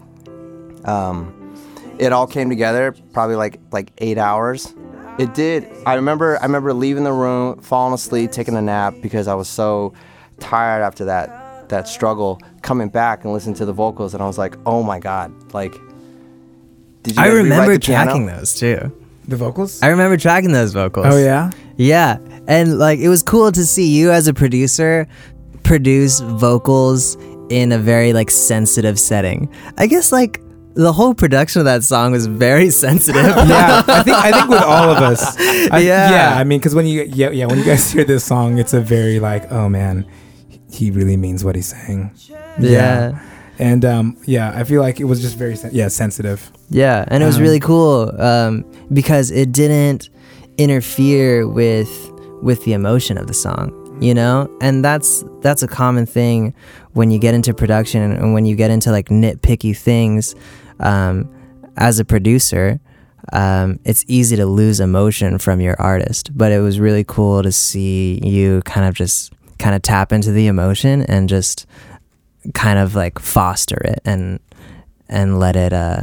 um, 0.86 1.38
it 2.00 2.14
all 2.14 2.28
came 2.28 2.50
together 2.50 2.96
probably 3.14 3.36
like 3.36 3.60
like 3.72 3.92
eight 3.98 4.18
hours. 4.18 4.74
It 5.19 5.34
did. 5.34 5.67
I 5.86 5.95
remember. 5.95 6.38
I 6.39 6.45
remember 6.45 6.74
leaving 6.74 7.04
the 7.04 7.13
room, 7.13 7.60
falling 7.62 7.93
asleep, 7.93 8.32
taking 8.32 8.56
a 8.56 8.62
nap 8.62 8.95
because 9.02 9.28
I 9.28 9.34
was 9.36 9.47
so 9.47 9.93
tired 10.39 10.82
after 10.84 11.06
that 11.06 11.69
that 11.69 11.88
struggle. 11.88 12.39
Coming 12.62 12.89
back 12.89 13.24
and 13.24 13.34
listening 13.34 13.56
to 13.56 13.65
the 13.65 13.74
vocals, 13.74 14.13
and 14.13 14.21
I 14.24 14.28
was 14.28 14.38
like, 14.38 14.56
"Oh 14.65 14.84
my 14.84 15.00
god!" 15.00 15.32
Like, 15.54 15.74
did 17.04 17.15
you 17.15 17.21
I 17.24 17.28
remember 17.28 17.74
the 17.74 17.80
piano? 17.80 18.06
tracking 18.12 18.26
those 18.28 18.56
too. 18.56 18.91
The 19.28 19.36
vocals. 19.36 19.82
I 19.82 19.88
remember 19.88 20.17
tracking 20.17 20.52
those 20.52 20.74
vocals. 20.74 21.08
oh 21.10 21.17
yeah. 21.17 21.52
Yeah, 21.78 22.17
and 22.47 22.78
like 22.78 23.00
it 23.00 23.10
was 23.10 23.24
cool 23.24 23.52
to 23.52 23.65
see 23.65 23.88
you 23.88 24.12
as 24.12 24.28
a 24.28 24.34
producer 24.34 25.08
produce 25.63 26.19
vocals 26.19 27.15
in 27.50 27.71
a 27.71 27.78
very 27.78 28.13
like 28.13 28.30
sensitive 28.32 29.00
setting. 29.00 29.50
I 29.78 29.88
guess 29.88 30.12
like 30.12 30.41
the 30.74 30.94
whole 30.94 31.14
production 31.14 31.60
of 31.60 31.66
that 31.66 31.84
song 31.84 32.12
was 32.12 32.28
very 32.28 32.70
sensitive. 32.86 33.24
yeah, 33.26 33.84
I 33.88 34.04
think 34.04 34.18
I 34.18 34.32
think 34.32 34.50
with 34.50 34.62
all 34.64 34.90
of 34.90 34.98
us. 34.98 35.36
I, 35.72 35.80
Yeah. 35.80 36.12
yeah. 36.12 36.34
I 36.40 36.44
mean, 36.44 36.60
because 36.60 36.74
when 36.76 36.86
you 36.86 37.04
yeah 37.04 37.30
yeah 37.32 37.46
when 37.46 37.58
you 37.60 37.66
guys 37.66 37.92
hear 37.94 38.04
this 38.06 38.24
song, 38.24 38.58
it's 38.60 38.74
a 38.74 38.82
very 38.82 39.20
like 39.20 39.52
oh 39.52 39.68
man, 39.70 40.06
he 40.72 40.92
really 40.92 41.18
means 41.18 41.44
what 41.44 41.56
he's 41.56 41.68
saying. 41.68 42.12
Yeah. 42.60 43.20
and 43.60 43.84
um 43.86 44.18
yeah, 44.26 44.54
I 44.56 44.64
feel 44.64 44.82
like 44.82 45.00
it 45.00 45.06
was 45.06 45.22
just 45.22 45.38
very 45.38 45.56
sen- 45.56 45.72
yeah 45.74 45.90
sensitive. 45.90 46.52
Yeah, 46.70 47.04
and 47.10 47.22
it 47.22 47.26
was 47.26 47.36
Um, 47.38 47.44
really 47.44 47.60
cool 47.60 48.12
um, 48.22 48.64
because 48.94 49.30
it 49.32 49.52
didn't 49.52 50.10
interfere 50.58 51.48
with 51.48 51.90
with 52.42 52.64
the 52.66 52.74
emotion 52.74 53.18
of 53.18 53.28
the 53.28 53.34
song, 53.34 53.72
you 54.02 54.14
know. 54.14 54.50
And 54.62 54.84
that's 54.86 55.24
that's 55.42 55.64
a 55.64 55.68
common 55.68 56.06
thing 56.06 56.54
when 56.94 57.12
you 57.12 57.20
get 57.20 57.34
into 57.34 57.54
production 57.54 58.02
and 58.12 58.34
when 58.34 58.46
you 58.46 58.56
get 58.56 58.72
into 58.72 58.92
like 58.92 59.10
nitpicky 59.10 59.76
things. 59.76 60.36
Um, 60.82 61.30
as 61.78 62.00
a 62.00 62.06
producer, 62.06 62.80
um, 63.34 63.80
it's 63.86 64.04
easy 64.08 64.36
to 64.36 64.46
lose 64.46 64.80
emotion 64.80 65.38
from 65.38 65.62
your 65.62 65.80
artist, 65.80 66.36
but 66.38 66.52
it 66.52 66.60
was 66.60 66.80
really 66.80 67.04
cool 67.06 67.41
to 67.44 67.52
see 67.52 68.20
you 68.24 68.62
kind 68.65 68.88
of 68.88 68.94
just 68.94 69.32
kind 69.60 69.76
of 69.76 69.82
tap 69.82 70.12
into 70.12 70.32
the 70.32 70.48
emotion 70.48 71.04
and 71.04 71.30
just 71.30 71.65
kind 72.54 72.80
of 72.80 72.96
like 72.96 73.20
foster 73.20 73.78
it 73.86 74.02
and 74.04 74.39
and 75.08 75.39
let 75.39 75.56
it 75.56 75.72
uh 75.72 76.02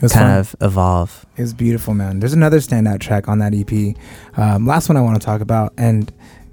It 0.00 0.10
kind 0.12 0.28
fun. 0.30 0.38
of 0.38 0.56
evolve. 0.60 1.26
It 1.36 1.42
was 1.42 1.52
beautiful, 1.52 1.92
man. 1.94 2.20
There's 2.20 2.32
another 2.32 2.58
standout 2.60 3.00
track 3.00 3.28
on 3.28 3.40
that 3.40 3.52
EP. 3.54 3.96
Um, 4.38 4.64
last 4.66 4.88
one 4.88 4.96
I 4.96 5.00
want 5.00 5.20
to 5.20 5.24
talk 5.26 5.40
about, 5.40 5.72
and 5.76 6.12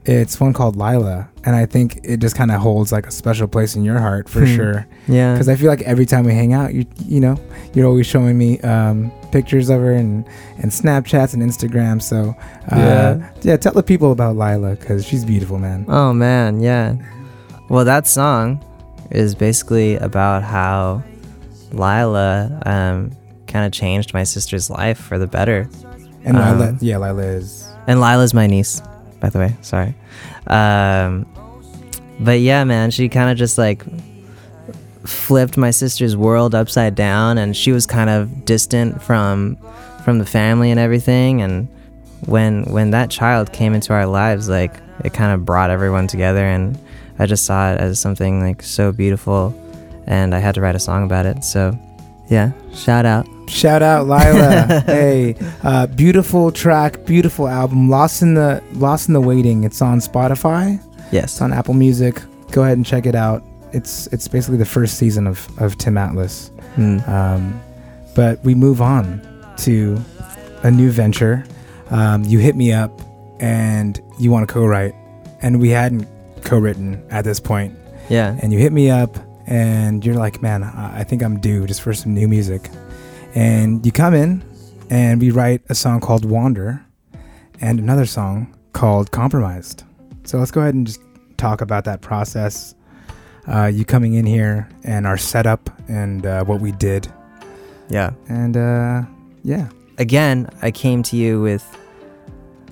it's 0.09 0.39
one 0.39 0.53
called 0.53 0.75
Lila, 0.77 1.27
and 1.43 1.55
I 1.55 1.65
think 1.65 1.99
it 2.03 2.17
just 2.21 2.35
kind 2.35 2.49
of 2.51 2.61
holds 2.61 2.91
like 2.91 3.05
a 3.05 3.11
special 3.11 3.47
place 3.47 3.75
in 3.75 3.83
your 3.83 3.99
heart 3.99 4.29
for 4.29 4.39
Hmm. 4.45 4.55
sure. 4.55 4.87
Yeah. 5.07 5.33
Because 5.33 5.49
I 5.49 5.55
feel 5.55 5.67
like 5.67 5.81
every 5.81 6.05
time 6.05 6.23
we 6.25 6.33
hang 6.33 6.53
out, 6.53 6.73
you 6.73 6.85
you 7.05 7.19
know, 7.19 7.35
you're 7.73 7.85
always 7.87 8.07
showing 8.07 8.37
me 8.37 8.59
um, 8.61 9.11
pictures 9.31 9.69
of 9.69 9.81
her 9.81 9.91
and 9.93 10.25
and 10.61 10.71
Snapchats 10.71 11.33
and 11.33 11.43
Instagram. 11.43 12.01
So 12.01 12.33
uh, 12.71 12.77
Yeah. 12.77 13.29
yeah, 13.41 13.57
tell 13.57 13.73
the 13.73 13.83
people 13.83 14.11
about 14.11 14.37
Lila 14.37 14.71
because 14.75 15.05
she's 15.05 15.25
beautiful, 15.25 15.59
man. 15.59 15.85
oh 15.89 16.13
man, 16.13 16.61
yeah. 16.61 16.95
Well, 17.69 17.83
that 17.85 18.07
song 18.07 18.63
is 19.11 19.35
basically 19.35 19.97
about 19.97 20.41
how 20.43 21.03
Lila 21.73 22.61
um, 22.65 23.11
kind 23.47 23.65
of 23.65 23.71
changed 23.71 24.13
my 24.13 24.23
sister's 24.23 24.69
life 24.69 24.97
for 24.97 25.17
the 25.17 25.27
better. 25.27 25.69
And 26.23 26.37
Lila, 26.37 26.69
Um, 26.69 26.77
yeah, 26.81 26.97
Lila 26.97 27.23
is 27.23 27.67
And 27.87 27.99
Lila's 28.01 28.33
my 28.33 28.47
niece, 28.47 28.81
by 29.19 29.29
the 29.29 29.39
way. 29.39 29.55
Sorry. 29.61 29.93
Um, 30.47 31.25
but 32.19 32.39
yeah, 32.39 32.63
man, 32.63 32.91
she 32.91 33.09
kind 33.09 33.29
of 33.29 33.37
just 33.37 33.57
like 33.57 33.83
flipped 35.05 35.57
my 35.57 35.71
sister's 35.71 36.15
world 36.15 36.55
upside 36.55 36.95
down, 36.95 37.37
and 37.37 37.55
she 37.55 37.71
was 37.71 37.85
kind 37.85 38.09
of 38.09 38.45
distant 38.45 39.01
from 39.01 39.57
from 40.03 40.19
the 40.19 40.25
family 40.25 40.71
and 40.71 40.79
everything. 40.79 41.41
And 41.41 41.67
when 42.25 42.63
when 42.65 42.91
that 42.91 43.09
child 43.09 43.53
came 43.53 43.73
into 43.73 43.93
our 43.93 44.05
lives, 44.05 44.49
like 44.49 44.73
it 45.03 45.13
kind 45.13 45.31
of 45.31 45.45
brought 45.45 45.69
everyone 45.69 46.07
together, 46.07 46.45
and 46.45 46.77
I 47.19 47.25
just 47.25 47.45
saw 47.45 47.73
it 47.73 47.79
as 47.79 47.99
something 47.99 48.41
like 48.41 48.63
so 48.63 48.91
beautiful, 48.91 49.53
and 50.07 50.33
I 50.33 50.39
had 50.39 50.55
to 50.55 50.61
write 50.61 50.75
a 50.75 50.79
song 50.79 51.03
about 51.03 51.25
it. 51.25 51.43
So, 51.43 51.77
yeah, 52.29 52.51
shout 52.73 53.05
out. 53.05 53.27
Shout 53.49 53.81
out 53.81 54.07
Lila. 54.07 54.81
hey, 54.85 55.35
uh, 55.63 55.87
beautiful 55.87 56.51
track, 56.51 57.05
beautiful 57.05 57.47
album. 57.47 57.89
Lost 57.89 58.21
in 58.21 58.33
the 58.33 58.61
Lost 58.73 59.07
in 59.07 59.13
the 59.13 59.21
Waiting. 59.21 59.63
It's 59.63 59.81
on 59.81 59.99
Spotify. 59.99 60.83
It's 60.99 61.13
Yes. 61.13 61.41
on 61.41 61.53
Apple 61.53 61.73
Music. 61.73 62.21
Go 62.51 62.63
ahead 62.63 62.75
and 62.77 62.85
check 62.85 63.05
it 63.05 63.15
out. 63.15 63.43
It's 63.71 64.07
it's 64.07 64.27
basically 64.27 64.57
the 64.57 64.65
first 64.65 64.97
season 64.97 65.27
of 65.27 65.47
of 65.61 65.77
Tim 65.77 65.97
Atlas. 65.97 66.51
Mm. 66.75 67.07
Um, 67.07 67.61
but 68.15 68.43
we 68.43 68.53
move 68.55 68.81
on 68.81 69.21
to 69.59 69.97
a 70.63 70.71
new 70.71 70.89
venture. 70.91 71.45
Um, 71.89 72.23
you 72.25 72.39
hit 72.39 72.55
me 72.55 72.73
up 72.73 72.91
and 73.39 74.01
you 74.19 74.29
want 74.31 74.47
to 74.47 74.53
co-write, 74.53 74.93
and 75.41 75.59
we 75.61 75.69
hadn't 75.69 76.07
co-written 76.43 77.01
at 77.11 77.23
this 77.23 77.39
point, 77.39 77.73
Yeah. 78.09 78.35
and 78.41 78.51
you 78.51 78.59
hit 78.59 78.73
me 78.73 78.89
up, 78.89 79.17
and 79.47 80.05
you're 80.05 80.15
like, 80.15 80.41
man, 80.41 80.63
I 80.63 81.03
think 81.03 81.23
I'm 81.23 81.39
due 81.39 81.65
just 81.65 81.81
for 81.81 81.93
some 81.93 82.13
new 82.13 82.27
music, 82.27 82.69
and 83.35 83.85
you 83.85 83.91
come 83.91 84.13
in, 84.13 84.43
and 84.89 85.19
we 85.21 85.31
write 85.31 85.61
a 85.69 85.75
song 85.75 85.99
called 85.99 86.25
Wander, 86.25 86.85
and 87.61 87.79
another 87.79 88.05
song 88.05 88.55
called 88.73 89.11
Compromised. 89.11 89.83
So 90.23 90.37
let's 90.37 90.51
go 90.51 90.61
ahead 90.61 90.73
and 90.75 90.85
just 90.85 90.99
talk 91.37 91.61
about 91.61 91.85
that 91.85 92.01
process. 92.01 92.75
Uh, 93.47 93.65
you 93.65 93.85
coming 93.85 94.15
in 94.15 94.25
here 94.25 94.67
and 94.83 95.07
our 95.07 95.17
setup 95.17 95.69
and 95.89 96.25
uh, 96.25 96.43
what 96.43 96.59
we 96.59 96.71
did, 96.73 97.07
Yeah. 97.89 98.11
and 98.27 98.55
uh, 98.57 99.03
yeah, 99.43 99.69
Again, 99.99 100.47
I 100.61 100.69
came 100.69 101.01
to 101.03 101.15
you 101.17 101.41
with 101.41 101.65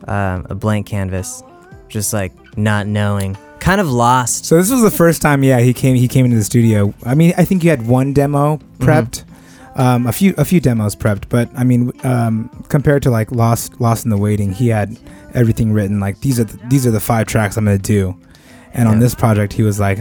um, 0.08 0.46
a 0.48 0.54
blank 0.54 0.86
canvas, 0.86 1.42
just 1.88 2.14
like 2.14 2.34
not 2.56 2.86
knowing, 2.86 3.36
kind 3.66 3.82
of 3.82 3.92
lost. 3.92 4.46
So 4.46 4.58
this 4.58 4.70
was 4.70 4.84
the 4.84 4.92
first 4.92 5.24
time, 5.24 5.44
yeah, 5.44 5.60
he 5.60 5.74
came. 5.74 5.96
He 5.96 6.08
came 6.08 6.24
into 6.24 6.38
the 6.38 6.44
studio. 6.44 6.94
I 7.04 7.16
mean, 7.16 7.34
I 7.36 7.46
think 7.46 7.64
you 7.64 7.72
had 7.72 7.88
one 7.88 8.14
demo 8.14 8.58
prepped, 8.78 9.24
um, 9.76 10.06
a 10.06 10.12
few, 10.12 10.36
a 10.38 10.46
few 10.46 10.60
demos 10.62 10.96
prepped. 10.96 11.30
But 11.30 11.50
I 11.58 11.64
mean, 11.64 11.92
um, 12.06 12.50
compared 12.70 13.02
to 13.04 13.10
like 13.10 13.32
Lost, 13.32 13.82
Lost 13.82 14.06
in 14.06 14.12
the 14.12 14.18
Waiting, 14.18 14.52
he 14.52 14.68
had 14.68 15.00
everything 15.34 15.74
written. 15.74 16.00
Like 16.00 16.22
these 16.22 16.40
are 16.40 16.44
the, 16.44 16.60
these 16.68 16.86
are 16.86 16.92
the 16.92 17.00
five 17.00 17.26
tracks 17.26 17.58
I'm 17.58 17.66
gonna 17.66 17.80
do. 17.80 18.16
And 18.76 18.88
on 18.88 19.00
this 19.00 19.16
project, 19.16 19.54
he 19.54 19.64
was 19.64 19.80
like, 19.80 19.98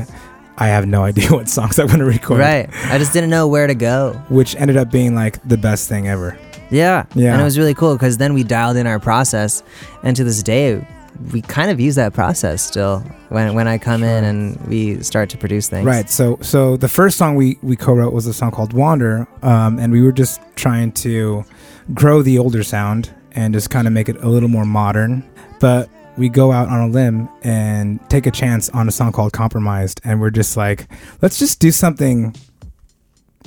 I 0.58 0.66
have 0.66 0.86
no 0.86 1.02
idea 1.02 1.30
what 1.30 1.48
songs 1.48 1.78
I'm 1.78 1.86
gonna 1.86 2.04
record. 2.04 2.40
Right. 2.40 2.68
I 2.90 2.98
just 2.98 3.14
didn't 3.14 3.30
know 3.30 3.48
where 3.48 3.66
to 3.66 3.74
go. 3.74 4.12
Which 4.28 4.54
ended 4.56 4.76
up 4.76 4.90
being 4.90 5.14
like 5.14 5.42
the 5.48 5.56
best 5.56 5.88
thing 5.88 6.06
ever. 6.06 6.38
Yeah. 6.70 7.06
Yeah. 7.14 7.32
And 7.32 7.40
it 7.40 7.44
was 7.44 7.56
really 7.56 7.74
cool 7.74 7.94
because 7.94 8.18
then 8.18 8.34
we 8.34 8.44
dialed 8.44 8.76
in 8.76 8.86
our 8.86 8.98
process, 8.98 9.62
and 10.02 10.14
to 10.16 10.24
this 10.24 10.42
day, 10.42 10.86
we 11.32 11.42
kind 11.42 11.70
of 11.70 11.80
use 11.80 11.94
that 11.94 12.12
process 12.12 12.62
still 12.62 13.00
when 13.28 13.54
when 13.54 13.68
I 13.68 13.78
come 13.78 14.02
in 14.02 14.24
and 14.24 14.60
we 14.66 15.02
start 15.02 15.30
to 15.30 15.38
produce 15.38 15.68
things. 15.68 15.86
Right. 15.86 16.10
So 16.10 16.38
so 16.42 16.76
the 16.76 16.88
first 16.88 17.16
song 17.16 17.36
we 17.36 17.58
we 17.62 17.76
co-wrote 17.76 18.12
was 18.12 18.26
a 18.26 18.34
song 18.34 18.50
called 18.50 18.72
Wander, 18.72 19.26
um, 19.42 19.78
and 19.78 19.92
we 19.92 20.02
were 20.02 20.12
just 20.12 20.40
trying 20.56 20.92
to 20.92 21.44
grow 21.92 22.22
the 22.22 22.38
older 22.38 22.62
sound 22.62 23.14
and 23.32 23.52
just 23.54 23.70
kind 23.70 23.86
of 23.86 23.92
make 23.92 24.08
it 24.08 24.16
a 24.22 24.28
little 24.28 24.48
more 24.48 24.64
modern. 24.64 25.28
But 25.60 25.88
we 26.16 26.28
go 26.28 26.52
out 26.52 26.68
on 26.68 26.80
a 26.80 26.88
limb 26.88 27.28
and 27.42 27.98
take 28.08 28.26
a 28.26 28.30
chance 28.30 28.68
on 28.70 28.88
a 28.88 28.92
song 28.92 29.12
called 29.12 29.32
Compromised, 29.32 30.00
and 30.04 30.20
we're 30.20 30.30
just 30.30 30.56
like, 30.56 30.86
let's 31.22 31.38
just 31.38 31.60
do 31.60 31.70
something 31.70 32.34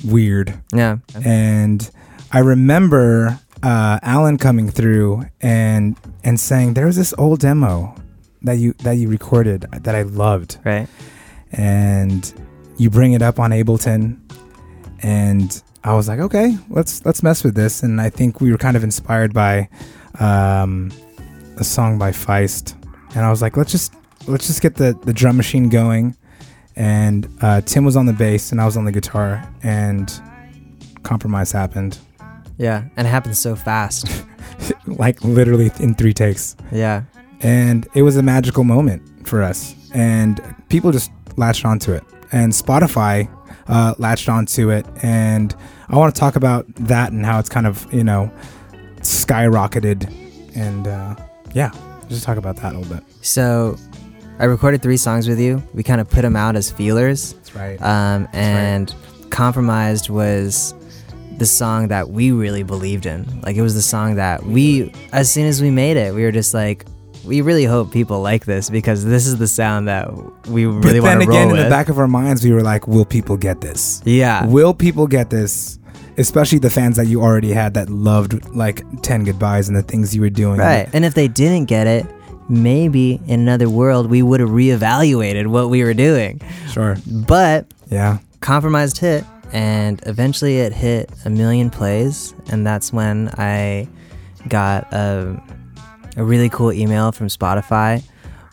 weird. 0.04 0.60
Yeah. 0.72 0.98
And 1.24 1.90
I 2.32 2.40
remember 2.40 3.40
uh, 3.62 3.98
Alan 4.02 4.38
coming 4.38 4.70
through 4.70 5.24
and 5.40 5.96
and 6.24 6.38
saying 6.38 6.74
there 6.74 6.86
was 6.86 6.96
this 6.96 7.14
old 7.18 7.40
demo 7.40 7.94
that 8.42 8.58
you 8.58 8.72
that 8.84 8.92
you 8.92 9.08
recorded 9.08 9.62
that 9.72 9.94
I 9.94 10.02
loved 10.02 10.58
Right. 10.64 10.88
and 11.52 12.32
you 12.76 12.90
bring 12.90 13.12
it 13.12 13.22
up 13.22 13.38
on 13.40 13.50
Ableton 13.50 14.18
and 15.02 15.62
I 15.84 15.94
was 15.94 16.08
like, 16.08 16.18
okay, 16.20 16.56
let's 16.70 17.04
let's 17.06 17.22
mess 17.22 17.44
with 17.44 17.54
this. 17.54 17.82
And 17.82 18.00
I 18.00 18.10
think 18.10 18.40
we 18.40 18.50
were 18.50 18.58
kind 18.58 18.76
of 18.76 18.82
inspired 18.84 19.32
by 19.32 19.68
um, 20.18 20.90
a 21.56 21.64
song 21.64 21.98
by 21.98 22.10
Feist, 22.10 22.74
and 23.14 23.24
I 23.24 23.30
was 23.30 23.40
like, 23.40 23.56
let's 23.56 23.70
just 23.70 23.94
let's 24.26 24.48
just 24.48 24.60
get 24.60 24.74
the 24.74 24.98
the 25.04 25.12
drum 25.12 25.36
machine 25.36 25.68
going. 25.68 26.16
And 26.74 27.28
uh, 27.40 27.60
Tim 27.62 27.84
was 27.84 27.96
on 27.96 28.06
the 28.06 28.12
bass, 28.12 28.50
and 28.52 28.60
I 28.60 28.64
was 28.64 28.76
on 28.76 28.84
the 28.84 28.92
guitar, 28.92 29.48
and 29.62 30.12
compromise 31.04 31.52
happened, 31.52 31.98
Yeah. 32.58 32.84
And 32.96 33.06
it 33.06 33.10
happened 33.10 33.36
so 33.36 33.54
fast. 33.56 34.06
like 34.86 35.22
literally 35.24 35.70
in 35.80 35.94
three 35.94 36.12
takes. 36.12 36.56
Yeah. 36.72 37.02
and 37.40 37.86
it 37.94 38.02
was 38.02 38.16
a 38.16 38.22
magical 38.22 38.64
moment 38.64 39.00
for 39.28 39.42
us 39.42 39.74
and 39.94 40.40
people 40.68 40.90
just 40.90 41.10
latched 41.36 41.64
onto 41.64 41.92
it 41.92 42.02
and 42.32 42.52
spotify 42.52 43.28
uh, 43.68 43.94
latched 43.98 44.28
onto 44.28 44.70
it 44.70 44.84
and 45.02 45.54
i 45.88 45.96
want 45.96 46.12
to 46.14 46.18
talk 46.18 46.34
about 46.34 46.66
that 46.74 47.12
and 47.12 47.24
how 47.24 47.38
it's 47.38 47.48
kind 47.48 47.66
of 47.66 47.86
you 47.94 48.02
know 48.02 48.28
skyrocketed 49.02 50.10
and 50.56 50.86
uh, 50.88 51.14
yeah 51.54 51.70
just 52.08 52.24
talk 52.24 52.38
about 52.38 52.56
that 52.56 52.74
a 52.74 52.78
little 52.78 52.94
bit 52.96 53.04
So 53.22 53.76
I 54.40 54.44
recorded 54.44 54.82
three 54.82 54.96
songs 54.96 55.26
with 55.28 55.40
you. 55.40 55.60
We 55.74 55.82
kind 55.82 56.00
of 56.00 56.08
put 56.08 56.22
them 56.22 56.36
out 56.36 56.54
as 56.56 56.70
feelers. 56.70 57.32
that's 57.34 57.54
right 57.54 57.80
Um, 57.82 58.28
and 58.32 58.94
Compromised 59.30 60.08
was 60.10 60.74
the 61.38 61.46
song 61.46 61.88
that 61.88 62.10
we 62.10 62.32
really 62.32 62.62
believed 62.62 63.06
in. 63.06 63.40
Like 63.42 63.56
it 63.56 63.62
was 63.62 63.74
the 63.74 63.82
song 63.82 64.16
that 64.16 64.44
we, 64.44 64.92
as 65.12 65.30
soon 65.30 65.46
as 65.46 65.62
we 65.62 65.70
made 65.70 65.96
it, 65.96 66.14
we 66.14 66.22
were 66.22 66.32
just 66.32 66.54
like, 66.54 66.84
we 67.24 67.40
really 67.42 67.64
hope 67.64 67.92
people 67.92 68.20
like 68.22 68.44
this 68.46 68.70
because 68.70 69.04
this 69.04 69.26
is 69.26 69.36
the 69.36 69.46
sound 69.46 69.86
that 69.88 70.10
we 70.48 70.64
really 70.64 71.00
want 71.00 71.20
to 71.20 71.28
roll 71.28 71.36
again 71.36 71.50
in 71.50 71.62
the 71.62 71.68
back 71.68 71.88
of 71.88 71.98
our 71.98 72.08
minds 72.08 72.42
we 72.42 72.52
were 72.52 72.62
like 72.62 72.88
will 72.88 73.04
people 73.04 73.36
get 73.36 73.60
this? 73.60 74.00
Yeah, 74.04 74.46
will 74.46 74.72
people 74.72 75.06
get 75.06 75.28
this? 75.28 75.78
Especially 76.16 76.58
the 76.58 76.70
fans 76.70 76.96
that 76.96 77.06
you 77.06 77.20
already 77.22 77.52
had 77.52 77.74
that 77.74 77.90
loved 77.90 78.48
like 78.54 78.82
10 79.02 79.24
goodbyes 79.24 79.68
and 79.68 79.76
the 79.76 79.82
things 79.82 80.16
you 80.16 80.20
were 80.20 80.30
doing. 80.30 80.58
Right. 80.58 80.88
And 80.92 81.04
if 81.04 81.14
they 81.14 81.28
didn't 81.28 81.66
get 81.66 81.86
it, 81.86 82.06
maybe 82.48 83.20
in 83.26 83.40
another 83.40 83.68
world 83.68 84.10
we 84.10 84.22
would 84.22 84.40
have 84.40 84.48
reevaluated 84.48 85.46
what 85.46 85.70
we 85.70 85.84
were 85.84 85.94
doing. 85.94 86.40
sure. 86.70 86.96
But 87.06 87.72
yeah. 87.88 88.18
compromised 88.40 88.98
hit 88.98 89.24
and 89.52 90.02
eventually 90.06 90.58
it 90.58 90.72
hit 90.72 91.10
a 91.24 91.30
million 91.30 91.70
plays 91.70 92.34
and 92.50 92.66
that's 92.66 92.92
when 92.92 93.28
i 93.38 93.88
got 94.48 94.90
a, 94.92 95.40
a 96.16 96.24
really 96.24 96.48
cool 96.48 96.72
email 96.72 97.12
from 97.12 97.28
spotify 97.28 98.02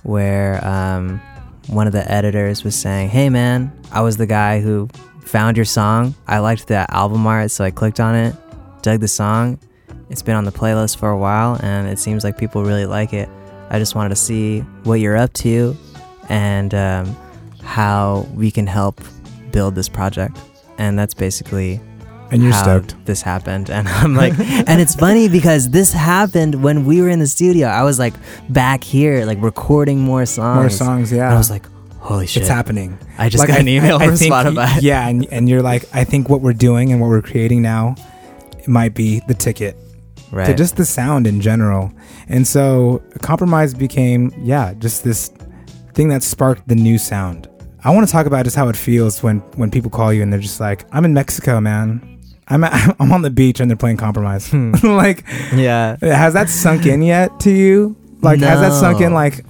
where 0.03 0.63
um, 0.65 1.19
one 1.67 1.88
of 1.88 1.93
the 1.93 2.12
editors 2.12 2.63
was 2.63 2.75
saying 2.75 3.10
hey 3.10 3.29
man 3.29 3.71
i 3.91 4.01
was 4.01 4.17
the 4.17 4.25
guy 4.27 4.60
who 4.60 4.88
found 5.25 5.58
your 5.58 5.65
song. 5.65 6.13
I 6.27 6.38
liked 6.38 6.67
the 6.67 6.86
album 6.93 7.25
art 7.25 7.51
so 7.51 7.63
i 7.63 7.71
clicked 7.71 7.99
on 7.99 8.15
it 8.15 8.36
dug 8.86 8.99
the 8.99 9.08
song. 9.08 9.58
It's 10.12 10.21
been 10.21 10.36
on 10.36 10.43
the 10.45 10.51
playlist 10.51 10.97
for 10.97 11.10
a 11.10 11.17
while 11.17 11.60
and 11.63 11.88
it 11.88 11.97
seems 11.97 12.23
like 12.23 12.38
people 12.38 12.63
really 12.63 12.86
like 12.86 13.13
it. 13.13 13.27
I 13.71 13.79
just 13.79 13.95
wanted 13.95 14.10
to 14.10 14.15
see 14.15 14.60
what 14.84 14.99
you're 14.99 15.17
up 15.17 15.34
to 15.34 15.75
and 16.29 16.71
um, 16.75 17.17
how 17.63 18.27
we 18.36 18.51
can 18.51 18.67
help 18.67 19.01
build 19.51 19.73
this 19.73 19.89
project 19.89 20.38
and 20.77 20.97
that's 20.97 21.13
basically 21.13 21.79
and 22.31 22.41
you're 22.41 22.51
how 22.51 22.63
stoked. 22.63 22.95
this 23.05 23.21
happened. 23.21 23.69
And 23.69 23.88
i'm 23.88 24.15
like 24.15 24.33
and 24.39 24.81
it's 24.81 24.95
funny 24.95 25.29
because 25.29 25.69
this 25.69 25.93
happened 25.93 26.63
when 26.63 26.85
we 26.85 27.01
were 27.01 27.09
in 27.09 27.19
the 27.19 27.27
studio. 27.27 27.67
I 27.67 27.83
was 27.83 27.99
like 27.99 28.13
back 28.49 28.83
here 28.83 29.25
like 29.25 29.41
recording 29.41 29.99
more 29.99 30.25
songs. 30.25 30.57
More 30.59 30.69
songs 30.69 31.11
yeah. 31.11 31.25
And 31.25 31.35
i 31.35 31.38
was 31.38 31.49
like 31.51 31.65
holy 31.99 32.27
shit. 32.27 32.41
it's 32.43 32.49
happening. 32.49 32.97
I 33.17 33.29
just 33.29 33.41
Like, 33.41 33.49
got 33.49 33.59
an 33.61 33.67
email 33.67 33.99
from 33.99 34.15
think- 34.15 34.33
spotify. 34.33 34.79
yeah 34.81 35.07
and, 35.07 35.25
and 35.31 35.47
you're 35.49 35.61
like 35.63 35.85
i 35.93 36.03
think 36.03 36.29
what 36.29 36.41
we're 36.41 36.53
doing 36.53 36.91
and 36.91 36.99
what 37.01 37.07
we're 37.09 37.21
creating 37.21 37.61
now 37.61 37.95
it 38.59 38.67
might 38.67 38.93
be 38.95 39.21
the 39.27 39.33
ticket 39.33 39.75
right. 40.31 40.47
to 40.47 40.53
just 40.55 40.75
the 40.75 40.85
sound 40.85 41.27
in 41.27 41.39
general. 41.41 41.91
And 42.27 42.47
so 42.47 43.01
compromise 43.21 43.73
became 43.75 44.31
yeah 44.43 44.73
just 44.73 45.03
this 45.03 45.29
thing 45.93 46.09
that 46.09 46.23
sparked 46.23 46.67
the 46.67 46.75
new 46.75 46.97
sound 46.97 47.47
i 47.85 47.89
want 47.89 48.05
to 48.05 48.11
talk 48.11 48.25
about 48.25 48.43
just 48.43 48.55
how 48.55 48.67
it 48.67 48.75
feels 48.75 49.23
when 49.23 49.39
when 49.55 49.71
people 49.71 49.89
call 49.89 50.11
you 50.11 50.21
and 50.21 50.33
they're 50.33 50.39
just 50.39 50.59
like 50.59 50.85
i'm 50.91 51.05
in 51.05 51.13
mexico 51.13 51.61
man. 51.61 52.01
I'm 52.47 52.63
at, 52.63 52.95
i'm 52.99 53.11
on 53.11 53.21
the 53.21 53.29
beach 53.31 53.59
and 53.59 53.69
they're 53.69 53.77
playing 53.77 53.97
compromise. 53.97 54.49
Hmm. 54.49 54.73
like 54.83 55.23
yeah. 55.53 55.97
has 56.01 56.33
that 56.33 56.49
sunk 56.49 56.86
in 56.86 57.01
yet 57.01 57.39
to 57.41 57.51
you? 57.51 57.95
Like 58.21 58.39
has 58.41 58.59
that 58.59 58.73
sunk 58.79 59.01
in 59.01 59.13
like 59.13 59.45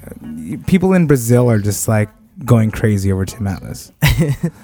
people 0.68 0.94
in 0.94 1.08
brazil 1.08 1.50
are 1.50 1.60
just 1.60 1.88
like 1.88 2.10
going 2.44 2.70
crazy 2.70 3.12
over 3.14 3.26
tim 3.26 3.48
atlas. 3.48 3.92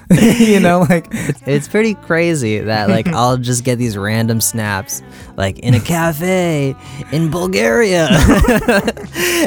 You 0.10 0.60
know 0.60 0.86
like 0.90 1.08
it's 1.48 1.68
pretty 1.70 1.94
crazy 1.96 2.60
that 2.60 2.90
like 2.90 3.08
I'll 3.20 3.38
just 3.38 3.64
get 3.64 3.78
these 3.78 3.96
random 3.98 4.42
snaps 4.42 5.02
like 5.38 5.58
in 5.60 5.74
a 5.74 5.80
cafe 5.80 6.76
in 7.12 7.30
Bulgaria. 7.30 8.08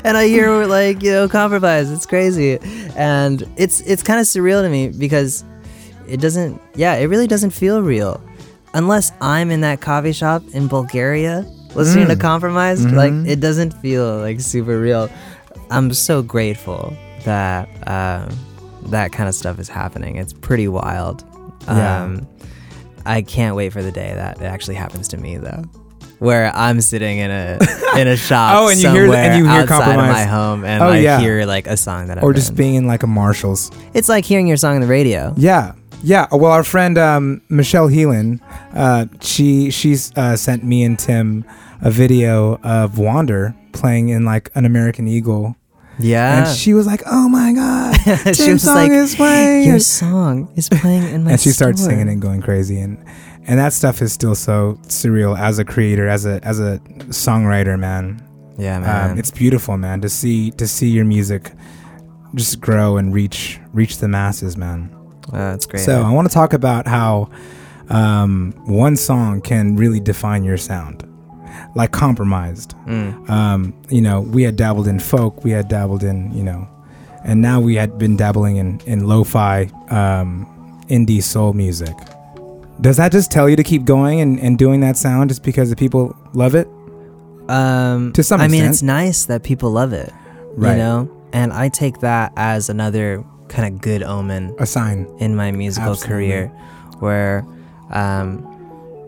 And 0.04 0.16
I 0.16 0.26
hear 0.26 0.64
like 0.66 1.02
you 1.02 1.12
know 1.12 1.28
compromise. 1.28 1.90
It's 1.90 2.06
crazy. 2.06 2.58
And 2.96 3.42
it's 3.56 3.80
it's 3.82 4.02
kind 4.02 4.18
of 4.20 4.26
surreal 4.26 4.62
to 4.62 4.68
me 4.68 4.88
because 4.88 5.44
it 6.08 6.20
doesn't 6.20 6.60
yeah 6.74 6.94
it 6.94 7.06
really 7.06 7.26
doesn't 7.26 7.50
feel 7.50 7.82
real. 7.82 8.22
Unless 8.74 9.12
I'm 9.20 9.50
in 9.50 9.60
that 9.60 9.80
coffee 9.80 10.12
shop 10.12 10.42
in 10.52 10.66
Bulgaria 10.68 11.44
listening 11.74 12.06
to 12.08 12.14
Mm. 12.16 12.20
compromise 12.20 12.84
like 12.86 13.12
Mhm. 13.12 13.28
it 13.28 13.40
doesn't 13.40 13.72
feel 13.82 14.18
like 14.18 14.40
super 14.40 14.78
real. 14.80 15.08
I'm 15.70 15.92
so 15.92 16.22
grateful 16.22 16.96
that 17.24 17.68
um, 17.88 18.36
that 18.90 19.12
kind 19.12 19.28
of 19.28 19.34
stuff 19.34 19.58
is 19.58 19.68
happening. 19.68 20.16
It's 20.16 20.32
pretty 20.32 20.68
wild. 20.68 21.24
Yeah. 21.66 22.02
Um, 22.04 22.28
I 23.06 23.22
can't 23.22 23.54
wait 23.56 23.72
for 23.72 23.82
the 23.82 23.92
day 23.92 24.12
that 24.14 24.40
it 24.40 24.44
actually 24.44 24.76
happens 24.76 25.08
to 25.08 25.16
me, 25.18 25.36
though, 25.36 25.62
where 26.20 26.50
I'm 26.54 26.80
sitting 26.80 27.18
in 27.18 27.30
a 27.30 27.58
in 27.98 28.08
a 28.08 28.16
shop 28.16 28.54
Oh, 28.56 28.68
and 28.68 28.80
you 28.80 28.90
hear 28.90 29.12
and 29.12 29.38
you 29.38 29.44
hear 29.44 29.60
outside 29.62 29.84
Compromise. 29.84 30.12
my 30.12 30.24
home, 30.24 30.64
and 30.64 30.82
Oh, 30.82 30.88
I 30.88 30.98
yeah. 30.98 31.20
hear 31.20 31.44
like 31.44 31.66
a 31.66 31.76
song 31.76 32.06
that 32.08 32.18
I've 32.18 32.24
or 32.24 32.32
just 32.32 32.50
been- 32.50 32.56
being 32.56 32.74
in 32.76 32.86
like 32.86 33.02
a 33.02 33.06
marshalls 33.06 33.70
It's 33.94 34.08
like 34.08 34.24
hearing 34.24 34.46
your 34.46 34.56
song 34.56 34.76
on 34.76 34.80
the 34.80 34.86
radio. 34.86 35.34
Yeah, 35.36 35.72
yeah. 36.02 36.26
Well, 36.32 36.50
our 36.52 36.64
friend 36.64 36.96
um, 36.98 37.42
Michelle 37.50 37.88
Heelan, 37.88 38.40
uh, 38.74 39.06
she 39.20 39.70
she's 39.70 40.12
uh, 40.16 40.36
sent 40.36 40.64
me 40.64 40.82
and 40.84 40.98
Tim 40.98 41.44
a 41.82 41.90
video 41.90 42.58
of 42.62 42.98
Wander, 42.98 43.54
playing 43.72 44.08
in 44.08 44.24
like 44.24 44.50
an 44.54 44.64
American 44.64 45.06
Eagle, 45.08 45.56
Yeah. 45.98 46.48
and 46.48 46.56
she 46.56 46.74
was 46.74 46.86
like, 46.86 47.02
"Oh 47.06 47.28
my 47.28 47.52
god, 47.52 47.94
Tim's 48.24 48.36
She 48.44 48.52
was 48.52 48.62
song 48.62 48.74
like, 48.74 48.90
is 48.90 49.14
playing!" 49.14 49.68
Your 49.68 49.78
song 49.78 50.52
is 50.56 50.68
playing 50.68 51.04
in 51.04 51.24
my 51.24 51.32
and 51.32 51.40
she 51.40 51.50
starts 51.50 51.80
store." 51.80 51.92
singing 51.92 52.08
and 52.08 52.20
going 52.20 52.42
crazy, 52.42 52.80
and 52.80 53.04
and 53.46 53.58
that 53.58 53.72
stuff 53.72 54.02
is 54.02 54.12
still 54.12 54.34
so 54.34 54.78
surreal 54.88 55.38
as 55.38 55.58
a 55.58 55.64
creator, 55.64 56.08
as 56.08 56.26
a 56.26 56.40
as 56.44 56.60
a 56.60 56.80
songwriter, 57.08 57.78
man. 57.78 58.22
Yeah, 58.58 58.80
man. 58.80 59.10
Um, 59.12 59.18
it's 59.18 59.30
beautiful, 59.30 59.76
man, 59.76 60.00
to 60.00 60.08
see 60.08 60.50
to 60.52 60.66
see 60.66 60.88
your 60.88 61.04
music 61.04 61.52
just 62.34 62.60
grow 62.60 62.96
and 62.96 63.14
reach 63.14 63.60
reach 63.72 63.98
the 63.98 64.08
masses, 64.08 64.56
man. 64.56 64.90
Oh, 65.32 65.36
that's 65.36 65.66
great. 65.66 65.82
So 65.82 66.02
I 66.02 66.10
want 66.10 66.28
to 66.28 66.34
talk 66.34 66.52
about 66.52 66.86
how 66.86 67.30
um, 67.88 68.52
one 68.66 68.96
song 68.96 69.40
can 69.40 69.76
really 69.76 70.00
define 70.00 70.44
your 70.44 70.56
sound, 70.56 71.03
like 71.74 71.92
"Compromised." 71.92 72.74
Mm. 72.86 73.28
Um, 73.30 73.74
you 73.90 74.00
know, 74.00 74.20
we 74.20 74.42
had 74.42 74.56
dabbled 74.56 74.88
in 74.88 74.98
folk, 74.98 75.44
we 75.44 75.50
had 75.50 75.68
dabbled 75.68 76.02
in 76.02 76.32
you 76.36 76.42
know, 76.42 76.68
and 77.24 77.40
now 77.40 77.60
we 77.60 77.74
had 77.76 77.98
been 77.98 78.16
dabbling 78.16 78.56
in 78.56 78.80
in 78.86 79.06
lo-fi, 79.06 79.64
um, 79.90 80.46
indie 80.88 81.22
soul 81.22 81.52
music. 81.52 81.94
Does 82.80 82.96
that 82.96 83.12
just 83.12 83.30
tell 83.30 83.48
you 83.48 83.56
to 83.56 83.62
keep 83.62 83.84
going 83.84 84.20
and, 84.20 84.38
and 84.40 84.58
doing 84.58 84.80
that 84.80 84.96
sound 84.96 85.30
just 85.30 85.42
because 85.44 85.70
the 85.70 85.76
people 85.76 86.14
love 86.32 86.54
it? 86.56 86.66
Um, 87.48 88.12
To 88.14 88.22
some 88.22 88.40
I 88.40 88.48
mean, 88.48 88.64
it's 88.64 88.82
nice 88.82 89.26
that 89.26 89.42
people 89.44 89.70
love 89.70 89.92
it. 89.92 90.12
Right. 90.56 90.72
You 90.72 90.76
know, 90.78 91.10
and 91.32 91.52
I 91.52 91.68
take 91.68 92.00
that 92.00 92.32
as 92.36 92.68
another 92.68 93.24
kind 93.48 93.72
of 93.72 93.80
good 93.80 94.02
omen 94.02 94.54
A 94.58 94.66
sign. 94.66 95.06
in 95.20 95.36
my 95.36 95.52
musical 95.52 95.90
Absolutely. 95.92 96.14
career, 96.26 96.46
where, 96.98 97.44
um, 97.90 98.42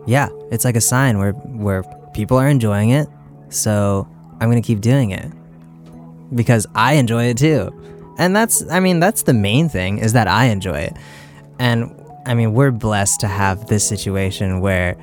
yeah, 0.06 0.28
it's 0.52 0.64
like 0.64 0.76
a 0.76 0.80
sign 0.80 1.18
where 1.18 1.32
where 1.32 1.82
people 2.16 2.38
are 2.38 2.48
enjoying 2.48 2.90
it. 2.90 3.08
So 3.50 4.08
I'm 4.40 4.48
gonna 4.48 4.62
keep 4.62 4.80
doing 4.80 5.10
it 5.10 5.30
because 6.34 6.66
I 6.74 6.94
enjoy 6.94 7.26
it 7.26 7.36
too, 7.36 7.70
and 8.18 8.34
that's 8.34 8.68
I 8.70 8.80
mean 8.80 8.98
that's 8.98 9.22
the 9.22 9.34
main 9.34 9.68
thing 9.68 9.98
is 9.98 10.14
that 10.14 10.26
I 10.26 10.46
enjoy 10.46 10.78
it, 10.78 10.96
and 11.60 11.94
I 12.26 12.34
mean 12.34 12.54
we're 12.54 12.72
blessed 12.72 13.20
to 13.20 13.28
have 13.28 13.66
this 13.68 13.86
situation 13.86 14.60
where 14.60 14.96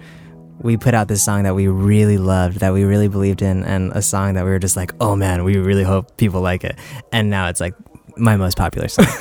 we 0.59 0.75
put 0.77 0.93
out 0.93 1.07
this 1.07 1.23
song 1.23 1.43
that 1.43 1.55
we 1.55 1.67
really 1.67 2.17
loved, 2.17 2.59
that 2.59 2.73
we 2.73 2.83
really 2.83 3.07
believed 3.07 3.41
in, 3.41 3.63
and 3.63 3.91
a 3.93 4.01
song 4.01 4.33
that 4.33 4.43
we 4.43 4.49
were 4.49 4.59
just 4.59 4.75
like, 4.75 4.91
oh 4.99 5.15
man, 5.15 5.43
we 5.43 5.57
really 5.57 5.83
hope 5.83 6.17
people 6.17 6.41
like 6.41 6.63
it. 6.63 6.77
And 7.11 7.29
now 7.29 7.47
it's 7.47 7.59
like 7.59 7.73
my 8.17 8.37
most 8.37 8.57
popular 8.57 8.87
song. 8.87 9.05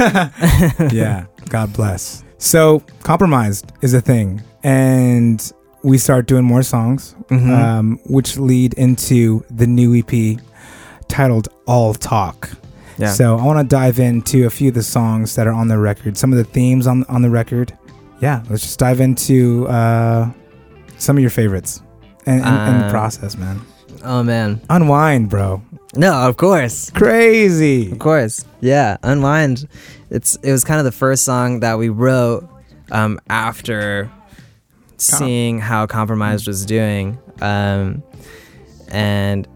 yeah. 0.92 1.26
God 1.48 1.72
bless. 1.72 2.22
So, 2.38 2.80
compromised 3.02 3.72
is 3.82 3.94
a 3.94 4.00
thing, 4.00 4.42
and 4.62 5.52
we 5.84 5.98
start 5.98 6.26
doing 6.26 6.44
more 6.44 6.62
songs, 6.62 7.14
Mhm. 7.30 7.50
um, 7.50 7.98
which 8.06 8.38
lead 8.38 8.74
into 8.74 9.44
the 9.50 9.66
new 9.66 9.94
EP 9.94 10.38
titled 11.08 11.48
"All 11.66 11.94
Talk." 11.94 12.50
yeah. 12.98 13.10
So, 13.12 13.36
I 13.38 13.44
want 13.44 13.58
to 13.58 13.64
dive 13.76 13.98
into 13.98 14.46
a 14.46 14.50
few 14.50 14.68
of 14.68 14.74
the 14.74 14.82
songs 14.82 15.34
that 15.34 15.46
are 15.46 15.52
on 15.52 15.68
the 15.68 15.78
record, 15.78 16.16
some 16.16 16.32
of 16.32 16.38
the 16.38 16.44
themes 16.44 16.86
on 16.86 17.04
on 17.08 17.22
the 17.22 17.30
record. 17.30 17.72
Yeah, 18.20 18.42
let's 18.48 18.62
just 18.62 18.78
dive 18.78 19.00
into 19.00 19.66
uh, 19.68 20.28
some 20.98 21.16
of 21.16 21.20
your 21.22 21.30
favorites 21.30 21.82
and, 22.26 22.40
and, 22.44 22.56
and 22.56 22.80
the 22.82 22.86
Uh, 22.86 22.90
process, 22.90 23.36
man. 23.36 23.60
oh 24.04 24.22
man. 24.22 24.60
Unwind, 24.70 25.28
bro. 25.28 25.60
No, 25.96 26.12
of 26.28 26.36
course. 26.36 26.90
Crazy. 26.90 27.90
Of 27.92 27.98
course. 27.98 28.44
Yeah. 28.60 28.96
Unwind. 29.02 29.66
It's 30.10 30.36
it 30.42 30.52
was 30.52 30.62
kind 30.64 30.78
of 30.78 30.84
the 30.84 30.92
first 30.92 31.24
song 31.24 31.60
that 31.60 31.78
we 31.78 31.88
wrote 31.88 32.48
um, 32.92 33.18
after 33.28 34.08
seeing 35.02 35.58
how 35.58 35.86
Compromised 35.86 36.46
was 36.46 36.64
doing. 36.66 37.18
Um, 37.40 38.02
and 38.88 39.46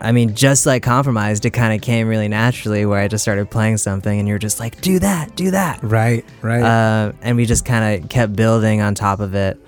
I 0.00 0.10
mean, 0.12 0.34
just 0.34 0.66
like 0.66 0.82
Compromised, 0.82 1.44
it 1.44 1.50
kind 1.50 1.72
of 1.74 1.80
came 1.80 2.08
really 2.08 2.28
naturally 2.28 2.84
where 2.86 2.98
I 3.00 3.08
just 3.08 3.22
started 3.22 3.50
playing 3.50 3.76
something 3.78 4.18
and 4.18 4.26
you're 4.28 4.38
just 4.38 4.58
like, 4.58 4.80
do 4.80 4.98
that, 4.98 5.36
do 5.36 5.52
that. 5.52 5.82
Right, 5.82 6.24
right. 6.42 6.62
Uh, 6.62 7.12
and 7.22 7.36
we 7.36 7.46
just 7.46 7.64
kind 7.64 8.02
of 8.02 8.08
kept 8.10 8.34
building 8.34 8.80
on 8.80 8.94
top 8.94 9.20
of 9.20 9.34
it. 9.34 9.58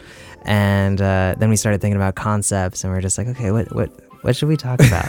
And 0.46 1.00
uh, 1.00 1.36
then 1.38 1.48
we 1.50 1.56
started 1.56 1.80
thinking 1.80 1.96
about 1.96 2.16
concepts, 2.16 2.84
and 2.84 2.92
we 2.92 2.98
are 2.98 3.00
just 3.00 3.16
like, 3.16 3.28
okay, 3.28 3.50
what 3.50 3.74
what 3.74 3.90
what 4.20 4.36
should 4.36 4.48
we 4.48 4.58
talk 4.58 4.78
about? 4.86 5.08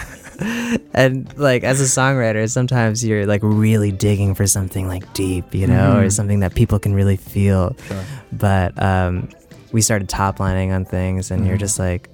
and 0.94 1.38
like 1.38 1.66
as 1.66 1.82
a 1.82 1.84
songwriter, 1.84 2.50
sometimes 2.50 3.04
you're 3.04 3.26
like 3.26 3.42
really 3.44 3.92
digging 3.92 4.34
for 4.34 4.48
something 4.48 4.88
like 4.88 5.12
deep, 5.14 5.54
you 5.54 5.68
know, 5.68 5.98
or 5.98 6.04
Mhm. 6.06 6.12
something 6.14 6.40
that 6.40 6.56
people 6.56 6.80
can 6.80 6.94
really 6.94 7.18
feel. 7.18 7.76
Sure. 7.88 8.04
But 8.32 8.82
um, 8.82 9.28
we 9.72 9.82
started 9.82 10.08
top 10.10 10.40
lining 10.40 10.72
on 10.72 10.86
things, 10.86 11.32
and 11.32 11.46
you're 11.46 11.58
Mhm. 11.58 11.60
just 11.60 11.80
like, 11.80 12.10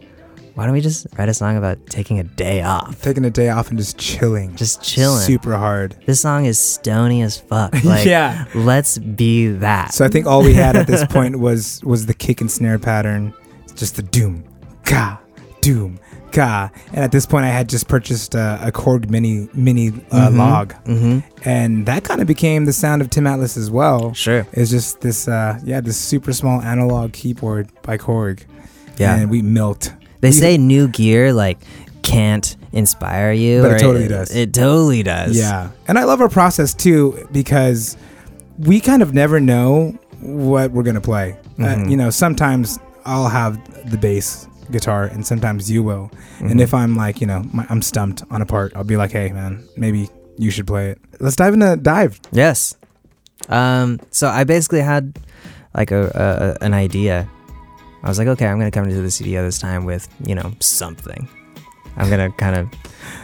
why 0.56 0.66
don't 0.66 0.74
we 0.74 0.82
just 0.82 1.08
write 1.18 1.30
a 1.30 1.34
song 1.34 1.56
about 1.58 1.78
taking 1.88 2.20
a 2.20 2.24
day 2.24 2.62
off, 2.62 3.02
Taking 3.02 3.24
a 3.24 3.30
day 3.30 3.50
off 3.50 3.70
and 3.70 3.78
just 3.78 3.98
chilling. 3.98 4.54
just 4.58 4.82
chilling? 4.84 5.22
Super 5.22 5.56
hard. 5.58 5.96
This 6.06 6.20
song 6.20 6.46
is 6.46 6.60
stony 6.60 7.22
as 7.22 7.38
fuck. 7.38 7.74
Like, 7.86 8.06
yeah. 8.06 8.46
let's 8.54 8.98
be 8.98 9.48
that. 9.48 9.94
So 9.94 10.04
I 10.04 10.10
think 10.10 10.26
all 10.28 10.44
we 10.44 10.54
had 10.54 10.76
at 10.76 10.88
this 10.88 11.06
point 11.10 11.40
was 11.40 11.80
was 11.84 12.06
the 12.06 12.14
kick 12.14 12.42
and 12.42 12.52
snare 12.52 12.80
pattern, 12.80 13.34
just 13.76 13.96
the 13.96 14.02
doom, 14.04 14.44
ga, 14.84 15.18
doom, 15.62 16.00
ga. 16.32 16.70
And 16.94 17.04
at 17.04 17.12
this 17.12 17.26
point, 17.26 17.46
I 17.46 17.50
had 17.50 17.68
just 17.70 17.88
purchased 17.88 18.36
a, 18.36 18.60
a 18.62 18.72
Korg 18.72 19.10
mini 19.10 19.48
mini 19.54 19.90
uh, 20.12 20.30
Mhm. 20.30 20.38
log, 20.38 20.74
Mm-hmm. 20.86 21.20
and 21.48 21.86
that 21.86 22.04
kind 22.04 22.22
of 22.22 22.28
became 22.28 22.66
the 22.66 22.74
sound 22.74 23.02
of 23.02 23.10
Tim 23.10 23.28
Atlas 23.28 23.58
as 23.58 23.70
well. 23.72 24.14
Sure. 24.14 24.46
It's 24.54 24.72
just 24.72 25.02
this, 25.02 25.28
uh, 25.28 25.60
yeah, 25.64 25.82
this 25.82 25.98
super 25.98 26.34
small 26.34 26.62
analog 26.62 27.14
keyboard 27.14 27.70
by 27.84 27.98
Korg. 27.98 28.42
Yeah. 28.98 29.16
and 29.16 29.32
we 29.32 29.42
milked. 29.42 29.94
They 30.22 30.28
You- 30.28 30.34
say 30.34 30.58
new 30.58 30.88
gear 30.88 31.34
like 31.34 31.58
can't 32.04 32.56
inspire 32.72 33.32
you, 33.32 33.62
But 33.64 33.72
it 33.74 33.80
totally 33.80 34.08
does. 34.08 34.36
It 34.36 34.54
totally 34.54 35.02
does. 35.04 35.36
Yeah, 35.38 35.70
and 35.88 35.98
I 35.98 36.04
love 36.04 36.22
our 36.22 36.30
process 36.30 36.74
too 36.74 37.28
because 37.32 37.98
we 38.60 38.80
kind 38.80 39.02
of 39.02 39.14
never 39.14 39.40
know 39.40 39.98
what 40.20 40.72
we're 40.72 40.84
gonna 40.84 41.02
play. 41.02 41.36
Uh, 41.60 41.64
Mhm. 41.64 41.90
you 41.90 41.98
know, 41.98 42.10
sometimes 42.12 42.78
I'll 43.06 43.30
have 43.30 43.58
the 43.90 43.98
bass 43.98 44.46
guitar, 44.72 45.04
and 45.06 45.26
sometimes 45.26 45.70
you 45.70 45.84
will. 45.84 46.12
And 46.40 46.60
Mhm. 46.60 46.62
if 46.62 46.74
I'm 46.74 46.96
like, 46.96 47.22
you 47.22 47.28
know, 47.28 47.44
my, 47.54 47.66
I'm 47.70 47.82
stumped 47.82 48.24
on 48.32 48.42
a 48.42 48.46
part, 48.46 48.74
I'll 48.76 48.84
be 48.84 48.98
like, 48.98 49.12
"Hey, 49.12 49.32
man, 49.32 49.64
maybe 49.78 50.10
you 50.38 50.50
should 50.52 50.68
play 50.68 50.90
it." 50.92 51.00
Let's 51.20 51.36
dive 51.36 51.54
into 51.54 51.76
dive. 51.78 52.20
Yes. 52.32 52.76
Um. 53.50 54.00
So 54.12 54.28
I 54.30 54.44
basically 54.44 54.82
had 54.82 55.18
like 55.76 55.92
a, 55.92 56.58
a 56.62 56.64
an 56.66 56.74
idea. 56.74 57.28
I 58.04 58.10
was 58.10 58.18
like, 58.18 58.28
okay, 58.30 58.48
I'm 58.48 58.58
gonna 58.58 58.72
come 58.72 58.86
into 58.86 59.02
the 59.02 59.12
studio 59.12 59.44
this 59.44 59.60
time 59.60 59.86
with 59.86 60.08
you 60.26 60.34
know 60.36 60.54
something. 60.60 61.28
I'm 61.98 62.10
gonna 62.10 62.32
kind 62.32 62.56
of 62.56 62.70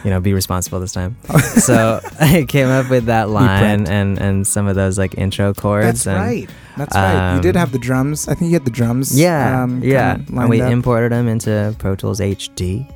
you 0.04 0.10
know 0.10 0.20
be 0.20 0.32
responsible 0.32 0.80
this 0.80 0.92
time. 0.92 1.16
so 1.40 2.00
I 2.20 2.44
came 2.48 2.68
up 2.68 2.90
with 2.90 3.06
that 3.06 3.28
line 3.28 3.86
and 3.86 4.18
and 4.18 4.46
some 4.46 4.66
of 4.66 4.74
those 4.74 4.98
like 4.98 5.16
intro 5.16 5.54
chords. 5.54 6.04
That's 6.04 6.06
and, 6.06 6.16
right. 6.16 6.50
That's 6.76 6.94
right. 6.94 7.36
You 7.36 7.42
did 7.42 7.56
um, 7.56 7.60
have 7.60 7.72
the 7.72 7.78
drums. 7.78 8.28
I 8.28 8.34
think 8.34 8.50
you 8.50 8.54
had 8.54 8.64
the 8.64 8.70
drums. 8.70 9.18
Yeah, 9.18 9.62
um, 9.62 9.82
yeah. 9.82 10.14
And 10.14 10.48
we 10.48 10.60
up. 10.60 10.70
imported 10.70 11.12
them 11.12 11.28
into 11.28 11.74
Pro 11.78 11.96
Tools 11.96 12.20
HD, 12.20 12.86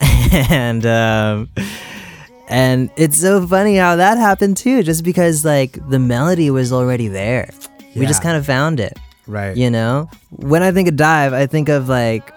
and 0.50 0.86
um, 0.86 1.50
and 2.48 2.90
it's 2.96 3.18
so 3.18 3.46
funny 3.46 3.76
how 3.76 3.96
that 3.96 4.18
happened 4.18 4.56
too. 4.56 4.82
Just 4.82 5.02
because 5.02 5.44
like 5.44 5.78
the 5.88 5.98
melody 5.98 6.50
was 6.50 6.72
already 6.72 7.08
there, 7.08 7.50
we 7.96 8.06
just 8.06 8.22
kind 8.22 8.36
of 8.36 8.46
found 8.46 8.80
it. 8.80 8.98
right. 9.26 9.56
You 9.56 9.70
know, 9.70 10.08
when 10.30 10.62
I 10.62 10.70
think 10.70 10.88
of 10.88 10.96
dive, 10.96 11.32
I 11.32 11.46
think 11.46 11.68
of 11.68 11.88
like 11.88 12.30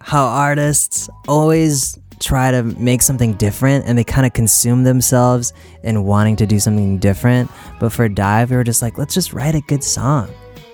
how 0.00 0.24
artists 0.26 1.08
always 1.28 1.98
try 2.18 2.50
to 2.50 2.62
make 2.62 3.00
something 3.02 3.32
different 3.34 3.86
and 3.86 3.96
they 3.96 4.04
kind 4.04 4.26
of 4.26 4.32
consume 4.34 4.84
themselves 4.84 5.52
in 5.82 6.04
wanting 6.04 6.36
to 6.36 6.46
do 6.46 6.58
something 6.60 6.98
different. 6.98 7.50
But 7.78 7.90
for 7.92 8.08
dive, 8.08 8.50
we 8.50 8.56
were 8.56 8.64
just 8.64 8.82
like, 8.82 8.98
let's 8.98 9.14
just 9.14 9.32
write 9.32 9.54
a 9.54 9.60
good 9.62 9.82
song. 9.82 10.28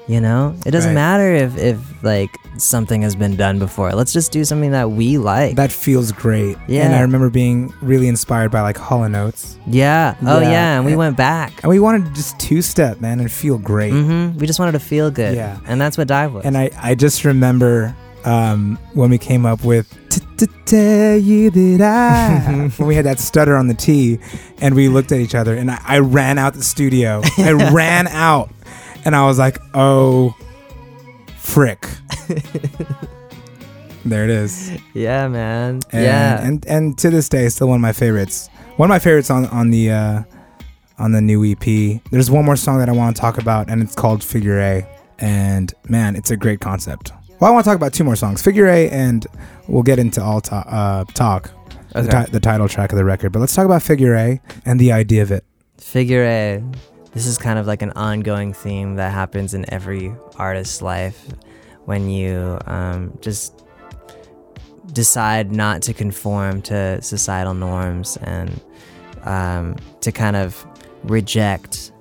You 0.09 0.21
know, 0.21 0.55
it 0.65 0.71
doesn't 0.71 0.91
Right. 0.91 0.95
matter 0.95 1.35
if 1.35 1.57
if 1.59 1.79
like 2.05 2.31
something 2.59 3.03
has 3.03 3.17
been 3.17 3.35
done 3.35 3.59
before. 3.59 3.91
Let's 3.93 4.13
just 4.13 4.31
do 4.31 4.45
something 4.45 4.71
that 4.71 4.93
we 4.93 5.19
like. 5.19 5.57
That 5.57 5.73
feels 5.73 6.13
great. 6.13 6.57
Yeah. 6.69 6.85
And 6.87 6.95
I 6.95 7.01
remember 7.01 7.29
being 7.29 7.73
really 7.83 8.07
inspired 8.07 8.53
by 8.53 8.61
like 8.61 8.77
Hall 8.77 9.03
and 9.03 9.17
Oates. 9.17 9.59
yeah. 9.67 10.15
Oh 10.25 10.41
Yeah. 10.41 10.51
yeah. 10.51 10.77
And 10.77 10.85
we 10.87 10.95
went 10.95 11.17
back. 11.17 11.61
And 11.65 11.71
we 11.71 11.81
wanted 11.81 12.05
to 12.07 12.13
just 12.13 12.39
two 12.39 12.63
step, 12.63 13.01
man, 13.01 13.19
and 13.19 13.31
feel 13.33 13.59
great. 13.59 13.93
Mm-hmm. 13.93 14.39
We 14.39 14.47
just 14.47 14.61
wanted 14.61 14.73
to 14.73 14.81
feel 14.81 15.11
good. 15.11 15.35
Yeah. 15.35 15.59
And 15.67 15.81
that's 15.81 15.99
what 15.99 16.07
dive 16.07 16.33
was. 16.35 16.45
And 16.45 16.57
I, 16.57 16.71
I 16.81 16.95
just 16.95 17.25
remember 17.25 17.93
um, 18.27 18.79
when 18.95 19.09
we 19.09 19.19
came 19.19 19.47
up 19.47 19.65
with 19.65 19.89
"To- 20.11 20.47
tell 20.67 21.17
you 21.17 21.51
that 21.51 21.81
I 21.81 22.69
when 22.77 22.89
we 22.89 22.95
had 22.95 23.07
that 23.07 23.21
stutter 23.21 23.57
on 23.57 23.69
the 23.69 23.75
T 23.75 24.19
and 24.61 24.75
we 24.75 24.89
looked 24.89 25.13
at 25.13 25.21
each 25.21 25.35
other 25.35 25.55
and 25.55 25.71
I, 25.71 25.81
I 25.87 25.99
ran 26.01 26.39
out 26.39 26.55
the 26.55 26.63
studio. 26.63 27.23
I 27.39 27.53
ran 27.73 28.09
out 28.09 28.51
and 29.05 29.15
I 29.17 29.25
was 29.27 29.39
like, 29.39 29.59
oh, 29.73 30.35
frick. 31.37 31.89
there 34.05 34.25
it 34.25 34.31
is. 34.31 34.73
yeah, 34.93 35.29
man. 35.29 35.81
And, 35.93 36.05
yeah. 36.05 36.45
And 36.47 36.67
and 36.67 36.99
to 36.99 37.11
this 37.11 37.29
day, 37.29 37.49
still 37.49 37.69
one 37.69 37.77
of 37.77 37.83
my 37.83 37.93
favorites. 37.93 38.49
One 38.77 38.91
of 38.91 38.95
my 38.95 38.99
favorites 38.99 39.31
on 39.31 39.47
on 39.47 39.71
the 39.71 39.93
uh, 39.93 40.23
on 40.99 41.13
the 41.13 41.21
new 41.21 41.45
EP. 41.45 42.03
There's 42.11 42.31
one 42.31 42.45
more 42.45 42.57
song 42.57 42.81
that 42.81 42.89
I 42.89 42.93
want 42.93 43.15
to 43.15 43.21
talk 43.21 43.39
about, 43.39 43.71
and 43.71 43.83
it's 43.83 43.95
called 43.95 44.23
Figure 44.23 44.59
A. 44.61 44.87
And 45.19 45.73
man, 45.89 46.17
it's 46.17 46.31
a 46.31 46.37
great 46.37 46.61
concept. 46.61 47.13
Well, 47.39 47.51
I 47.51 47.55
want 47.55 47.65
to 47.65 47.71
talk 47.71 47.77
about 47.77 47.93
two 47.93 48.05
more 48.05 48.17
songs, 48.17 48.41
Figure 48.43 48.67
A, 48.67 48.89
and 48.91 49.27
we'll 49.69 49.83
get 49.83 49.99
into 49.99 50.23
all 50.23 50.41
to- 50.43 50.55
uh, 50.55 51.05
talk. 51.15 51.51
the, 51.93 52.01
Okay. 52.01 52.25
ti- 52.27 52.31
the 52.33 52.41
title 52.41 52.69
track 52.69 52.93
of 52.93 52.99
the 52.99 53.05
record. 53.05 53.33
But 53.33 53.39
let's 53.41 53.55
talk 53.55 53.65
about 53.65 53.83
Figure 53.83 54.15
A 54.15 54.41
and 54.67 54.79
the 54.79 54.93
idea 54.93 55.23
of 55.23 55.31
it. 55.31 55.45
Figure 55.79 56.25
A. 56.25 56.63
This 57.15 57.27
is 57.27 57.39
kind 57.39 57.59
of 57.59 57.67
like 57.67 57.81
an 57.81 57.93
ongoing 57.93 58.53
theme 58.53 58.97
that 58.97 59.13
happens 59.13 59.55
in 59.55 59.65
every 59.73 60.15
artist's 60.37 60.83
life 60.83 61.27
when 61.87 62.11
you 62.11 62.59
um, 62.67 63.17
just 63.23 63.63
decide 64.93 65.53
not 65.53 65.81
to 65.83 65.95
conform 65.95 66.61
to 66.63 67.01
societal 67.01 67.55
norms 67.55 68.19
and 68.23 68.61
um, 69.25 69.77
to 70.01 70.13
kind 70.13 70.37
of 70.37 70.67
reject 71.05 71.93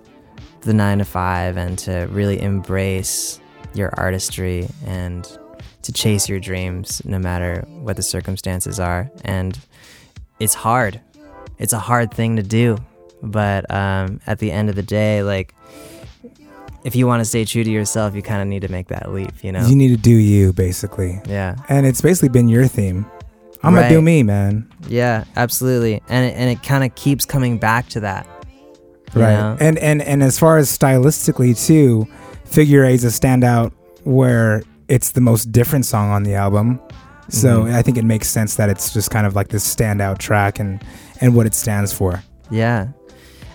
the 0.62 0.74
nine 0.74 0.98
to 0.98 1.06
five 1.06 1.56
and 1.56 1.78
to 1.80 2.08
really 2.12 2.42
embrace 2.42 3.40
your 3.76 3.92
artistry 3.98 4.68
and 4.86 5.38
to 5.84 5.92
chase 5.92 6.28
your 6.28 6.40
dreams 6.40 7.04
no 7.06 7.20
matter 7.20 7.64
what 7.68 7.96
the 7.96 8.04
circumstances 8.04 8.80
are. 8.80 9.12
And 9.24 9.60
it's 10.40 10.54
hard. 10.54 11.00
It's 11.60 11.74
a 11.74 11.80
hard 11.80 12.14
thing 12.14 12.38
to 12.38 12.44
do. 12.44 12.78
But 13.22 13.70
um, 13.72 14.20
at 14.28 14.40
the 14.40 14.52
end 14.52 14.70
of 14.70 14.76
the 14.76 14.84
day, 14.84 15.24
like, 15.24 15.54
if 16.84 16.96
you 16.96 17.08
want 17.08 17.22
to 17.22 17.26
stay 17.26 17.46
true 17.46 17.64
to 17.64 17.70
yourself, 17.70 18.16
you 18.16 18.22
kind 18.22 18.42
of 18.42 18.48
need 18.48 18.62
to 18.62 18.68
make 18.68 18.88
that 18.90 19.12
leap, 19.12 19.44
you 19.44 19.52
know? 19.52 19.66
You 19.66 19.76
need 19.76 19.90
to 19.90 19.98
do 19.98 20.12
you, 20.12 20.54
basically. 20.54 21.20
yeah. 21.28 21.56
And 21.68 21.86
it's 21.86 22.02
basically 22.02 22.30
been 22.30 22.48
your 22.48 22.68
theme. 22.68 23.06
I'm 23.64 23.74
going 23.74 23.90
to 23.90 23.96
do 23.96 24.02
me, 24.02 24.22
man. 24.22 24.72
Yeah, 24.88 25.24
absolutely. 25.36 26.04
And 26.08 26.30
it, 26.30 26.36
and 26.36 26.52
it 26.52 26.62
kind 26.62 26.84
of 26.84 26.94
keeps 26.94 27.26
coming 27.26 27.58
back 27.58 27.90
to 27.90 28.02
that. 28.02 28.28
Right. 29.16 29.34
know? 29.34 29.58
And, 29.60 29.80
and, 29.80 30.04
and 30.04 30.22
as 30.22 30.38
far 30.38 30.58
as 30.58 30.70
stylistically, 30.70 31.58
too, 31.66 32.08
Figure 32.46 32.84
A 32.84 32.92
is 32.92 33.04
a 33.04 33.08
standout 33.08 33.72
where 34.04 34.64
it's 34.88 35.12
the 35.12 35.22
most 35.22 35.52
different 35.52 35.86
song 35.86 36.12
on 36.12 36.24
the 36.24 36.36
album. 36.36 36.80
So 37.30 37.64
Mhm. 37.64 37.74
I 37.74 37.82
think 37.82 37.98
it 37.98 38.06
makes 38.06 38.30
sense 38.30 38.56
that 38.56 38.70
it's 38.70 38.94
just 38.94 39.10
kind 39.10 39.26
of 39.26 39.36
like 39.36 39.48
this 39.50 39.64
standout 39.76 40.20
track 40.20 40.60
and, 40.60 40.84
and 41.22 41.34
what 41.36 41.46
it 41.48 41.56
stands 41.56 41.92
for. 41.92 42.22
Yeah. 42.52 42.88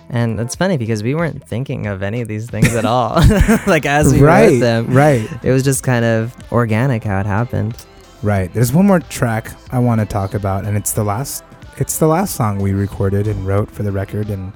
And 0.09 0.41
it's 0.41 0.55
funny 0.55 0.75
because 0.75 1.03
we 1.03 1.15
weren't 1.15 1.47
thinking 1.47 1.87
of 1.87 2.03
any 2.03 2.19
of 2.19 2.27
these 2.27 2.49
things 2.49 2.75
at 2.75 2.83
all. 2.83 3.15
like 3.67 3.85
as 3.85 4.11
we 4.11 4.19
right. 4.21 4.49
wrote 4.51 4.59
them, 4.59 4.93
Right. 4.93 5.29
it 5.41 5.51
was 5.51 5.63
just 5.63 5.83
kind 5.83 6.03
of 6.03 6.35
organic 6.51 7.05
how 7.05 7.21
it 7.21 7.25
happened. 7.25 7.77
Right. 8.21 8.53
There's 8.53 8.73
one 8.73 8.85
more 8.85 8.99
track 8.99 9.51
I 9.71 9.79
want 9.79 10.01
to 10.01 10.05
talk 10.05 10.33
about, 10.33 10.65
and 10.65 10.75
it's 10.77 10.91
the 10.91 11.03
last. 11.03 11.43
It's 11.77 11.97
the 11.97 12.07
last 12.07 12.35
song 12.35 12.59
we 12.59 12.73
recorded 12.73 13.25
and 13.25 13.47
wrote 13.47 13.71
for 13.71 13.81
the 13.83 13.91
record, 13.91 14.29
and 14.29 14.51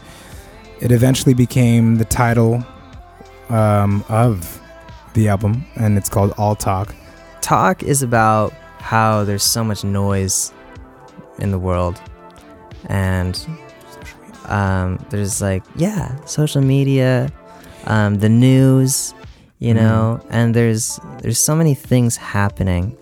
it 0.81 0.91
eventually 0.91 1.33
became 1.33 1.95
the 1.95 2.05
title 2.05 2.63
um, 3.49 4.03
of 4.09 4.61
the 5.13 5.27
album, 5.29 5.65
and 5.75 5.97
it's 5.97 6.09
called 6.09 6.33
All 6.37 6.55
Talk. 6.55 6.93
Talk 7.41 7.83
is 7.83 8.01
about 8.01 8.53
how 8.79 9.23
there's 9.23 9.43
so 9.43 9.63
much 9.63 9.83
noise 9.83 10.53
in 11.39 11.51
the 11.51 11.59
world. 11.59 11.99
And 12.87 13.39
um, 14.47 15.03
there's 15.09 15.41
like, 15.41 15.63
yeah, 15.75 16.15
social 16.25 16.61
media, 16.61 17.31
um, 17.85 18.15
the 18.15 18.29
news, 18.29 19.13
you 19.59 19.73
Mhm. 19.73 19.77
know, 19.77 20.19
and 20.29 20.53
there's 20.55 20.99
there's 21.21 21.39
so 21.39 21.55
many 21.55 21.73
things 21.73 22.17
happening. 22.17 22.95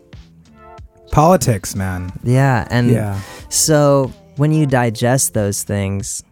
Politics, 1.12 1.76
man. 1.76 2.12
Yeah, 2.24 2.68
and 2.70 2.90
yeah. 2.92 3.20
So 3.50 4.12
when 4.38 4.52
you 4.52 4.66
digest 4.66 5.34
those 5.34 5.64
things, 5.64 6.24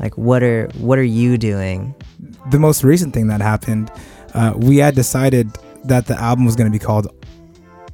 like 0.00 0.16
what 0.18 0.42
are 0.42 0.68
what 0.78 0.98
are 0.98 1.04
you 1.20 1.38
doing? 1.38 1.94
The 2.50 2.58
most 2.58 2.82
recent 2.84 3.12
thing 3.14 3.26
that 3.28 3.40
happened, 3.40 3.90
uh, 4.34 4.54
we 4.56 4.78
had 4.78 4.94
decided 4.94 5.50
that 5.84 6.06
the 6.06 6.18
album 6.20 6.44
was 6.44 6.56
going 6.56 6.70
to 6.70 6.76
be 6.76 6.82
called 6.82 7.08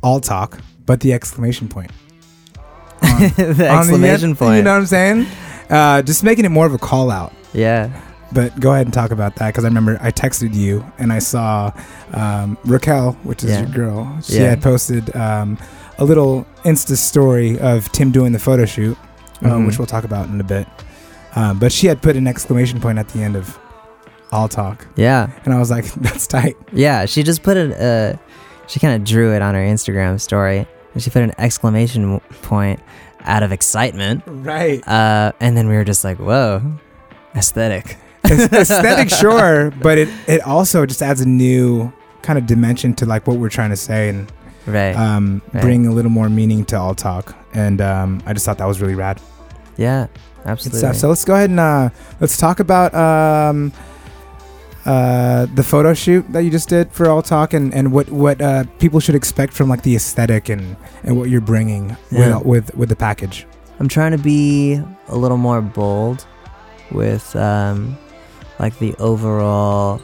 All 0.03 0.21
Talk, 0.21 0.59
but 0.87 1.01
the 1.01 1.13
exclamation 1.13 1.69
point. 1.69 1.91
On- 3.03 3.19
the 3.21 3.49
on 3.49 3.57
the 3.57 3.69
exclamation 3.69 4.37
point. 4.37 4.57
You 4.59 4.63
know 4.63 4.73
what 4.73 4.79
I'm 4.81 4.87
saying? 4.87 5.27
Uh, 5.69 6.03
just 6.03 6.23
making 6.25 6.45
it 6.45 6.51
more 6.51 6.67
of 6.67 6.75
a 6.75 6.79
call 6.79 7.11
out. 7.11 7.33
yeah. 7.53 8.01
But 8.33 8.59
go 8.59 8.73
ahead 8.73 8.87
and 8.87 8.93
talk 8.93 9.13
about 9.13 9.37
that 9.37 9.51
because 9.51 9.63
I 9.65 9.69
remember 9.69 9.97
I 10.01 10.11
texted 10.11 10.55
you 10.55 10.85
and 10.99 11.13
I 11.13 11.21
saw 11.21 11.71
um, 12.15 12.59
Raquel, 12.65 13.13
which 13.23 13.45
is 13.45 13.51
Yeah. 13.51 13.61
your 13.61 13.69
girl. 13.69 14.19
She 14.25 14.39
Yeah. 14.41 14.51
had 14.51 14.61
posted 14.63 15.15
um, 15.15 15.57
a 15.99 16.05
little 16.05 16.45
Insta 16.65 16.97
story 16.97 17.57
of 17.61 17.93
Tim 17.93 18.11
doing 18.11 18.33
the 18.33 18.41
photo 18.41 18.65
shoot, 18.65 18.99
uh, 19.43 19.51
Mhm. 19.51 19.67
which 19.69 19.79
we'll 19.79 19.87
talk 19.87 20.03
about 20.03 20.29
in 20.31 20.41
a 20.41 20.45
bit. 20.45 20.67
Um, 21.37 21.61
but 21.61 21.71
she 21.71 21.87
had 21.87 22.03
put 22.03 22.17
an 22.17 22.27
exclamation 22.27 22.81
point 22.81 22.99
at 22.99 23.07
the 23.11 23.23
end 23.23 23.37
of 23.37 23.57
"All 24.35 24.49
Talk," 24.49 24.87
Yeah. 24.97 25.31
and 25.45 25.55
I 25.55 25.59
was 25.59 25.71
like, 25.71 25.85
"That's 26.07 26.27
tight." 26.27 26.57
Yeah, 26.73 27.07
she 27.07 27.23
just 27.23 27.43
put 27.43 27.57
it. 27.57 27.73
Uh, 27.81 28.17
she 28.67 28.81
kind 28.81 28.95
of 28.97 29.05
drew 29.07 29.33
it 29.35 29.41
on 29.43 29.55
her 29.55 29.61
Instagram 29.61 30.21
story, 30.21 30.67
and 30.93 31.03
she 31.03 31.11
put 31.11 31.23
an 31.23 31.33
exclamation 31.39 32.21
point 32.43 32.81
out 33.25 33.43
of 33.43 33.53
excitement. 33.53 34.23
Right. 34.27 34.87
Uh, 34.87 35.33
and 35.41 35.57
then 35.57 35.69
we 35.69 35.75
were 35.77 35.85
just 35.85 36.05
like, 36.05 36.19
"Whoa, 36.19 36.61
aesthetic. 37.37 37.97
Aesthetic, 38.25 39.11
sure, 39.11 39.71
but 39.83 39.99
it 39.99 40.09
it 40.27 40.41
also 40.47 40.87
just 40.87 41.03
adds 41.03 41.21
a 41.21 41.29
new 41.29 41.93
kind 42.23 42.39
of 42.39 42.47
dimension 42.47 42.95
to 42.95 43.05
like 43.05 43.27
what 43.27 43.37
we're 43.37 43.51
trying 43.51 43.69
to 43.71 43.77
say 43.77 44.09
and 44.09 44.33
Right. 44.67 44.97
um, 44.97 45.43
Right. 45.53 45.61
bring 45.61 45.87
a 45.87 45.93
little 45.93 46.11
more 46.11 46.31
meaning 46.31 46.65
to 46.67 46.79
all 46.79 46.95
talk. 46.95 47.37
And 47.53 47.83
um, 47.83 48.23
I 48.25 48.33
just 48.33 48.47
thought 48.47 48.57
that 48.57 48.67
was 48.67 48.81
really 48.81 48.95
rad. 48.95 49.21
yeah, 49.77 50.07
absolutely. 50.47 50.95
So 50.95 51.09
let's 51.11 51.23
go 51.27 51.35
ahead 51.35 51.51
and 51.51 51.61
uh, 51.61 51.91
let's 52.19 52.39
talk 52.39 52.61
about 52.61 52.95
um, 52.95 53.73
uh, 54.87 55.47
the 55.55 55.63
photo 55.63 55.95
shoot 55.95 56.31
that 56.33 56.43
you 56.43 56.51
just 56.51 56.69
did 56.69 56.93
for 56.93 57.09
all 57.09 57.23
talk 57.23 57.55
and, 57.55 57.73
and 57.75 57.91
what 57.93 58.11
what 58.11 58.41
uh, 58.41 58.65
people 58.79 59.01
should 59.01 59.15
expect 59.15 59.53
from 59.53 59.69
like 59.69 59.83
the 59.83 59.97
aesthetic 59.97 60.49
and, 60.49 60.77
and 61.05 61.17
what 61.17 61.31
you're 61.31 61.41
bringing 61.41 61.97
Yeah. 62.11 62.37
with, 62.39 62.45
with 62.47 62.75
with 62.77 62.89
the 62.91 62.97
package. 62.97 63.47
I'm 63.81 63.89
trying 63.89 64.13
to 64.13 64.19
be 64.19 64.81
a 65.09 65.17
little 65.17 65.37
more 65.39 65.61
bold 65.61 66.27
with 66.93 67.35
um, 67.35 67.97
like 68.59 68.79
the 68.79 68.95
overall 68.99 70.01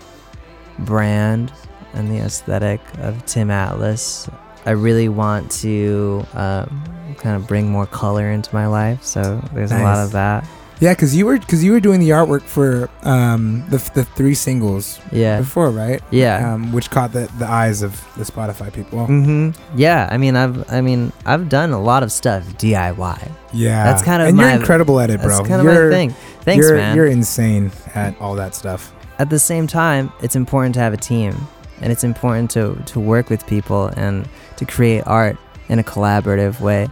brand 0.80 1.52
and 1.94 2.10
the 2.10 2.18
aesthetic 2.24 2.80
of 2.98 3.24
Tim 3.26 3.50
Atlas. 3.50 4.28
I 4.66 4.70
really 4.72 5.08
want 5.08 5.50
to 5.62 6.24
um, 6.34 6.84
kind 7.18 7.36
of 7.36 7.46
bring 7.46 7.70
more 7.70 7.86
color 7.86 8.30
into 8.30 8.52
my 8.54 8.66
life, 8.66 9.02
so 9.02 9.40
there's 9.54 9.72
a 9.72 9.82
lot 9.82 9.98
of 9.98 10.12
that. 10.12 10.46
Yeah, 10.80 10.94
because 10.94 11.14
you 11.14 11.26
were 11.26 11.38
because 11.38 11.62
you 11.62 11.72
were 11.72 11.80
doing 11.80 12.00
the 12.00 12.10
artwork 12.10 12.40
for 12.42 12.88
um, 13.02 13.64
the 13.68 13.76
the 13.94 14.04
three 14.04 14.34
singles 14.34 14.98
Yeah, 15.12 15.38
before, 15.40 15.70
right? 15.70 16.02
yeah. 16.10 16.54
Um, 16.54 16.72
which 16.72 16.88
caught 16.90 17.12
the, 17.12 17.30
the 17.38 17.46
eyes 17.46 17.82
of 17.82 17.92
the 18.16 18.24
Spotify 18.24 18.72
people. 18.72 19.04
hmm 19.06 19.50
Yeah, 19.76 20.08
I 20.10 20.16
mean, 20.16 20.36
I've, 20.36 20.72
I 20.72 20.80
mean, 20.80 21.12
I've 21.26 21.48
done 21.50 21.72
a 21.72 21.80
lot 21.80 22.02
of 22.02 22.10
stuff 22.10 22.44
DIY. 22.56 23.30
Yeah, 23.52 23.84
That's 23.84 24.02
kind 24.02 24.22
of 24.22 24.28
and 24.28 24.36
my- 24.38 24.52
you're 24.52 24.60
incredible 24.60 25.00
at 25.00 25.10
it, 25.10 25.20
bro. 25.20 25.36
That's 25.36 25.48
kind 25.48 25.60
of 25.60 25.64
you're, 25.66 25.90
my 25.90 25.94
thing. 25.96 26.10
Thanks, 26.42 26.66
you're, 26.66 26.76
man. 26.76 26.96
You're 26.96 27.06
insane 27.08 27.70
at 27.94 28.18
all 28.20 28.34
that 28.36 28.54
stuff. 28.54 28.90
at 29.18 29.28
the 29.28 29.38
same 29.38 29.66
time, 29.66 30.10
it's 30.22 30.34
important 30.34 30.74
to 30.76 30.80
have 30.80 30.94
a 30.94 30.96
team, 30.96 31.36
and 31.82 31.92
it's 31.92 32.04
important 32.04 32.50
to 32.52 32.74
to 32.86 32.98
work 33.00 33.28
with 33.28 33.46
people 33.46 33.88
and 33.98 34.26
to 34.56 34.64
create 34.64 35.02
art 35.06 35.36
in 35.68 35.78
a 35.78 35.82
collaborative 35.84 36.58
way. 36.60 36.88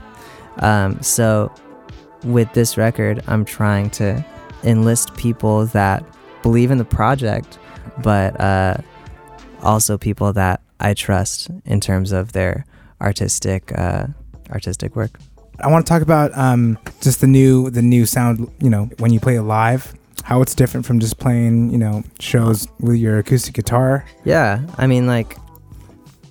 Um, 0.59 1.01
so, 1.03 1.51
with 2.25 2.53
this 2.53 2.77
record, 2.77 3.23
I'm 3.27 3.45
trying 3.45 3.91
to 3.91 4.25
enlist 4.65 5.15
people 5.15 5.67
that 5.67 6.05
believe 6.43 6.71
in 6.71 6.79
the 6.79 6.85
project, 6.85 7.59
but 8.03 8.39
uh, 8.41 8.79
also 9.63 9.99
people 9.99 10.33
that 10.33 10.61
I 10.81 10.95
trust 10.95 11.51
in 11.65 11.81
terms 11.81 12.13
of 12.13 12.33
their 12.33 12.65
artistic 13.01 13.77
uh, 13.77 14.07
artistic 14.51 14.97
work. 14.97 15.19
I 15.61 15.69
want 15.69 15.85
to 15.85 15.89
talk 15.91 16.03
about 16.03 16.37
um, 16.37 16.79
just 17.01 17.21
the 17.21 17.27
new 17.27 17.71
the 17.71 17.83
new 17.83 18.07
sound. 18.07 18.51
You 18.61 18.71
know, 18.71 18.89
when 18.99 19.13
you 19.13 19.21
play 19.21 19.37
it 19.37 19.43
live, 19.43 19.95
how 20.23 20.41
it's 20.43 20.55
different 20.55 20.87
from 20.87 21.01
just 21.01 21.19
playing 21.19 21.71
you 21.71 21.79
know 21.79 22.05
shows 22.21 22.69
with 22.81 22.97
your 22.97 23.19
acoustic 23.19 23.55
guitar. 23.55 24.05
Yeah, 24.25 24.65
I 24.77 24.87
mean, 24.87 25.07
like, 25.07 25.37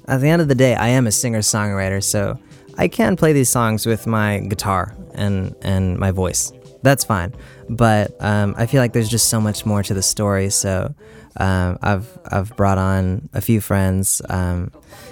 at 0.07 0.21
the 0.21 0.29
end 0.29 0.41
of 0.41 0.47
the 0.47 0.55
day, 0.55 0.75
I 0.75 0.89
am 0.89 1.07
a 1.07 1.11
singer 1.11 1.39
songwriter, 1.39 2.01
so 2.01 2.39
I 2.77 2.87
can 2.87 3.15
play 3.17 3.33
these 3.33 3.49
songs 3.49 3.85
with 3.85 4.07
my 4.07 4.39
guitar 4.39 4.95
and 5.17 5.55
and 5.61 5.97
my 5.97 6.11
voice. 6.11 6.51
That's 6.83 7.03
fine, 7.03 7.33
but 7.69 8.15
um, 8.19 8.53
I 8.57 8.65
feel 8.67 8.81
like 8.81 8.93
there's 8.93 9.09
just 9.09 9.29
so 9.29 9.41
much 9.41 9.65
more 9.65 9.83
to 9.83 9.93
the 9.93 10.03
story. 10.03 10.49
So 10.49 10.93
um, 11.37 11.77
I've 11.81 12.07
I've 12.31 12.55
brought 12.55 12.77
on 12.77 13.29
a 13.33 13.41
few 13.41 13.61
friends 13.61 14.21
um, 14.29 14.71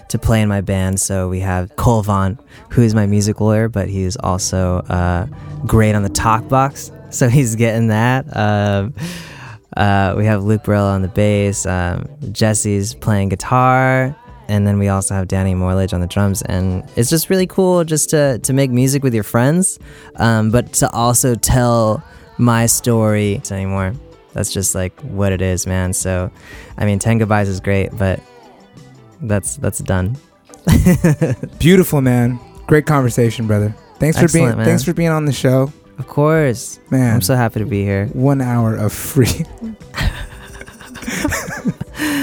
to 0.09 0.17
play 0.17 0.41
in 0.41 0.49
my 0.49 0.61
band. 0.61 0.99
So 0.99 1.27
we 1.29 1.39
have 1.39 1.75
Cole 1.75 2.01
Vaughn, 2.03 2.39
who 2.69 2.81
is 2.81 2.93
my 2.95 3.05
music 3.05 3.41
lawyer, 3.41 3.67
but 3.67 3.89
he's 3.89 4.15
also 4.17 4.77
uh, 4.89 5.27
great 5.65 5.95
on 5.95 6.03
the 6.03 6.09
talk 6.09 6.47
box. 6.47 6.91
So 7.11 7.29
he's 7.29 7.55
getting 7.55 7.87
that. 7.87 8.25
Um, 8.35 8.93
uh, 9.77 10.15
we 10.17 10.25
have 10.25 10.43
Luke 10.43 10.63
Brill 10.63 10.83
on 10.83 11.01
the 11.01 11.07
bass. 11.07 11.65
Um, 11.65 12.09
Jesse's 12.33 12.93
playing 12.93 13.29
guitar, 13.29 14.13
and 14.47 14.65
then 14.67 14.77
we 14.79 14.87
also 14.87 15.13
have 15.15 15.27
Danny 15.27 15.53
Morledge 15.55 15.93
on 15.93 16.01
the 16.01 16.07
drums. 16.07 16.41
And 16.43 16.83
it's 16.95 17.09
just 17.09 17.29
really 17.29 17.47
cool 17.47 17.83
just 17.83 18.09
to 18.11 18.39
to 18.39 18.53
make 18.53 18.71
music 18.71 19.03
with 19.03 19.13
your 19.13 19.23
friends, 19.23 19.79
um, 20.17 20.51
but 20.51 20.73
to 20.73 20.89
also 20.91 21.35
tell 21.35 22.03
my 22.37 22.65
story 22.65 23.41
anymore. 23.51 23.93
That's 24.33 24.51
just 24.51 24.75
like 24.75 24.99
what 25.01 25.31
it 25.31 25.41
is, 25.41 25.65
man. 25.65 25.93
So, 25.93 26.29
I 26.77 26.85
mean, 26.85 26.99
Ten 26.99 27.17
Goodbyes 27.17 27.47
is 27.47 27.59
great, 27.61 27.89
but 27.97 28.19
that's 29.21 29.55
that's 29.57 29.79
done. 29.79 30.17
Beautiful 31.59 32.01
man, 32.01 32.39
great 32.67 32.85
conversation, 32.85 33.47
brother. 33.47 33.73
Thanks 33.99 34.17
for 34.17 34.25
Excellent, 34.25 34.45
being 34.47 34.57
man. 34.57 34.65
thanks 34.65 34.83
for 34.83 34.93
being 34.93 35.09
on 35.09 35.25
the 35.25 35.31
show, 35.31 35.71
Of 35.99 36.07
course. 36.07 36.79
man. 36.89 37.13
I'm 37.15 37.21
so 37.21 37.35
happy 37.35 37.59
to 37.61 37.65
be 37.65 37.83
here. 37.83 38.07
one 38.13 38.41
hour 38.41 38.75
of 38.75 38.91
free 38.91 39.45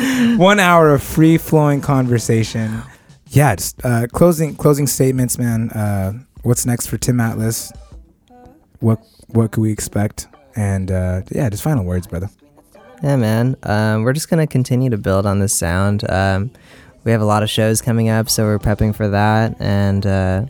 one 0.37 0.59
hour 0.61 0.91
of 0.95 1.03
free 1.03 1.39
flowing 1.39 1.81
conversation 1.81 2.83
yeah 3.29 3.55
just 3.57 3.83
uh 3.85 4.07
closing 4.13 4.55
closing 4.57 4.87
statements 4.87 5.39
man 5.39 5.71
uh 5.71 6.13
what's 6.43 6.67
next 6.67 6.87
for 6.87 6.99
tim 6.99 7.21
atlas 7.21 7.73
what 8.81 8.99
what 9.29 9.51
could 9.53 9.61
we 9.63 9.73
expect 9.73 10.27
and 10.57 10.91
uh 10.91 11.23
yeah 11.31 11.49
just 11.49 11.63
final 11.63 11.85
words 11.85 12.07
brother 12.07 12.29
Yeah, 13.03 13.17
man. 13.17 13.57
Um, 13.65 14.05
we're 14.05 14.13
just 14.13 14.29
gonna 14.31 14.47
continue 14.47 14.89
to 14.91 14.97
build 14.99 15.27
on 15.27 15.41
this 15.41 15.53
sound. 15.59 16.09
Um, 16.09 16.51
we 17.05 17.11
have 17.11 17.21
a 17.21 17.25
lot 17.25 17.43
of 17.43 17.51
shows 17.51 17.83
coming 17.83 18.09
up, 18.09 18.31
so 18.31 18.45
we're 18.45 18.61
prepping 18.61 18.95
for 18.95 19.09
that. 19.09 19.57
And 19.59 20.07
uh, 20.07 20.47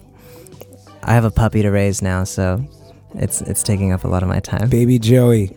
I 1.03 1.15
have 1.15 1.25
a 1.25 1.31
puppy 1.31 1.63
to 1.63 1.71
raise 1.71 2.03
now, 2.03 2.25
so 2.25 2.63
it's 3.15 3.41
it's 3.43 3.63
taking 3.63 3.93
up 3.93 4.05
a 4.05 4.09
lot 4.09 4.23
of 4.23 4.29
my 4.29 4.41
time. 4.41 4.69
baby 4.71 4.99
joey 4.99 5.57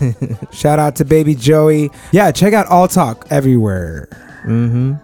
shout 0.52 0.78
out 0.78 0.96
to 0.96 1.04
baby 1.04 1.34
joey 1.34 1.90
yeah 2.12 2.30
check 2.32 2.52
out 2.52 2.66
all 2.66 2.88
talk 2.88 3.26
everywhere 3.30 4.08
Mm-hmm. 4.46 4.94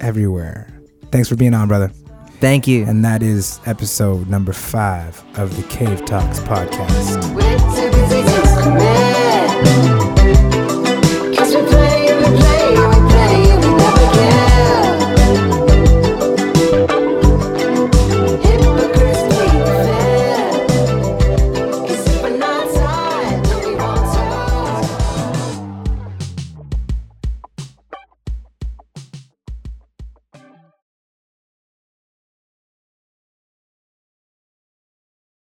everywhere 0.00 0.72
thanks 1.12 1.28
for 1.28 1.36
being 1.36 1.52
on 1.54 1.68
brother 1.68 1.90
Thank 2.40 2.66
you. 2.66 2.84
and 2.84 3.02
that 3.04 3.22
is 3.22 3.60
episode 3.66 4.28
number 4.28 4.52
five 4.52 5.22
of 5.38 5.56
the 5.56 5.62
cave 5.68 6.04
talks 6.04 6.38
podcast 6.40 7.34
With 7.34 7.60
Timothy 7.74 8.22
Smith. 8.62 9.95